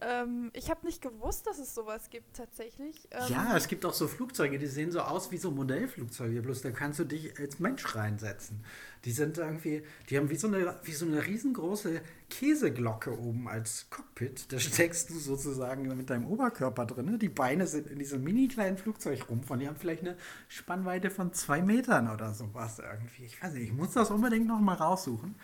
Ähm, 0.00 0.50
ich 0.54 0.70
habe 0.70 0.86
nicht 0.86 1.02
gewusst, 1.02 1.46
dass 1.46 1.58
es 1.58 1.74
sowas 1.74 2.10
gibt 2.10 2.36
tatsächlich. 2.36 3.08
Ähm, 3.10 3.24
ja, 3.28 3.56
es 3.56 3.68
gibt 3.68 3.84
auch 3.84 3.92
so 3.92 4.08
Flugzeuge, 4.08 4.58
die 4.58 4.66
sehen 4.66 4.90
so 4.90 5.00
aus 5.00 5.30
wie 5.30 5.36
so 5.36 5.50
Modellflugzeuge, 5.50 6.42
bloß 6.42 6.62
da 6.62 6.70
kannst 6.70 6.98
du 6.98 7.04
dich 7.04 7.38
als 7.38 7.58
Mensch 7.58 7.94
reinsetzen. 7.94 8.64
Die 9.04 9.12
sind 9.12 9.38
irgendwie, 9.38 9.82
die 10.08 10.18
haben 10.18 10.28
wie 10.30 10.36
so 10.36 10.46
eine, 10.46 10.78
wie 10.84 10.92
so 10.92 11.06
eine 11.06 11.26
riesengroße 11.26 12.00
Käseglocke 12.28 13.18
oben 13.18 13.48
als 13.48 13.86
Cockpit. 13.90 14.52
Da 14.52 14.58
steckst 14.58 15.10
du 15.10 15.18
sozusagen 15.18 15.88
mit 15.96 16.10
deinem 16.10 16.26
Oberkörper 16.26 16.86
drin. 16.86 17.18
Die 17.18 17.28
Beine 17.28 17.66
sind 17.66 17.86
in 17.86 17.98
diesem 17.98 18.22
mini 18.22 18.48
kleinen 18.48 18.76
Flugzeug 18.76 19.28
rum. 19.28 19.42
Von 19.42 19.58
die 19.60 19.68
haben 19.68 19.76
vielleicht 19.76 20.02
eine 20.02 20.16
Spannweite 20.48 21.10
von 21.10 21.32
zwei 21.32 21.62
Metern 21.62 22.10
oder 22.10 22.34
sowas 22.34 22.78
irgendwie. 22.78 23.24
Ich 23.24 23.42
weiß 23.42 23.54
nicht, 23.54 23.64
ich 23.64 23.72
muss 23.72 23.92
das 23.92 24.10
unbedingt 24.10 24.46
noch 24.46 24.60
mal 24.60 24.74
raussuchen. 24.74 25.34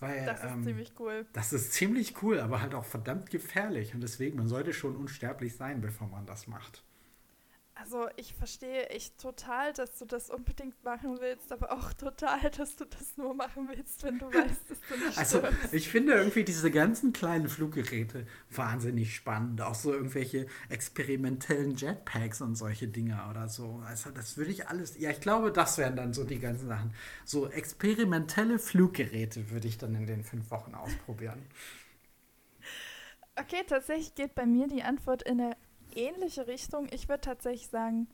Weil, 0.00 0.24
das 0.26 0.44
ist 0.44 0.52
ähm, 0.52 0.62
ziemlich 0.62 0.92
cool. 1.00 1.26
Das 1.32 1.52
ist 1.52 1.72
ziemlich 1.72 2.22
cool, 2.22 2.40
aber 2.40 2.62
halt 2.62 2.74
auch 2.74 2.84
verdammt 2.84 3.30
gefährlich. 3.30 3.94
Und 3.94 4.00
deswegen, 4.00 4.36
man 4.36 4.48
sollte 4.48 4.72
schon 4.72 4.96
unsterblich 4.96 5.56
sein, 5.56 5.80
bevor 5.80 6.06
man 6.08 6.24
das 6.26 6.46
macht. 6.46 6.84
Also 7.80 8.08
ich 8.16 8.34
verstehe 8.34 8.88
echt 8.90 9.18
total, 9.18 9.72
dass 9.72 9.98
du 9.98 10.04
das 10.04 10.30
unbedingt 10.30 10.82
machen 10.84 11.20
willst, 11.20 11.52
aber 11.52 11.72
auch 11.72 11.92
total, 11.92 12.50
dass 12.50 12.76
du 12.76 12.84
das 12.84 13.16
nur 13.16 13.34
machen 13.34 13.68
willst, 13.68 14.02
wenn 14.02 14.18
du 14.18 14.26
weißt, 14.34 14.68
dass 14.70 14.84
du 14.86 14.96
nicht 14.98 15.16
Also 15.16 15.38
stirbst. 15.38 15.72
ich 15.72 15.88
finde 15.88 16.14
irgendwie 16.14 16.44
diese 16.44 16.70
ganzen 16.70 17.12
kleinen 17.12 17.48
Fluggeräte 17.48 18.26
wahnsinnig 18.50 19.14
spannend. 19.14 19.60
Auch 19.62 19.74
so 19.74 19.92
irgendwelche 19.92 20.46
experimentellen 20.68 21.74
Jetpacks 21.76 22.40
und 22.40 22.54
solche 22.56 22.88
Dinger 22.88 23.28
oder 23.30 23.48
so. 23.48 23.82
Also 23.86 24.10
das 24.10 24.36
würde 24.36 24.50
ich 24.52 24.68
alles, 24.68 24.98
ja 24.98 25.10
ich 25.10 25.20
glaube, 25.20 25.52
das 25.52 25.78
wären 25.78 25.96
dann 25.96 26.12
so 26.14 26.24
die 26.24 26.38
ganzen 26.38 26.68
Sachen. 26.68 26.94
So 27.24 27.48
experimentelle 27.50 28.58
Fluggeräte 28.58 29.50
würde 29.50 29.68
ich 29.68 29.78
dann 29.78 29.94
in 29.94 30.06
den 30.06 30.24
fünf 30.24 30.50
Wochen 30.50 30.74
ausprobieren. 30.74 31.42
Okay, 33.36 33.62
tatsächlich 33.66 34.14
geht 34.14 34.34
bei 34.34 34.44
mir 34.46 34.66
die 34.68 34.82
Antwort 34.82 35.22
in 35.22 35.40
eine 35.40 35.56
ähnliche 35.94 36.46
Richtung. 36.46 36.88
Ich 36.92 37.08
würde 37.08 37.20
tatsächlich 37.20 37.68
sagen, 37.68 38.08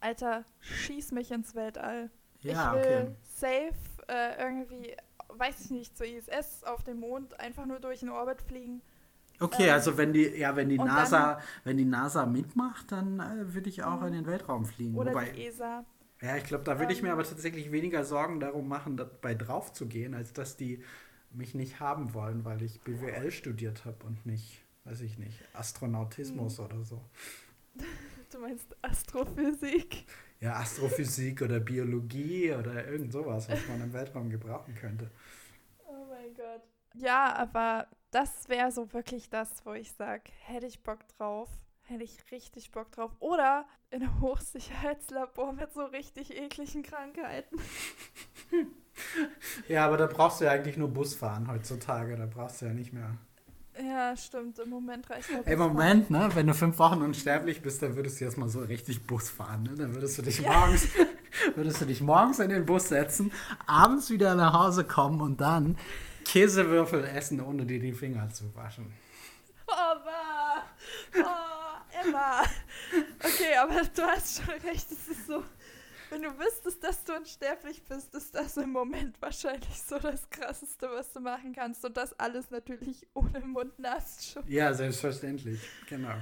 Alter, 0.00 0.44
schieß 0.60 1.12
mich 1.12 1.30
ins 1.30 1.54
Weltall. 1.54 2.10
Ja, 2.40 2.74
ich 2.74 2.82
will 2.82 3.02
okay. 3.02 3.16
safe 3.22 3.92
äh, 4.08 4.42
irgendwie, 4.42 4.96
weiß 5.28 5.64
ich 5.64 5.70
nicht, 5.70 5.96
zur 5.96 6.06
ISS 6.06 6.64
auf 6.64 6.82
dem 6.82 7.00
Mond 7.00 7.38
einfach 7.38 7.66
nur 7.66 7.78
durch 7.78 8.00
den 8.00 8.10
Orbit 8.10 8.42
fliegen. 8.42 8.82
Okay, 9.38 9.68
ähm, 9.68 9.74
also 9.74 9.96
wenn 9.96 10.12
die, 10.12 10.26
ja, 10.28 10.54
wenn 10.56 10.68
die 10.68 10.78
NASA, 10.78 11.34
dann, 11.34 11.42
wenn 11.64 11.76
die 11.76 11.84
NASA 11.84 12.26
mitmacht, 12.26 12.92
dann 12.92 13.20
äh, 13.20 13.54
würde 13.54 13.68
ich 13.68 13.82
auch 13.82 14.00
mhm. 14.00 14.08
in 14.08 14.12
den 14.14 14.26
Weltraum 14.26 14.64
fliegen. 14.64 14.96
Oder 14.96 15.12
Wobei, 15.12 15.30
die 15.30 15.46
ESA. 15.46 15.84
Ja, 16.20 16.36
ich 16.36 16.44
glaube, 16.44 16.64
da 16.64 16.78
würde 16.78 16.92
ich 16.92 17.02
mir 17.02 17.08
ähm. 17.08 17.14
aber 17.14 17.24
tatsächlich 17.24 17.72
weniger 17.72 18.04
Sorgen 18.04 18.40
darum 18.40 18.68
machen, 18.68 18.96
dabei 18.96 19.34
drauf 19.34 19.72
zu 19.72 19.86
gehen, 19.86 20.14
als 20.14 20.32
dass 20.32 20.56
die 20.56 20.82
mich 21.32 21.54
nicht 21.54 21.80
haben 21.80 22.14
wollen, 22.14 22.44
weil 22.44 22.62
ich 22.62 22.80
BWL 22.82 23.30
studiert 23.30 23.84
habe 23.84 24.04
und 24.06 24.26
nicht 24.26 24.61
weiß 24.84 25.00
ich 25.02 25.18
nicht, 25.18 25.38
Astronautismus 25.54 26.58
hm. 26.58 26.64
oder 26.64 26.84
so. 26.84 27.02
Du 28.30 28.38
meinst 28.38 28.74
Astrophysik? 28.80 30.06
Ja, 30.40 30.54
Astrophysik 30.54 31.42
oder 31.42 31.60
Biologie 31.60 32.50
oder 32.54 32.88
irgend 32.88 33.12
sowas, 33.12 33.46
was 33.50 33.68
man 33.68 33.82
im 33.82 33.92
Weltraum 33.92 34.30
gebrauchen 34.30 34.74
könnte. 34.74 35.10
Oh 35.86 36.06
mein 36.08 36.32
Gott. 36.32 36.62
Ja, 36.94 37.34
aber 37.34 37.88
das 38.10 38.48
wäre 38.48 38.72
so 38.72 38.90
wirklich 38.94 39.28
das, 39.28 39.66
wo 39.66 39.74
ich 39.74 39.92
sage, 39.92 40.24
hätte 40.44 40.66
ich 40.66 40.82
Bock 40.82 41.06
drauf, 41.08 41.50
hätte 41.82 42.04
ich 42.04 42.30
richtig 42.30 42.70
Bock 42.70 42.90
drauf. 42.90 43.12
Oder 43.18 43.66
in 43.90 44.02
einem 44.02 44.20
Hochsicherheitslabor 44.22 45.52
mit 45.52 45.72
so 45.74 45.84
richtig 45.84 46.34
ekligen 46.34 46.82
Krankheiten. 46.82 47.58
ja, 49.68 49.84
aber 49.84 49.98
da 49.98 50.06
brauchst 50.06 50.40
du 50.40 50.46
ja 50.46 50.52
eigentlich 50.52 50.78
nur 50.78 50.88
Bus 50.88 51.14
fahren 51.14 51.48
heutzutage. 51.48 52.16
Da 52.16 52.24
brauchst 52.24 52.62
du 52.62 52.66
ja 52.66 52.72
nicht 52.72 52.94
mehr 52.94 53.18
ja, 53.80 54.16
stimmt. 54.16 54.58
Im 54.58 54.70
Moment 54.70 55.08
reicht 55.08 55.30
das. 55.30 55.46
Im 55.46 55.58
Moment, 55.58 56.10
ne, 56.10 56.30
wenn 56.34 56.46
du 56.46 56.54
fünf 56.54 56.78
Wochen 56.78 57.00
unsterblich 57.02 57.62
bist, 57.62 57.82
dann 57.82 57.96
würdest 57.96 58.20
du 58.20 58.24
jetzt 58.24 58.36
mal 58.36 58.48
so 58.48 58.60
richtig 58.60 59.06
Bus 59.06 59.30
fahren. 59.30 59.62
Ne? 59.62 59.74
Dann 59.76 59.94
würdest 59.94 60.18
du 60.18 60.22
dich 60.22 60.40
ja. 60.40 60.52
morgens, 60.52 60.88
würdest 61.54 61.80
du 61.80 61.86
dich 61.86 62.00
morgens 62.00 62.38
in 62.38 62.50
den 62.50 62.66
Bus 62.66 62.88
setzen, 62.88 63.32
abends 63.66 64.10
wieder 64.10 64.34
nach 64.34 64.52
Hause 64.52 64.84
kommen 64.84 65.20
und 65.20 65.40
dann 65.40 65.78
Käsewürfel 66.24 67.04
essen, 67.04 67.40
ohne 67.40 67.64
dir 67.64 67.80
die 67.80 67.92
Finger 67.92 68.28
zu 68.30 68.54
waschen. 68.54 68.92
Oh, 69.66 69.72
wa. 69.72 70.62
oh, 71.18 72.06
Emma. 72.06 72.42
Okay, 73.18 73.54
aber 73.60 73.82
du 73.94 74.02
hast 74.02 74.42
schon 74.42 74.54
recht, 74.60 74.86
es 74.90 75.08
ist 75.08 75.26
so, 75.26 75.42
wenn 76.12 76.22
du 76.22 76.38
wüsstest, 76.38 76.84
dass 76.84 77.02
du 77.04 77.14
unsterblich 77.14 77.82
bist, 77.84 78.14
ist 78.14 78.34
das 78.34 78.58
im 78.58 78.70
Moment 78.70 79.20
wahrscheinlich 79.22 79.82
so 79.82 79.98
das 79.98 80.28
Krasseste, 80.28 80.90
was 80.90 81.10
du 81.10 81.20
machen 81.20 81.54
kannst. 81.54 81.82
Und 81.86 81.96
das 81.96 82.12
alles 82.20 82.50
natürlich 82.50 83.06
ohne 83.14 83.40
Mund-Nasenschutz. 83.40 84.44
Ja, 84.46 84.74
selbstverständlich, 84.74 85.60
genau. 85.88 86.16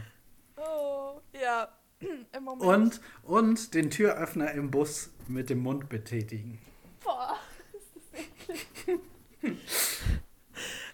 Oh, 0.57 1.21
ja, 1.33 1.77
im 2.33 2.45
Moment. 2.45 3.01
Und, 3.25 3.49
und 3.49 3.75
den 3.75 3.91
Türöffner 3.91 4.53
im 4.53 4.71
Bus 4.71 5.11
mit 5.27 5.51
dem 5.51 5.59
Mund 5.59 5.89
betätigen. 5.89 6.61
Boah, 7.03 7.37
ist 7.73 7.91
das 7.97 8.21
eklig. 8.21 9.01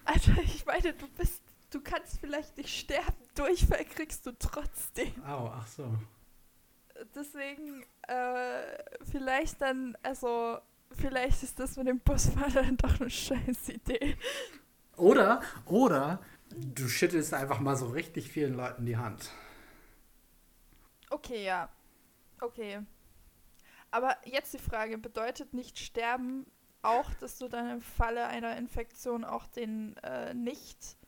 Alter, 0.07 0.43
ich 0.43 0.65
meine, 0.65 0.95
du 0.95 1.07
bist, 1.19 1.43
du 1.71 1.83
kannst 1.83 2.19
vielleicht 2.19 2.57
nicht 2.57 2.75
sterben, 2.75 3.17
Durchfall 3.35 3.85
kriegst 3.85 4.25
du 4.25 4.33
trotzdem. 4.39 5.13
Au, 5.27 5.53
ach 5.55 5.67
so. 5.67 5.93
Deswegen, 7.15 7.85
äh, 8.09 8.63
vielleicht 9.11 9.61
dann, 9.61 9.97
also, 10.03 10.59
vielleicht 10.93 11.43
ist 11.43 11.59
das 11.59 11.77
mit 11.77 11.87
dem 11.87 12.01
Busfahrer 12.01 12.51
dann 12.63 12.77
doch 12.77 13.01
eine 13.01 13.11
scheiß 13.11 13.69
Idee. 13.69 14.17
Oder, 14.97 15.43
oder 15.67 16.21
du 16.51 16.89
schüttelst 16.89 17.35
einfach 17.35 17.61
mal 17.61 17.77
so 17.77 17.89
richtig 17.89 18.31
vielen 18.31 18.55
Leuten 18.55 18.87
die 18.87 18.97
Hand. 18.97 19.31
Okay, 21.11 21.45
ja. 21.45 21.69
Okay. 22.41 22.81
Aber 23.91 24.17
jetzt 24.25 24.53
die 24.53 24.59
Frage, 24.59 24.99
bedeutet 24.99 25.55
nicht 25.55 25.79
sterben 25.79 26.47
auch, 26.83 27.13
dass 27.15 27.39
du 27.39 27.49
dann 27.49 27.71
im 27.71 27.81
Falle 27.81 28.27
einer 28.27 28.57
Infektion 28.57 29.25
auch 29.25 29.47
den 29.47 29.97
äh, 29.99 30.35
nicht 30.35 30.79
ich 30.79 31.06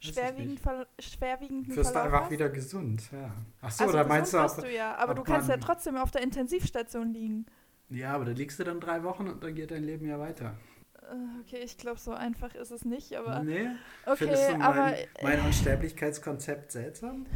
schwerwiegend. 0.00 0.60
Ver 0.60 0.86
schwerwiegenden 0.98 1.70
Du 1.70 1.76
wirst 1.76 1.92
Verlauf 1.92 2.06
einfach 2.12 2.22
hast? 2.24 2.30
wieder 2.30 2.48
gesund, 2.50 3.02
ja. 3.12 3.34
Ach 3.60 3.70
so, 3.70 3.84
also 3.84 3.94
oder 3.94 4.04
gesund 4.04 4.08
meinst 4.08 4.34
du, 4.34 4.38
ob, 4.38 4.56
du 4.60 4.72
ja, 4.74 4.96
aber 4.96 5.14
du 5.14 5.22
kannst 5.22 5.48
ja 5.48 5.56
trotzdem 5.56 5.96
auf 5.96 6.10
der 6.10 6.22
Intensivstation 6.22 7.12
liegen. 7.12 7.46
ja, 7.88 8.12
aber 8.12 8.24
da 8.26 8.32
liegst 8.32 8.58
du 8.58 8.64
dann 8.64 8.80
drei 8.80 9.02
Wochen 9.02 9.28
und 9.28 9.42
dann 9.42 9.54
geht 9.54 9.70
dein 9.70 9.82
Leben 9.84 10.06
ja 10.06 10.18
weiter. 10.18 10.54
Äh, 11.02 11.40
Okay, 11.40 11.60
ich 11.64 11.78
glaube, 11.78 11.98
so 11.98 12.12
einfach 12.12 12.54
ist 12.54 12.70
es 12.70 12.84
nicht, 12.84 13.14
aber 13.16 13.42
nee? 13.42 13.68
okay, 14.04 14.16
Findest 14.16 14.48
du 14.50 14.52
mein, 14.52 14.62
aber 14.62 14.94
mein 15.22 15.40
Unsterblichkeitskonzept 15.40 16.70
seltsam? 16.72 17.26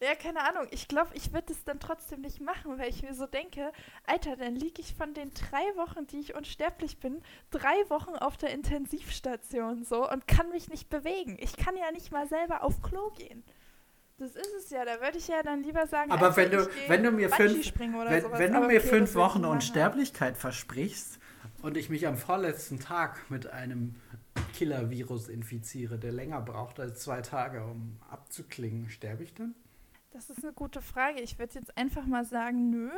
Ja, 0.00 0.14
keine 0.14 0.42
Ahnung. 0.48 0.66
Ich 0.70 0.88
glaube, 0.88 1.10
ich 1.14 1.32
würde 1.32 1.52
es 1.52 1.62
dann 1.64 1.78
trotzdem 1.80 2.20
nicht 2.22 2.40
machen, 2.40 2.78
weil 2.78 2.88
ich 2.88 3.02
mir 3.02 3.14
so 3.14 3.26
denke, 3.26 3.70
Alter, 4.06 4.36
dann 4.36 4.56
liege 4.56 4.80
ich 4.80 4.94
von 4.94 5.12
den 5.14 5.30
drei 5.34 5.62
Wochen, 5.76 6.06
die 6.06 6.18
ich 6.20 6.34
unsterblich 6.34 6.98
bin, 6.98 7.22
drei 7.50 7.74
Wochen 7.88 8.14
auf 8.16 8.36
der 8.36 8.50
Intensivstation 8.50 9.84
so 9.84 10.08
und 10.10 10.26
kann 10.26 10.48
mich 10.50 10.68
nicht 10.68 10.88
bewegen. 10.90 11.36
Ich 11.40 11.56
kann 11.56 11.76
ja 11.76 11.90
nicht 11.92 12.12
mal 12.12 12.26
selber 12.28 12.62
auf 12.64 12.82
Klo 12.82 13.10
gehen. 13.10 13.42
Das 14.18 14.36
ist 14.36 14.52
es 14.58 14.70
ja, 14.70 14.84
da 14.84 15.00
würde 15.00 15.16
ich 15.16 15.28
ja 15.28 15.42
dann 15.42 15.62
lieber 15.62 15.86
sagen, 15.86 16.10
Aber 16.12 16.26
Alter, 16.26 16.36
wenn 16.36 16.50
du- 16.50 16.68
wenn 16.88 17.02
du 17.02 17.10
mir 17.10 17.30
fünf- 17.30 17.72
Wenn, 17.78 17.92
wenn 18.38 18.52
du 18.52 18.58
Aber 18.58 18.66
mir 18.66 18.78
okay, 18.80 18.88
fünf 18.88 19.14
Wochen. 19.14 19.44
Unsterblichkeit 19.46 20.36
versprichst 20.36 21.18
und 21.62 21.76
ich 21.78 21.88
mich 21.88 22.06
am 22.06 22.16
vorletzten 22.18 22.80
Tag 22.80 23.30
mit 23.30 23.46
einem 23.46 23.94
Killer-Virus 24.54 25.28
infiziere, 25.28 25.98
der 25.98 26.12
länger 26.12 26.40
braucht 26.42 26.80
als 26.80 27.00
zwei 27.00 27.22
Tage, 27.22 27.64
um 27.64 27.96
abzuklingen, 28.10 28.90
sterbe 28.90 29.22
ich 29.24 29.32
dann? 29.34 29.54
Das 30.10 30.28
ist 30.28 30.42
eine 30.42 30.52
gute 30.52 30.82
Frage. 30.82 31.20
Ich 31.20 31.38
würde 31.38 31.54
jetzt 31.54 31.76
einfach 31.76 32.04
mal 32.04 32.24
sagen, 32.24 32.70
nö. 32.70 32.90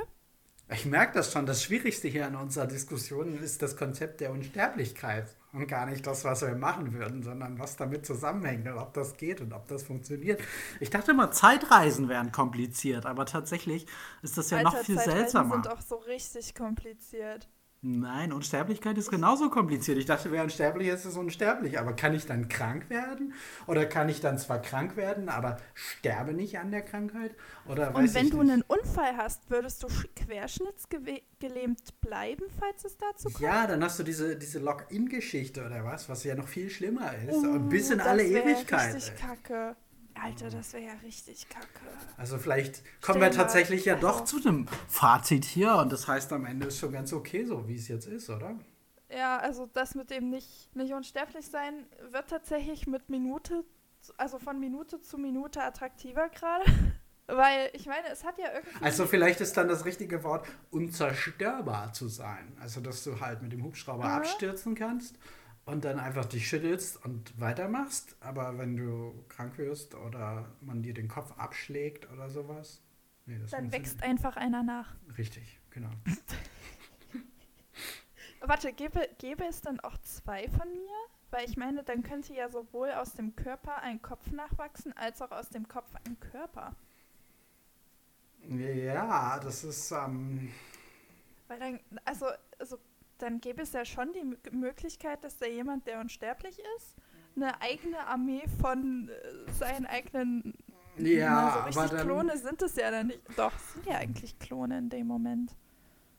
Ich 0.71 0.87
merke 0.87 1.15
das 1.15 1.31
schon. 1.33 1.45
Das 1.45 1.63
Schwierigste 1.63 2.09
hier 2.09 2.27
an 2.27 2.37
unserer 2.37 2.67
Diskussion 2.67 3.39
ist 3.43 3.61
das 3.61 3.77
Konzept 3.77 4.21
der 4.21 4.31
Unsterblichkeit 4.31 5.37
und 5.53 5.67
gar 5.67 5.85
nicht 5.87 6.07
das, 6.07 6.25
was 6.25 6.41
wir 6.41 6.55
machen 6.55 6.95
würden, 6.95 7.23
sondern 7.23 7.59
was 7.59 7.77
damit 7.77 8.07
zusammenhängt 8.07 8.67
und 8.67 8.79
ob 8.79 8.95
das 8.95 9.17
geht 9.19 9.43
und 9.43 9.53
ob 9.53 9.69
das 9.69 9.83
funktioniert. 9.83 10.41
Ich 10.81 10.89
dachte 10.89 11.11
immer, 11.11 11.31
Zeitreisen 11.31 12.09
wären 12.09 12.33
kompliziert, 12.33 13.05
aber 13.05 13.27
tatsächlich 13.27 13.87
ist 14.23 14.39
das 14.39 14.49
ja 14.49 14.63
noch 14.63 14.79
viel 14.79 14.97
Zeitreisen 14.97 15.19
seltsamer. 15.19 15.55
sind 15.57 15.69
auch 15.69 15.83
so 15.83 15.97
richtig 15.97 16.55
kompliziert. 16.55 17.49
Nein, 17.85 18.33
Unsterblichkeit 18.33 18.97
ist 18.97 19.11
genauso 19.11 19.51
kompliziert. 19.51 19.99
Ich 19.99 20.07
dachte, 20.07 20.31
wer 20.31 20.45
unsterblich 20.45 20.87
ist, 20.87 21.05
ist 21.05 21.17
unsterblich. 21.17 21.81
Aber 21.81 21.95
kann 21.95 22.15
ich 22.15 22.27
dann 22.27 22.49
krank 22.49 22.89
werden? 22.89 23.35
Oder 23.67 23.87
kann 23.87 24.09
ich 24.09 24.21
dann 24.21 24.39
zwar 24.39 24.63
krank 24.63 24.97
werden, 24.97 25.29
aber 25.29 25.57
sterbe 25.75 26.33
nicht 26.33 26.61
an 26.61 26.71
der 26.71 26.83
Krankheit? 26.83 27.35
Oder 27.67 27.93
Und 27.93 28.15
wenn 28.15 28.31
du 28.31 28.41
nicht. 28.45 28.53
einen 28.53 28.63
Unfall 28.63 29.17
hast, 29.17 29.51
würdest 29.51 29.83
du 29.83 29.89
sch- 29.89 30.07
querschnittsgelähmt 30.15 32.01
bleiben, 32.01 32.45
falls 32.61 32.85
es 32.85 32.97
dazu 32.99 33.29
kommt? 33.29 33.41
Ja, 33.41 33.67
dann 33.67 33.83
hast 33.83 33.99
du 33.99 34.05
diese, 34.05 34.37
diese 34.37 34.61
Lock-in-Geschichte 34.61 35.67
oder 35.67 35.85
was, 35.85 36.09
was 36.09 36.23
ja 36.23 36.37
noch 36.37 36.47
viel 36.47 36.71
schlimmer 36.71 37.13
ist. 37.29 37.35
Uh, 37.35 37.51
und 37.55 37.69
bis 37.69 37.91
in 37.91 37.99
das 37.99 38.07
alle 38.07 38.25
Ewigkeit. 38.25 38.95
richtig 38.95 39.13
ey. 39.21 39.27
kacke. 39.29 39.77
Alter, 40.23 40.51
das 40.51 40.73
wäre 40.73 40.85
ja 40.85 40.93
richtig 41.03 41.49
kacke. 41.49 41.67
Also 42.17 42.39
vielleicht 42.39 42.83
kommen 43.01 43.01
Stell 43.01 43.15
wir 43.17 43.21
mal- 43.21 43.31
tatsächlich 43.31 43.85
ja 43.85 43.97
doch 43.97 44.21
also- 44.21 44.39
zu 44.39 44.49
einem 44.49 44.67
Fazit 44.89 45.45
hier 45.45 45.75
und 45.77 45.93
das 45.93 46.07
heißt 46.07 46.33
am 46.33 46.45
Ende 46.47 46.67
ist 46.69 46.79
schon 46.79 46.93
ganz 46.93 47.13
okay 47.13 47.45
so, 47.45 47.67
wie 47.67 47.75
es 47.77 47.89
jetzt 47.89 48.07
ist, 48.07 48.31
oder? 48.31 48.55
Ja, 49.11 49.39
also 49.39 49.67
das 49.67 49.95
mit 49.95 50.11
dem 50.11 50.31
nicht, 50.31 50.75
nicht 50.75 50.93
unsterblich 50.93 51.47
sein 51.47 51.87
wird 52.11 52.29
tatsächlich 52.31 52.87
mit 52.87 53.09
Minute, 53.11 53.65
also 54.17 54.39
von 54.39 54.59
Minute 54.61 55.01
zu 55.01 55.19
Minute 55.19 55.63
attraktiver 55.63 56.29
gerade. 56.29 56.65
Weil 57.29 57.71
ich 57.73 57.87
meine, 57.87 58.09
es 58.13 58.25
hat 58.25 58.37
ja 58.39 58.47
irgendwie. 58.53 58.85
Also 58.85 59.07
vielleicht 59.07 59.41
ist 59.41 59.57
dann 59.57 59.69
das 59.69 59.85
richtige 59.85 60.23
Wort 60.25 60.47
unzerstörbar 60.71 61.93
zu 61.93 62.09
sein. 62.09 62.53
Also 62.61 62.81
dass 62.81 63.05
du 63.05 63.21
halt 63.21 63.43
mit 63.43 63.53
dem 63.53 63.63
Hubschrauber 63.65 64.05
Mhm. 64.05 64.11
abstürzen 64.15 64.75
kannst 64.75 65.17
und 65.65 65.85
dann 65.85 65.99
einfach 65.99 66.25
dich 66.25 66.49
schüttelst 66.49 67.05
und 67.05 67.39
weitermachst. 67.41 68.17
Aber 68.21 68.59
wenn 68.59 68.77
du 68.77 69.25
krank 69.29 69.59
wirst 69.59 69.95
oder 69.95 70.49
man 70.61 70.83
dir 70.83 70.95
den 70.95 71.09
Kopf 71.09 71.33
abschlägt 71.39 72.11
oder 72.11 72.31
sowas. 72.31 72.81
Nee, 73.27 73.39
das 73.39 73.51
dann 73.51 73.71
wächst 73.71 74.03
einfach 74.03 74.37
einer 74.37 74.63
nach. 74.63 74.95
nicht. 75.07 75.19
Richtig, 75.19 75.61
genau. 75.71 75.91
Warte, 78.41 78.73
gäbe, 78.73 79.09
gäbe 79.19 79.45
es 79.45 79.61
dann 79.61 79.79
auch 79.81 79.97
zwei 79.99 80.49
von 80.49 80.69
mir? 80.69 80.97
Weil 81.31 81.49
ich 81.49 81.57
meine, 81.57 81.85
dann 81.85 82.03
könnte 82.03 82.35
ja 82.35 82.51
sowohl 82.51 82.91
aus 82.91 83.15
dem 83.15 83.37
Körper 83.37 83.79
ein 83.79 84.03
Kopf 84.03 84.31
nachwachsen, 84.33 84.95
als 84.97 85.23
auch 85.23 85.31
aus 85.31 85.49
dem 85.49 85.69
Kopf 85.69 85.95
ein 86.05 86.19
Körper. 86.19 86.75
Ja, 88.49 89.39
das 89.39 89.65
ist. 89.65 89.93
Ähm, 89.93 90.53
Weil 91.47 91.61
dann, 91.61 91.81
also, 92.05 92.27
also 92.59 92.79
dann 93.23 93.41
gäbe 93.41 93.63
es 93.63 93.73
ja 93.73 93.85
schon 93.85 94.13
die 94.13 94.51
Möglichkeit, 94.57 95.23
dass 95.25 95.39
da 95.39 95.47
jemand, 95.47 95.87
der 95.87 96.01
unsterblich 96.01 96.59
ist, 96.77 96.97
eine 97.37 97.61
eigene 97.63 98.07
Armee 98.07 98.43
von 98.61 99.09
äh, 99.09 99.53
seinen 99.53 99.87
eigenen. 99.87 100.55
ja, 100.99 101.65
Na, 101.67 101.73
so 101.73 101.81
aber 101.81 101.89
dann. 101.89 102.07
Klone 102.07 102.37
sind 102.37 102.61
es 102.63 102.77
ja 102.77 102.91
dann 102.91 103.07
nicht. 103.09 103.21
Doch, 103.37 103.57
sind 103.59 103.87
ja 103.87 103.97
eigentlich 103.99 104.39
Klone 104.39 104.79
in 104.79 104.91
dem 104.91 105.07
Moment 105.07 105.57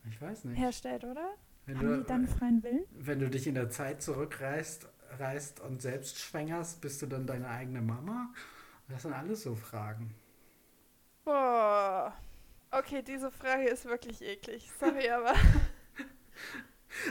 Ich 0.09 0.21
weiß 0.21 0.45
nicht. 0.45 0.57
herstellt, 0.59 1.03
oder? 1.03 1.35
Wenn 1.65 1.77
Haben 1.77 1.87
du, 1.87 1.97
die 1.99 2.03
dann 2.05 2.27
freien 2.27 2.63
Willen? 2.63 2.85
wenn 2.91 3.19
du 3.19 3.29
dich 3.29 3.47
in 3.47 3.55
der 3.55 3.69
Zeit 3.69 4.01
zurückreist 4.01 4.87
reist 5.19 5.59
und 5.59 5.81
selbst 5.81 6.19
schwängerst, 6.19 6.81
bist 6.81 7.01
du 7.01 7.05
dann 7.05 7.27
deine 7.27 7.47
eigene 7.47 7.81
Mama? 7.81 8.33
Das 8.89 9.03
sind 9.03 9.13
alles 9.13 9.43
so 9.43 9.55
Fragen. 9.55 10.15
Boah. 11.23 12.13
Okay, 12.71 13.03
diese 13.03 13.29
Frage 13.31 13.65
ist 13.69 13.85
wirklich 13.85 14.21
eklig. 14.21 14.69
Sorry, 14.79 15.09
aber. 15.11 15.33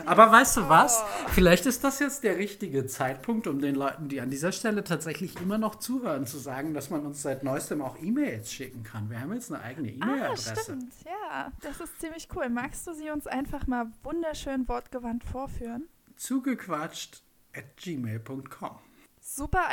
Aber 0.07 0.31
weißt 0.31 0.57
du 0.57 0.69
was? 0.69 1.03
Vielleicht 1.29 1.67
ist 1.67 1.85
das 1.85 1.99
jetzt 1.99 2.23
der 2.25 2.37
richtige 2.39 2.87
Zeitpunkt, 2.87 3.47
um 3.47 3.61
den 3.61 3.75
Leuten, 3.75 4.09
die 4.09 4.21
an 4.21 4.31
dieser 4.31 4.53
Stelle 4.53 4.85
tatsächlich 4.85 5.41
immer 5.41 5.59
noch 5.59 5.75
zuhören, 5.77 6.27
zu 6.27 6.39
sagen, 6.39 6.73
dass 6.75 6.91
man 6.91 7.05
uns 7.05 7.23
seit 7.23 7.43
neuestem 7.43 7.83
auch 7.83 7.99
E-Mails 8.01 8.53
schicken 8.53 8.83
kann. 8.83 9.11
Wir 9.11 9.21
haben 9.21 9.33
jetzt 9.35 9.53
eine 9.53 9.63
eigene 9.63 9.89
Ah, 10.01 10.07
E-Mail-Adresse. 10.07 10.57
stimmt. 10.63 10.93
Ja, 11.05 11.53
das 11.61 11.81
ist 11.81 12.01
ziemlich 12.01 12.29
cool. 12.35 12.49
Magst 12.49 12.87
du 12.87 12.95
sie 12.95 13.11
uns 13.11 13.27
einfach 13.27 13.67
mal 13.67 13.87
wunderschön 14.03 14.67
wortgewandt 14.69 15.25
vorführen? 15.25 15.89
Zugequatscht 16.17 17.23
at 17.55 17.77
gmail.com. 17.77 18.79
Super 19.21 19.67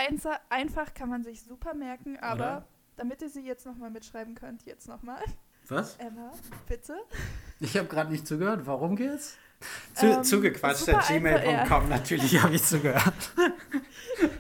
einfach, 0.49 0.93
kann 0.93 1.10
man 1.10 1.24
sich 1.24 1.41
super 1.43 1.74
merken, 1.74 2.18
aber 2.18 2.36
Oder? 2.36 2.68
damit 2.97 3.22
ihr 3.22 3.30
sie 3.30 3.41
jetzt 3.45 3.66
nochmal 3.66 3.89
mitschreiben 3.89 4.36
könnt, 4.36 4.64
jetzt 4.66 4.88
nochmal. 4.88 5.22
Was? 5.68 5.95
Emma, 5.97 6.32
bitte. 6.68 6.95
Ich 7.60 7.78
habe 7.78 7.88
gerade 7.88 8.12
nicht 8.12 8.28
zugehört. 8.28 8.66
Warum 8.66 8.95
geht's? 8.95 9.38
Zu, 9.93 10.05
Ähm, 10.05 10.24
zugequatscht 10.24 10.88
at 10.89 11.07
gmail.com. 11.07 11.55
einfach, 11.55 11.88
Natürlich 11.88 12.41
habe 12.41 12.55
ich 12.55 12.64
zugehört. 12.64 13.32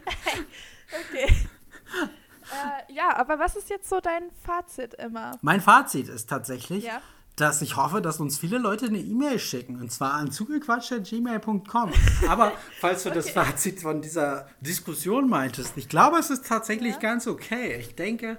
Okay. 1.11 1.27
äh, 1.29 2.93
ja, 2.93 3.15
aber 3.17 3.37
was 3.39 3.55
ist 3.55 3.69
jetzt 3.69 3.87
so 3.89 3.99
dein 3.99 4.23
Fazit, 4.43 4.97
Emma? 4.97 5.37
Mein 5.41 5.61
Fazit 5.61 6.07
ist 6.09 6.27
tatsächlich, 6.29 6.83
Ja. 6.85 7.01
dass 7.35 7.61
ich 7.61 7.75
hoffe, 7.77 8.01
dass 8.01 8.19
uns 8.19 8.39
viele 8.39 8.57
Leute 8.57 8.87
eine 8.87 8.97
E-Mail 8.97 9.37
schicken. 9.39 9.79
Und 9.79 9.91
zwar 9.91 10.13
an 10.13 10.31
zugequatscht.gmail.com. 10.31 11.93
Aber 12.27 12.51
falls 12.79 13.03
du 13.03 13.11
das 13.11 13.27
Okay. 13.27 13.45
Fazit 13.45 13.81
von 13.81 14.01
dieser 14.01 14.47
Diskussion 14.61 15.29
meintest, 15.29 15.77
ich 15.77 15.87
glaube, 15.89 16.17
es 16.17 16.29
ist 16.31 16.47
tatsächlich 16.47 16.95
Ja. 16.95 16.99
ganz 16.99 17.27
okay. 17.27 17.75
Ich 17.79 17.95
denke, 17.95 18.37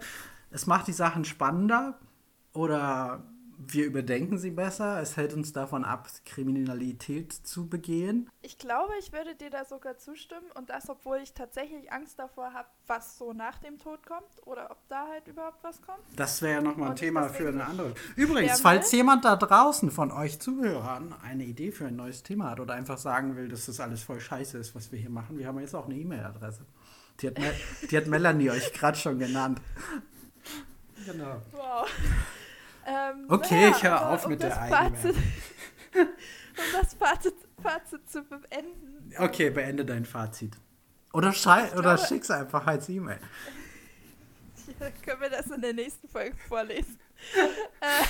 es 0.50 0.66
macht 0.66 0.88
die 0.88 0.92
Sachen 0.92 1.24
spannender 1.24 1.96
oder 2.52 3.22
wir 3.66 3.84
überdenken 3.84 4.38
sie 4.38 4.50
besser. 4.50 5.00
Es 5.00 5.16
hält 5.16 5.34
uns 5.34 5.52
davon 5.52 5.84
ab, 5.84 6.08
Kriminalität 6.24 7.32
zu 7.32 7.68
begehen. 7.68 8.30
Ich 8.40 8.58
glaube, 8.58 8.94
ich 8.98 9.12
würde 9.12 9.34
dir 9.34 9.50
da 9.50 9.64
sogar 9.64 9.98
zustimmen 9.98 10.46
und 10.54 10.70
das, 10.70 10.88
obwohl 10.88 11.18
ich 11.18 11.34
tatsächlich 11.34 11.92
Angst 11.92 12.18
davor 12.18 12.52
habe, 12.54 12.68
was 12.86 13.18
so 13.18 13.32
nach 13.32 13.58
dem 13.58 13.78
Tod 13.78 14.06
kommt 14.06 14.46
oder 14.46 14.70
ob 14.70 14.78
da 14.88 15.08
halt 15.08 15.28
überhaupt 15.28 15.62
was 15.62 15.80
kommt. 15.82 16.00
Das 16.16 16.40
wäre 16.40 16.54
ja 16.54 16.60
nochmal 16.62 16.88
ein 16.88 16.90
Und 16.92 16.98
Thema 16.98 17.28
für 17.28 17.48
eine 17.48 17.64
andere. 17.64 17.94
Übrigens, 18.16 18.58
sterben 18.58 18.62
falls 18.62 18.92
will. 18.92 18.98
jemand 18.98 19.24
da 19.24 19.36
draußen 19.36 19.90
von 19.90 20.10
euch 20.10 20.40
Zuhörern 20.40 21.14
eine 21.22 21.44
Idee 21.44 21.70
für 21.70 21.86
ein 21.86 21.96
neues 21.96 22.22
Thema 22.22 22.50
hat 22.50 22.60
oder 22.60 22.74
einfach 22.74 22.98
sagen 22.98 23.36
will, 23.36 23.48
dass 23.48 23.66
das 23.66 23.78
alles 23.80 24.02
voll 24.02 24.20
scheiße 24.20 24.56
ist, 24.58 24.74
was 24.74 24.90
wir 24.90 24.98
hier 24.98 25.10
machen, 25.10 25.38
wir 25.38 25.46
haben 25.46 25.60
jetzt 25.60 25.74
auch 25.74 25.86
eine 25.86 25.96
E-Mail-Adresse. 25.96 26.64
Die 27.20 27.26
hat, 27.26 27.36
die 27.90 27.96
hat 27.96 28.06
Melanie 28.06 28.50
euch 28.50 28.72
gerade 28.72 28.96
schon 28.96 29.18
genannt. 29.18 29.60
Genau. 31.04 31.42
Wow. 31.52 31.86
Ähm, 32.92 33.26
Okay, 33.28 33.54
naja, 33.54 33.76
ich 33.76 33.82
höre 33.84 34.08
auf 34.10 34.26
mit 34.26 34.42
das 34.42 34.54
der 34.58 34.66
Fazit, 34.68 35.16
Um 35.94 36.08
das 36.80 36.94
Fazit, 36.94 37.34
Fazit 37.62 38.10
zu 38.10 38.22
beenden. 38.24 39.12
Okay, 39.18 39.50
beende 39.50 39.84
dein 39.84 40.04
Fazit. 40.04 40.56
Oder, 41.12 41.30
Ich 41.30 41.46
oder 41.46 41.68
glaube- 41.94 41.98
schick's 42.06 42.30
einfach 42.30 42.66
als 42.66 42.88
E-Mail. 42.88 43.18
Ja, 44.78 44.88
können 45.04 45.20
wir 45.20 45.30
das 45.30 45.46
in 45.48 45.60
der 45.60 45.72
nächsten 45.72 46.06
Folge 46.08 46.36
vorlesen? 46.48 46.96
äh, 47.80 48.04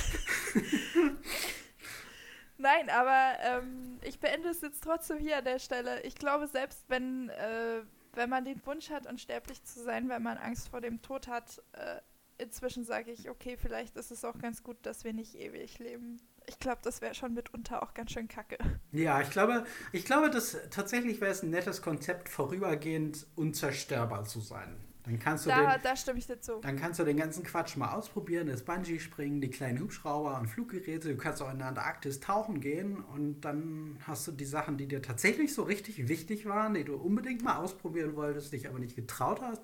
Nein, 2.58 2.90
aber 2.90 3.32
ähm, 3.42 3.98
ich 4.02 4.20
beende 4.20 4.50
es 4.50 4.60
jetzt 4.60 4.82
trotzdem 4.84 5.18
hier 5.18 5.38
an 5.38 5.44
der 5.44 5.58
Stelle. 5.58 6.02
Ich 6.02 6.14
glaube, 6.16 6.46
selbst 6.46 6.84
wenn, 6.88 7.30
äh, 7.30 7.80
wenn 8.12 8.28
man 8.28 8.44
den 8.44 8.60
Wunsch 8.66 8.90
hat, 8.90 9.06
unsterblich 9.06 9.64
zu 9.64 9.82
sein, 9.82 10.10
wenn 10.10 10.22
man 10.22 10.36
Angst 10.36 10.68
vor 10.68 10.82
dem 10.82 11.00
Tod 11.00 11.28
hat, 11.28 11.62
äh, 11.72 11.96
inzwischen 12.40 12.84
sage 12.84 13.10
ich, 13.12 13.30
okay, 13.30 13.56
vielleicht 13.56 13.96
ist 13.96 14.10
es 14.10 14.24
auch 14.24 14.38
ganz 14.38 14.62
gut, 14.62 14.76
dass 14.82 15.04
wir 15.04 15.12
nicht 15.12 15.34
ewig 15.34 15.78
leben. 15.78 16.20
Ich 16.46 16.58
glaube, 16.58 16.80
das 16.82 17.00
wäre 17.00 17.14
schon 17.14 17.34
mitunter 17.34 17.82
auch 17.82 17.94
ganz 17.94 18.12
schön 18.12 18.28
kacke. 18.28 18.58
Ja, 18.92 19.20
ich 19.20 19.30
glaube, 19.30 19.64
ich 19.92 20.04
glaube, 20.04 20.30
dass 20.30 20.56
tatsächlich 20.70 21.20
wäre 21.20 21.30
es 21.30 21.42
ein 21.42 21.50
nettes 21.50 21.82
Konzept, 21.82 22.28
vorübergehend 22.28 23.26
unzerstörbar 23.36 24.24
zu 24.24 24.40
sein. 24.40 24.76
Dann 25.04 25.18
kannst 25.18 25.46
du 25.46 25.50
Da, 25.50 25.76
den, 25.76 25.82
da 25.82 25.96
stimme 25.96 26.18
ich 26.18 26.26
dir 26.26 26.40
zu. 26.40 26.60
Dann 26.60 26.76
kannst 26.76 27.00
du 27.00 27.04
den 27.04 27.16
ganzen 27.16 27.42
Quatsch 27.42 27.76
mal 27.76 27.92
ausprobieren, 27.92 28.48
das 28.48 28.62
Bungee-Springen, 28.64 29.40
die 29.40 29.48
kleinen 29.48 29.80
Hubschrauber 29.80 30.38
und 30.38 30.46
Fluggeräte. 30.46 31.08
Du 31.08 31.16
kannst 31.16 31.40
auch 31.42 31.50
in 31.50 31.58
der 31.58 31.68
Antarktis 31.68 32.20
tauchen 32.20 32.60
gehen 32.60 32.96
und 33.00 33.40
dann 33.40 33.98
hast 34.06 34.26
du 34.26 34.32
die 34.32 34.44
Sachen, 34.44 34.76
die 34.76 34.86
dir 34.86 35.00
tatsächlich 35.00 35.54
so 35.54 35.62
richtig 35.62 36.08
wichtig 36.08 36.46
waren, 36.46 36.74
die 36.74 36.84
du 36.84 36.96
unbedingt 36.96 37.42
mal 37.42 37.56
ausprobieren 37.56 38.14
wolltest, 38.14 38.52
dich 38.52 38.68
aber 38.68 38.78
nicht 38.78 38.94
getraut 38.94 39.40
hast, 39.40 39.62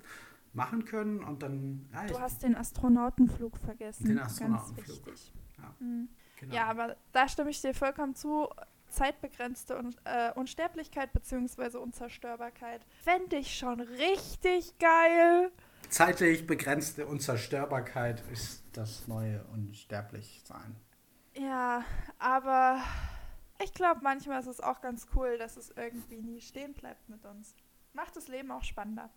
machen 0.57 0.83
können 0.83 1.23
und 1.23 1.43
dann. 1.43 1.87
Ja, 1.93 2.05
ich, 2.05 2.11
Du 2.11 2.19
hast 2.19 2.43
den 2.43 2.55
Astronautenflug 2.55 3.55
vergessen. 3.57 4.07
Den 4.07 4.19
Astronautenflug. 4.19 5.05
Ganz 5.05 5.07
wichtig. 5.07 5.33
Ja. 5.57 5.75
Mhm. 5.79 6.09
genau. 6.39 6.55
Ja, 6.55 6.65
aber 6.65 6.97
da 7.13 7.29
stimme 7.29 7.51
ich 7.51 7.61
dir 7.61 7.73
vollkommen 7.73 8.15
zu. 8.15 8.49
Zeitbegrenzte 8.89 9.77
Un 9.77 9.93
äh, 10.05 10.31
Unsterblichkeit 10.33 11.11
bzw. 11.11 11.77
Unzerstörbarkeit 11.77 12.85
fände 13.03 13.35
ich 13.35 13.57
schon 13.57 13.81
richtig 13.81 14.77
geil. 14.79 15.51
Zeitlich 15.89 16.47
begrenzte 16.47 17.05
Unzerstörbarkeit 17.05 18.23
ist 18.31 18.63
das 18.71 19.07
neue 19.07 19.43
Unsterblichsein. 19.53 20.77
Ja, 21.35 21.83
aber 22.17 22.81
ich 23.61 23.73
glaube, 23.73 23.99
manchmal 24.03 24.39
ist 24.39 24.47
es 24.47 24.61
auch 24.61 24.79
ganz 24.79 25.07
cool, 25.15 25.37
dass 25.37 25.57
es 25.57 25.69
irgendwie 25.75 26.21
nie 26.21 26.39
stehen 26.39 26.73
bleibt 26.73 27.09
mit 27.09 27.25
uns. 27.25 27.55
Macht 27.93 28.15
das 28.15 28.29
Leben 28.29 28.51
auch 28.51 28.63
spannender. 28.63 29.09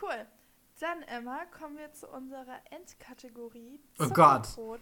Cool. 0.00 0.26
Dann, 0.80 1.02
Emma, 1.02 1.40
kommen 1.58 1.76
wir 1.76 1.92
zu 1.92 2.08
unserer 2.08 2.58
Endkategorie. 2.70 3.78
Oh 4.00 4.08
Gott. 4.08 4.46
Zuckerbrot 4.46 4.80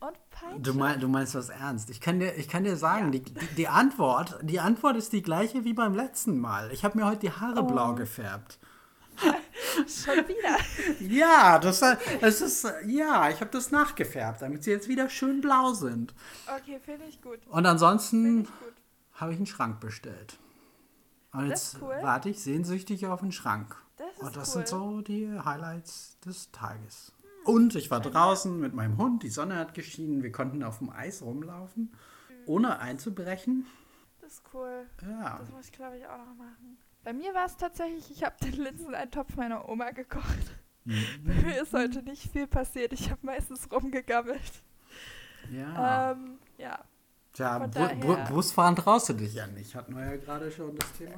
Und 0.00 0.30
Peitsche. 0.30 0.60
Du, 0.60 0.74
mein, 0.74 1.00
du 1.00 1.08
meinst 1.08 1.34
was 1.34 1.48
ernst. 1.48 1.88
Ich 1.90 2.00
kann 2.00 2.20
dir, 2.20 2.34
ich 2.36 2.48
kann 2.48 2.64
dir 2.64 2.76
sagen, 2.76 3.06
Ja. 3.06 3.10
die, 3.12 3.22
die, 3.22 3.46
die, 3.56 3.68
Antwort, 3.68 4.38
die 4.42 4.60
Antwort 4.60 4.96
ist 4.96 5.12
die 5.12 5.22
gleiche 5.22 5.64
wie 5.64 5.72
beim 5.72 5.94
letzten 5.94 6.38
Mal. 6.38 6.70
Ich 6.72 6.84
habe 6.84 6.98
mir 6.98 7.06
heute 7.06 7.20
die 7.20 7.32
Haare 7.32 7.60
Oh. 7.60 7.66
blau 7.66 7.94
gefärbt. 7.94 8.58
Schon 9.86 10.26
wieder. 10.28 10.56
Ja, 11.00 11.58
das, 11.58 11.80
das 12.20 12.40
ist, 12.40 12.66
ja, 12.86 13.28
ich 13.30 13.40
habe 13.40 13.50
das 13.50 13.70
nachgefärbt, 13.70 14.42
damit 14.42 14.64
sie 14.64 14.70
jetzt 14.70 14.88
wieder 14.88 15.08
schön 15.08 15.40
blau 15.40 15.72
sind. 15.74 16.14
Okay, 16.58 16.80
finde 16.84 17.04
ich 17.06 17.20
gut. 17.22 17.38
Und 17.48 17.66
ansonsten 17.66 18.48
habe 19.14 19.32
ich 19.32 19.36
einen 19.38 19.46
Schrank 19.46 19.80
bestellt. 19.80 20.38
Und 21.32 21.48
Das 21.50 21.72
jetzt 21.74 21.82
cool. 21.82 21.96
warte 22.02 22.30
ich 22.30 22.42
sehnsüchtig 22.42 23.06
auf 23.06 23.20
den 23.20 23.32
Schrank. 23.32 23.76
Das 24.00 24.16
ist 24.16 24.22
Und 24.22 24.36
das 24.36 24.48
cool. 24.48 24.52
sind 24.54 24.68
so 24.68 25.00
die 25.02 25.38
Highlights 25.44 26.18
des 26.20 26.50
Tages. 26.52 27.12
Und 27.44 27.74
ich 27.74 27.90
war 27.90 28.00
draußen 28.00 28.58
mit 28.58 28.72
meinem 28.74 28.96
Hund, 28.96 29.22
die 29.22 29.28
Sonne 29.28 29.56
hat 29.56 29.74
geschienen, 29.74 30.22
wir 30.22 30.32
konnten 30.32 30.62
auf 30.62 30.78
dem 30.78 30.88
Eis 30.90 31.20
rumlaufen, 31.22 31.92
ohne 32.46 32.78
einzubrechen. 32.78 33.66
Das 34.22 34.32
ist 34.32 34.42
cool. 34.54 34.86
Ja. 35.02 35.38
Das 35.38 35.50
muss 35.50 35.66
ich, 35.66 35.72
glaube 35.72 35.98
ich, 35.98 36.06
auch 36.06 36.16
noch 36.18 36.34
machen. 36.34 36.78
Bei 37.04 37.12
mir 37.12 37.34
war 37.34 37.44
es 37.44 37.56
tatsächlich, 37.58 38.10
ich 38.10 38.24
habe 38.24 38.36
den 38.42 38.52
Linseneintopf 38.52 39.36
meiner 39.36 39.68
Oma 39.68 39.90
gekocht. 39.90 40.56
Mhm. 40.86 41.04
Bei 41.26 41.34
mir 41.42 41.62
ist 41.62 41.72
heute 41.74 42.02
nicht 42.02 42.30
viel 42.32 42.46
passiert. 42.46 42.94
Ich 42.94 43.10
habe 43.10 43.20
meistens 43.22 43.70
rumgegammelt. 43.70 44.62
Ja. 45.50 46.12
Ähm, 46.12 46.38
ja. 46.56 46.78
Tja, 47.32 47.58
Busfahren 48.30 48.76
traust 48.76 49.08
du 49.10 49.12
dich 49.14 49.34
ja 49.34 49.46
nicht. 49.46 49.74
Hatten 49.74 49.94
wir 49.94 50.04
ja 50.04 50.16
gerade 50.16 50.50
schon 50.50 50.76
das 50.76 50.92
Thema. 50.92 51.12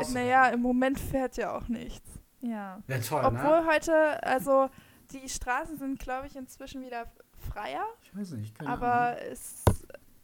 Äh, 0.00 0.12
Naja, 0.12 0.48
im 0.48 0.60
Moment 0.60 0.98
fährt 0.98 1.36
ja 1.36 1.56
auch 1.56 1.68
nichts. 1.68 2.08
Ja. 2.40 2.82
Ja, 2.86 2.98
toll, 2.98 3.22
Obwohl 3.24 3.62
ne? 3.62 3.66
heute, 3.66 4.22
also 4.22 4.68
die 5.12 5.28
Straßen 5.28 5.78
sind, 5.78 5.98
glaube 5.98 6.26
ich, 6.26 6.36
inzwischen 6.36 6.82
wieder 6.82 7.06
freier. 7.50 7.84
Ich 8.02 8.16
weiß 8.16 8.32
nicht, 8.32 8.54
keine 8.58 8.70
aber 8.70 9.22
es, 9.22 9.64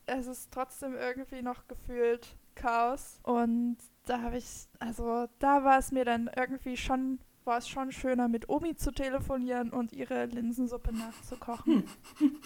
es 0.07 0.27
ist 0.27 0.51
trotzdem 0.53 0.95
irgendwie 0.95 1.43
noch 1.43 1.67
gefühlt 1.69 2.37
Chaos. 2.55 3.21
Und 3.23 3.79
da 4.05 4.21
habe 4.21 4.37
ich, 4.37 4.69
also 4.79 5.27
da 5.39 5.65
war 5.65 5.79
es 5.79 5.93
mir 5.93 6.05
dann 6.05 6.31
irgendwie 6.37 6.77
schon, 6.77 7.19
war 7.45 7.59
es 7.59 7.69
schon 7.69 7.93
schöner, 7.93 8.29
mit 8.29 8.49
Omi 8.49 8.77
zu 8.77 8.93
telefonieren 8.93 9.71
und 9.71 9.93
ihre 9.93 10.27
Linsensuppe 10.27 10.93
nachzukochen. 10.93 11.85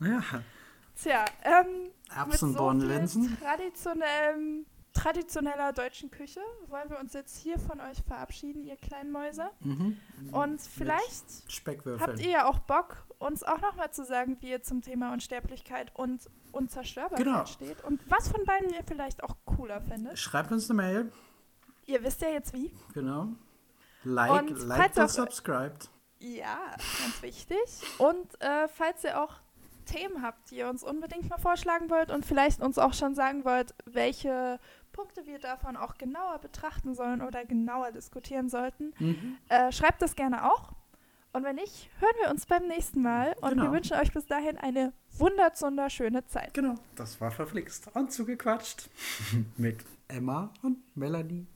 Ja, 0.00 0.22
Tja, 1.00 1.24
ähm, 1.42 1.90
Erbsen, 2.14 2.50
mit 2.50 3.08
so. 3.10 3.20
Traditionellem, 3.42 4.66
traditioneller 4.94 5.72
deutschen 5.72 6.10
Küche 6.10 6.40
wollen 6.68 6.88
wir 6.88 6.98
uns 6.98 7.12
jetzt 7.12 7.36
hier 7.36 7.58
von 7.58 7.80
euch 7.80 8.02
verabschieden, 8.06 8.64
ihr 8.64 8.76
kleinen 8.76 9.12
Mäuse. 9.12 9.50
Mhm. 9.60 9.98
Und 10.32 10.60
vielleicht. 10.60 11.24
Habt 12.00 12.20
ihr 12.20 12.30
ja 12.30 12.46
auch 12.46 12.60
Bock, 12.60 13.04
uns 13.18 13.42
auch 13.42 13.60
nochmal 13.60 13.90
zu 13.92 14.04
sagen, 14.04 14.36
wie 14.40 14.50
ihr 14.50 14.62
zum 14.62 14.80
Thema 14.82 15.12
Unsterblichkeit 15.12 15.90
und 15.94 16.30
Unzerstörbarkeit 16.52 17.24
Genau. 17.26 17.44
steht 17.46 17.82
und 17.84 18.00
was 18.10 18.28
von 18.28 18.44
beiden 18.44 18.70
ihr 18.72 18.84
vielleicht 18.86 19.22
auch 19.24 19.36
cooler 19.44 19.80
findet? 19.80 20.18
Schreibt 20.18 20.52
uns 20.52 20.70
eine 20.70 20.76
Mail. 20.76 21.12
Ihr 21.86 22.02
wisst 22.02 22.22
ja 22.22 22.28
jetzt 22.28 22.52
wie. 22.54 22.72
Genau. 22.94 23.28
Like, 24.04 24.30
Und 24.30 24.58
like 24.66 24.94
falls 24.94 24.98
und 24.98 25.10
subscribed. 25.10 25.90
Ja, 26.20 26.58
ganz 27.02 27.22
wichtig. 27.22 27.58
Und 27.98 28.40
äh, 28.40 28.68
falls 28.68 29.04
ihr 29.04 29.20
auch 29.20 29.34
Themen 29.84 30.22
habt, 30.22 30.50
die 30.50 30.56
ihr 30.56 30.68
uns 30.68 30.82
unbedingt 30.82 31.28
mal 31.28 31.38
vorschlagen 31.38 31.90
wollt 31.90 32.10
und 32.10 32.24
vielleicht 32.24 32.60
uns 32.62 32.78
auch 32.78 32.94
schon 32.94 33.14
sagen 33.14 33.44
wollt, 33.44 33.74
welche 33.84 34.58
Punkte 34.94 35.26
wir 35.26 35.38
davon 35.38 35.76
auch 35.76 35.98
genauer 35.98 36.38
betrachten 36.38 36.94
sollen 36.94 37.20
oder 37.20 37.44
genauer 37.44 37.92
diskutieren 37.92 38.48
sollten, 38.48 38.94
Mhm. 38.98 39.36
äh, 39.48 39.70
schreibt 39.72 40.00
das 40.00 40.16
gerne 40.16 40.50
auch. 40.50 40.72
Und 41.34 41.42
wenn 41.44 41.56
nicht, 41.56 41.90
hören 41.98 42.14
wir 42.22 42.30
uns 42.30 42.46
beim 42.46 42.66
nächsten 42.68 43.02
Mal 43.02 43.34
und 43.40 43.50
Genau. 43.50 43.64
wir 43.64 43.72
wünschen 43.72 43.96
euch 43.98 44.12
bis 44.12 44.24
dahin 44.26 44.56
eine 44.56 44.92
wunderschöne 45.18 46.24
Zeit. 46.26 46.54
Genau, 46.54 46.76
das 46.94 47.20
war 47.20 47.30
verflixt 47.32 47.88
und 47.94 48.12
zugequatscht. 48.12 48.88
Mit 49.56 49.84
Emma 50.08 50.50
und 50.62 50.78
Melanie. 50.96 51.46